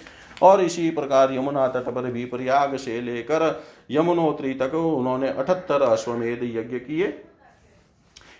और 0.42 0.60
इसी 0.60 0.90
प्रकार 0.90 1.32
यमुना 1.34 1.66
तट 1.68 1.94
पर 1.94 2.10
भी 2.10 2.24
प्रयाग 2.26 2.76
से 2.76 3.00
लेकर 3.00 3.62
यमुनोत्री 3.90 4.52
तक 4.54 4.74
उन्होंने 4.74 5.28
अठहत्तर 5.28 5.82
अश्वमेध 5.82 6.42
यज्ञ 6.46 6.78
किए। 6.78 7.12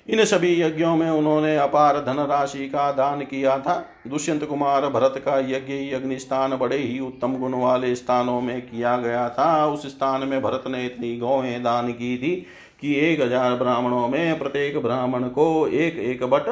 इन 0.08 0.24
सभी 0.24 0.60
यज्ञों 0.60 0.94
में 0.96 1.08
उन्होंने 1.10 1.56
अपार 1.58 1.98
धनराशि 2.04 2.68
का 2.68 2.90
दान 2.92 3.20
किया 3.22 3.58
था। 3.58 3.74
दुष्यंत 4.08 4.44
कुमार 4.44 4.88
भरत 4.88 5.20
का 5.24 5.38
यज्ञ 5.40 5.94
अग्निस्थान 5.94 6.56
बड़े 6.56 6.76
ही 6.76 6.98
उत्तम 7.00 7.36
गुण 7.36 7.54
वाले 7.54 7.94
स्थानों 7.94 8.40
में 8.40 8.60
किया 8.62 8.96
गया 8.96 9.28
था। 9.28 9.66
उस 9.66 9.86
स्थान 9.86 10.26
में 10.28 10.40
भरत 10.42 10.64
ने 10.68 10.84
इतनी 10.86 11.16
गौएँ 11.18 11.60
दान 11.62 11.92
की 11.92 12.16
थी 12.18 12.34
कि 12.80 12.94
एक 13.00 13.20
हज़ार 13.20 13.54
ब्राह्मणों 13.54 14.08
में 14.08 14.38
प्रत्येक 14.38 14.82
ब्राह्मण 14.82 15.28
को 15.28 15.66
एक 15.68 15.98
एक 16.00 16.24
बट 16.24 16.48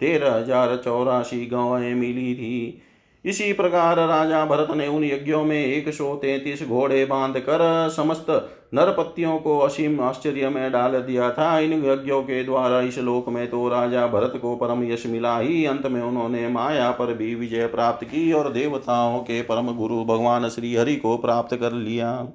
तेरह 0.00 0.34
हज़ार 0.34 0.76
चौरासी 0.76 1.44
गौएँ 1.46 1.94
मिली 1.94 2.34
थी। 2.34 2.82
इसी 3.26 3.52
प्रकार 3.52 3.96
राजा 4.08 4.44
भरत 4.44 4.68
ने 4.76 4.86
उन 4.86 5.04
यज्ञों 5.04 5.42
में 5.44 5.64
एक 5.64 5.88
सौ 5.94 6.14
तैतीस 6.14 6.62
घोड़े 6.68 7.04
बाँध 7.04 7.38
कर 7.38 7.88
समस्त 7.96 8.26
नरपतियों 8.74 9.38
को 9.38 9.58
असीम 9.58 10.00
आश्चर्य 10.00 10.48
में 10.48 10.70
डाल 10.72 10.92
दिया 11.02 11.30
था। 11.30 11.58
इन 11.58 11.72
यज्ञों 11.84 12.22
के 12.22 12.42
द्वारा 12.44 12.80
इस 12.80 12.98
लोक 12.98 13.28
में 13.28 13.46
तो 13.50 13.68
राजा 13.68 14.06
भरत 14.06 14.38
को 14.42 14.56
परम 14.56 14.84
यश 14.84 15.06
मिला 15.06 15.38
ही। 15.38 15.64
अंत 15.64 15.86
में 15.86 16.00
उन्होंने 16.02 16.48
माया 16.48 16.90
पर 16.90 17.14
भी 17.14 17.34
विजय 17.34 17.66
प्राप्त 17.66 18.04
की 18.04 18.32
और 18.32 18.52
देवताओं 18.52 19.18
के 19.18 19.42
परम 19.42 19.76
गुरु 19.76 20.04
भगवान 20.04 20.48
श्री 20.48 20.74
हरि 20.76 20.96
को 20.96 21.16
प्राप्त 21.16 21.56
कर 21.56 21.72
लिया। 21.72 22.28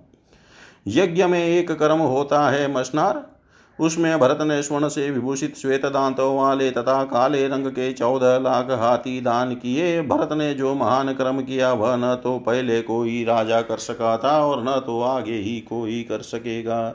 यज्ञ 0.87 1.25
में 1.25 1.43
एक 1.45 1.71
कर्म 1.71 1.99
होता 1.99 2.49
है 2.49 2.71
मशनार 2.73 3.25
उसमें 3.79 4.19
भरत 4.19 4.37
ने 4.41 4.61
स्वर्ण 4.63 4.87
से 4.87 5.09
विभूषित 5.11 5.57
श्वेत 5.57 5.85
दांतों 5.85 6.35
वाले 6.37 6.71
तथा 6.71 7.03
काले 7.03 7.47
रंग 7.47 7.67
के 7.67 7.93
चौदह 7.93 8.37
लाख 8.37 8.71
हाथी 8.71 9.21
दान 9.21 9.55
किए। 9.55 10.01
भरत 10.01 10.29
ने 10.33 10.53
जो 10.53 10.73
महान 10.75 11.13
कर्म 11.13 11.41
किया, 11.41 11.73
वह 11.73 11.95
न 11.95 12.15
तो 12.23 12.37
पहले 12.39 12.81
कोई 12.81 13.23
राजा 13.23 13.61
कर 13.61 13.77
सका 13.77 14.17
था 14.17 14.45
और 14.45 14.63
न 14.63 14.79
तो 14.85 15.01
आगे 15.01 15.35
ही 15.35 15.59
कोई 15.59 16.03
कर 16.03 16.21
सकेगा। 16.21 16.89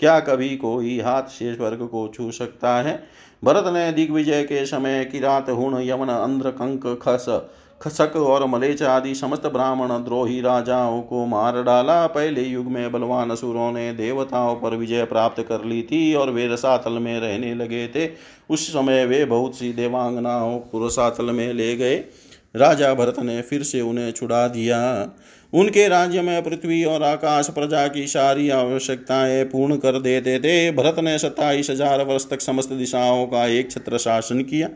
क्या 0.00 0.20
कभी 0.20 0.56
कोई 0.56 1.00
हाथ 1.00 1.22
से 1.22 1.54
स्वर्ग 1.54 1.86
को 1.86 2.08
छू 2.08 2.30
सकता 2.30 2.74
है? 2.76 3.02
भरत 3.44 3.64
ने 3.66 3.92
दिग्विजय 3.92 4.42
के 4.42 4.66
समय 4.66 5.04
किरात 5.04 5.50
हुण 5.50 5.80
यमन 5.82 6.08
अंध्र 6.08 6.50
कंक, 6.50 6.98
खस 7.02 7.26
खसक 7.82 8.16
और 8.16 8.46
मलेच 8.46 8.82
आदि 8.82 9.14
समस्त 9.14 9.46
ब्राह्मण 9.46 9.88
द्रोही 10.04 10.40
राजाओं 10.40 11.00
को 11.02 11.24
मार 11.26 11.62
डाला। 11.62 12.06
पहले 12.06 12.42
युग 12.42 12.66
में 12.66 12.92
बलवान 12.92 13.30
असुरों 13.30 13.72
ने 13.72 13.92
देवताओं 13.92 14.54
पर 14.56 14.76
विजय 14.76 15.04
प्राप्त 15.04 15.42
कर 15.42 15.64
ली 15.64 15.82
थी 15.82 16.14
और 16.14 16.30
वे 16.30 16.46
रसातल 16.46 16.92
में 16.92 17.18
रहने 17.20 17.54
लगे 17.54 17.86
थे। 17.88 18.08
उस 18.50 18.68
समय 18.68 19.04
वे 19.06 19.24
बहुत 19.24 19.56
सी 19.56 19.72
देवांगनाओं 19.72 20.58
को 20.58 20.86
रसातल 20.86 21.24
में 21.24 21.52
ले 21.52 21.74
गए। 21.76 21.96
राजा 22.56 22.94
भरत 22.94 23.18
ने 23.18 23.40
फिर 23.42 23.62
से 23.62 23.80
उन्हें 23.80 24.10
छुड़ा 24.12 24.46
दिया। 24.48 24.80
उनके 25.52 25.86
राज्य 25.88 26.20
में 26.22 26.42
पृथ्वी 26.42 26.84
और 26.84 27.02
आकाश, 27.02 27.48
प्रजा 27.50 27.86
की 27.88 28.06
सारी 28.06 28.48
आवश्यकताएँ 28.50 29.44
पूर्ण 29.44 29.76
कर 29.76 29.98
देते 30.00 30.38
थे। 30.38 30.70
भरत 30.72 30.98
ने 30.98 31.18
सत्ताईस 31.18 31.70
हज़ार 31.70 32.04
वर्ष 32.04 32.28
तक 32.30 32.40
समस्त 32.40 32.72
दिशाओं 32.72 33.26
का 33.26 33.46
एक 33.46 33.70
छत्र 33.70 33.98
शासन 33.98 34.40
किया। 34.42 34.68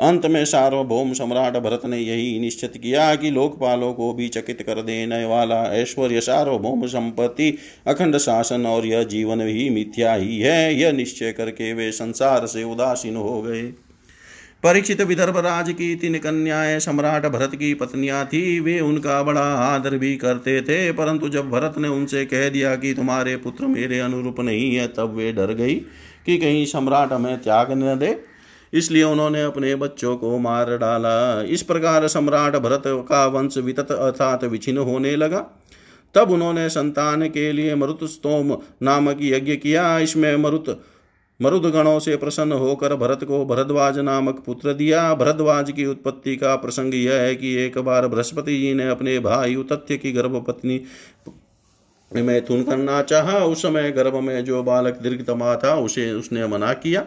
अंत 0.00 0.26
में 0.26 0.44
सार्वभौम 0.44 1.12
सम्राट 1.12 1.56
भरत 1.56 1.82
ने 1.84 1.98
यही 1.98 2.40
निश्चित 2.40 2.72
किया 2.76 3.14
कि 3.14 3.30
लोकपालों 3.30 3.92
को 3.92 4.12
भी 4.12 4.28
चकित 4.28 4.62
कर 4.62 4.82
देने 4.82 5.24
वाला 5.24 5.62
ऐश्वर्य 5.74 6.20
सार्वभौम 6.20 6.86
संपत्ति, 6.86 7.58
अखंड 7.86 8.18
शासन 8.18 8.66
और 8.66 8.86
यह 8.86 9.02
जीवन 9.02 9.40
ही 9.40 9.70
मिथ्या 9.70 10.14
ही 10.14 10.38
है। 10.38 10.74
यह 10.74 10.92
निश्चय 10.92 11.32
करके 11.32 11.72
वे 11.72 11.92
संसार 11.92 12.46
से 12.46 12.64
उदासीन 12.64 13.16
हो 13.16 13.42
गए। 13.42 13.62
परीक्षित 14.62 15.00
विदर्भ 15.00 15.36
राज 15.36 15.70
की 15.72 15.94
तीन 15.96 16.18
कन्याएँ 16.18 16.78
सम्राट 16.78 17.26
भरत 17.26 17.50
की 17.54 17.74
पत्नियाँ 17.74 18.24
थी। 18.26 18.60
वे 18.60 18.80
उनका 18.80 19.22
बड़ा 19.22 19.40
आदर 19.40 19.96
भी 19.98 20.16
करते 20.16 20.62
थे, 20.62 20.92
परंतु 20.92 21.28
जब 21.28 21.50
भरत 21.50 21.74
ने 21.78 21.88
उनसे 21.88 22.24
कह 22.24 22.48
दिया 22.48 22.76
कि 22.76 22.94
तुम्हारे 22.94 23.36
पुत्र 23.36 23.66
मेरे 23.66 24.00
अनुरूप 24.00 24.40
नहीं 24.40 24.74
है, 24.76 24.86
तब 24.86 25.14
वे 25.16 25.32
डर 25.32 25.54
गई 25.54 25.74
कि 26.26 26.38
कहीं 26.38 26.66
सम्राट 26.66 27.12
हमें 27.12 27.42
त्याग 27.42 27.72
न 27.72 27.98
दे। 27.98 28.29
इसलिए 28.72 29.02
उन्होंने 29.02 29.42
अपने 29.42 29.74
बच्चों 29.74 30.16
को 30.16 30.38
मार 30.38 30.76
डाला। 30.78 31.42
इस 31.42 31.62
प्रकार 31.62 32.06
सम्राट 32.08 32.56
भरत 32.56 32.82
का 32.86 33.26
वंश 33.26 33.58
वितत 33.58 33.92
अर्थात 33.92 34.44
विचिन्न 34.44 34.78
होने 34.78 35.16
लगा। 35.16 35.46
तब 36.14 36.30
उन्होंने 36.30 36.68
संतान 36.68 37.28
के 37.28 37.52
लिए 37.52 37.74
मरुत 37.74 38.04
स्तोम 38.04 38.56
नामक 38.82 39.18
यज्ञ 39.20 39.56
किया। 39.56 39.98
इसमें 39.98 40.36
मरुत, 40.36 40.80
मरुदगणों 41.40 41.98
से 41.98 42.16
प्रसन्न 42.16 42.52
होकर 42.52 42.94
भरत 42.94 43.24
को 43.24 43.44
भरद्वाज 43.44 43.98
नामक 43.98 44.42
पुत्र 44.46 44.72
दिया। 44.72 45.14
भरद्वाज 45.14 45.70
की 45.70 45.86
उत्पत्ति 45.86 46.36
का 46.36 46.54
प्रसंग 46.56 46.94
यह 46.94 47.14
है 47.14 47.34
कि 47.34 47.54
एक 47.54 47.78
बार 47.78 48.06
बृहस्पति 48.06 48.58
जी 48.58 48.74
ने 48.74 48.88
अपने 48.88 49.18
भाई 49.18 49.54
उतथ्य 49.54 49.96
की 49.96 50.12
गर्भपत्नी 50.12 50.80
मैथुन 52.10 52.62
करना 52.62 53.02
चाहा। 53.02 53.38
उस 53.38 53.62
समय 53.62 53.90
गर्भ 53.90 54.14
में 54.14 54.44
जो 54.44 54.62
बालक 54.62 54.98
दीर्घतमा 54.98 55.56
था, 55.56 55.74
उसे 55.74 56.12
उसने 56.12 56.46
मना 56.46 56.72
किया। 56.72 57.06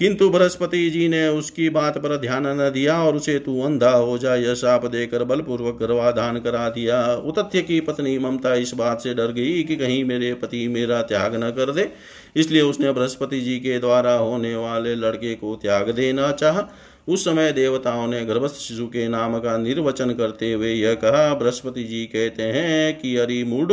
किंतु 0.00 0.28
बृहस्पति 0.30 0.88
जी 0.90 1.08
ने 1.08 1.26
उसकी 1.28 1.68
बात 1.70 1.98
पर 1.98 2.16
ध्यान 2.16 2.46
न 2.60 2.70
दिया 2.70 2.96
और 3.02 3.16
उसे 3.16 3.38
तू 3.38 3.60
अंधा 3.62 3.90
हो 3.90 4.16
जा, 4.18 4.34
यह 4.34 4.54
शाप 4.54 4.86
देकर 4.86 5.24
बलपूर्वक 5.24 5.78
गर्भाधान 5.80 6.38
करा 6.40 6.68
दिया। 6.68 7.02
उतथ्य 7.26 7.62
की 7.62 7.80
पत्नी 7.80 8.16
ममता 8.18 8.54
इस 8.56 8.72
बात 8.74 9.00
से 9.00 9.14
डर 9.14 9.32
गई 9.32 9.62
कि 9.62 9.76
कहीं 9.76 10.04
मेरे 10.04 10.32
पति 10.34 10.66
मेरा 10.68 11.02
त्याग 11.02 11.34
न 11.34 11.50
कर 11.50 11.72
दे, 11.72 11.88
इसलिए 12.36 12.62
उसने 12.62 12.92
बृहस्पति 12.92 13.40
जी 13.40 13.58
के 13.58 13.78
द्वारा 13.78 14.14
होने 14.14 14.54
वाले 14.56 14.94
लड़के 14.96 15.34
को 15.34 15.54
त्याग 15.56 15.90
देना 15.92 16.32
चाह। 16.32 16.62
उस 17.08 17.24
समय 17.24 17.52
देवताओं 17.52 18.06
ने 18.06 18.24
गर्भस्थ 18.24 18.60
शिशु 18.60 18.86
के 18.86 19.06
नाम 19.08 19.38
का 19.38 19.56
निर्वचन 19.58 20.12
करते 20.14 20.52
हुए 20.52 20.72
यह 20.72 20.94
कहा, 20.96 21.32
बृहस्पति 21.34 21.84
जी 21.84 22.04
कहते 22.06 22.42
हैं 22.42 22.98
कि 22.98 23.16
अरि 23.16 23.42
मूड 23.44 23.72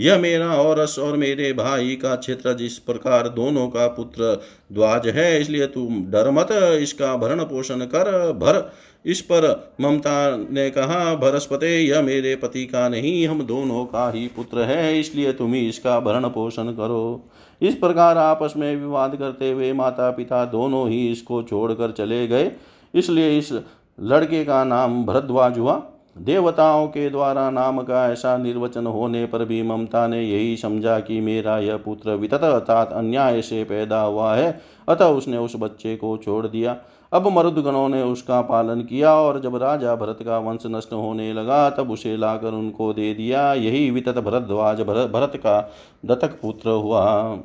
यह 0.00 0.18
मेरा 0.18 0.48
औरस 0.52 0.98
और 0.98 1.16
मेरे 1.16 1.52
भाई 1.52 1.96
का 1.96 2.14
क्षेत्र, 2.14 2.52
जिस 2.52 2.78
प्रकार 2.78 3.28
दोनों 3.28 3.68
का 3.68 3.86
पुत्र 3.86 4.40
द्वाज 4.72 5.06
है, 5.08 5.40
इसलिए 5.40 5.66
तुम 5.66 6.04
डर 6.04 6.30
मत, 6.30 6.48
इसका 6.80 7.16
भरण 7.16 7.42
पोषण 7.44 7.84
कर, 7.84 8.32
भर। 8.32 8.72
इस 9.04 9.20
पर 9.20 9.44
ममता 9.80 10.36
ने 10.36 10.68
कहा 10.70 11.14
भरस्पते 11.14 11.68
यह 11.78 12.02
मेरे 12.02 12.34
पति 12.36 12.64
का 12.66 12.88
नहीं, 12.88 13.26
हम 13.28 13.42
दोनों 13.42 13.84
का 13.84 14.10
ही 14.10 14.26
पुत्र 14.26 14.60
है, 14.60 14.98
इसलिए 15.00 15.32
तुम 15.32 15.54
ही 15.54 15.68
इसका 15.68 15.98
भरण 16.00 16.28
पोषण 16.28 16.72
करो। 16.72 17.28
इस 17.60 17.74
प्रकार 17.74 18.18
आपस 18.18 18.54
में 18.56 18.76
विवाद 18.76 19.16
करते 19.16 19.50
हुए 19.50 19.72
माता 19.72 20.10
पिता 20.10 20.44
दोनों 20.44 20.88
ही 20.90 21.06
इसको 21.12 21.42
छोड़कर 21.42 21.90
चले 21.90 22.26
गए। 22.26 22.50
इसलिए 22.94 23.38
इस 23.38 23.52
लड़के 23.98 24.44
का 24.44 24.64
नाम 24.64 25.04
भरद्वाज 25.04 25.58
हुआ। 25.58 25.74
देवताओं 26.18 26.86
के 26.88 27.10
द्वारा 27.10 27.50
नाम 27.50 27.82
का 27.82 28.12
ऐसा 28.12 28.36
निर्वचन 28.36 28.86
होने 28.86 29.26
पर 29.26 29.44
भी 29.44 29.62
ममता 29.62 30.06
ने 30.06 30.22
यही 30.22 30.56
समझा 30.56 31.00
कि 31.00 31.20
मेरा 31.20 31.58
यह 31.58 31.76
पुत्र 31.76 32.10
वितत 32.10 32.44
अर्थात 32.44 32.92
अन्याय 32.92 33.42
से 33.42 33.64
पैदा 33.64 34.00
हुआ 34.00 34.34
है। 34.34 34.60
अतः 34.88 35.04
उसने 35.04 35.36
उस 35.36 35.52
बच्चे 35.56 35.96
को 35.96 36.16
छोड़ 36.16 36.46
दिया। 36.46 36.76
अब 37.12 37.28
मरुदगणों 37.28 37.88
ने 37.88 38.02
उसका 38.02 38.40
पालन 38.40 38.80
किया 38.80 39.14
और 39.14 39.40
जब 39.40 39.56
राजा 39.56 39.94
भरत 39.96 40.18
का 40.22 40.38
वंश 40.38 40.62
नष्ट 40.66 40.92
होने 40.92 41.32
लगा, 41.32 41.70
तब 41.70 41.90
उसे 41.90 42.16
लाकर 42.16 42.48
उनको 42.48 42.92
दे 42.92 43.14
दिया। 43.14 43.54
यही 43.54 43.90
वितत 43.90 44.18
भरद्वाज 44.18 44.80
भरत 44.80 45.32
का 45.36 45.72
दत्तक 46.06 46.40
पुत्र 46.42 46.70
हुआ। 46.70 47.38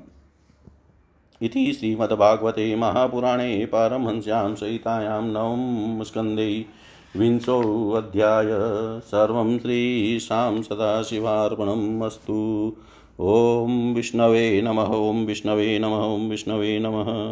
इति 1.42 1.74
श्रीमद्भागवते 1.74 2.76
महापुराणे 2.76 3.66
पारमहंस्यां 3.66 4.56
सहितायां 4.56 5.24
नवम 5.24 6.04
स्कन्धे 6.04 6.66
विंशोऽध्याय 7.18 8.48
सर्वं 9.02 9.60
श्रीशां 9.60 10.62
सदाशिवार्पणम् 10.62 12.04
अस्तु। 12.04 12.74
ॐ 13.20 13.94
विष्णवे 13.94 14.62
नमः 14.62 14.94
ॐ 14.98 15.26
विष्णवे 15.26 15.80
नमः 15.80 16.06
ॐ 16.06 16.30
विष्णवे 16.30 16.80
नमः। 16.80 17.30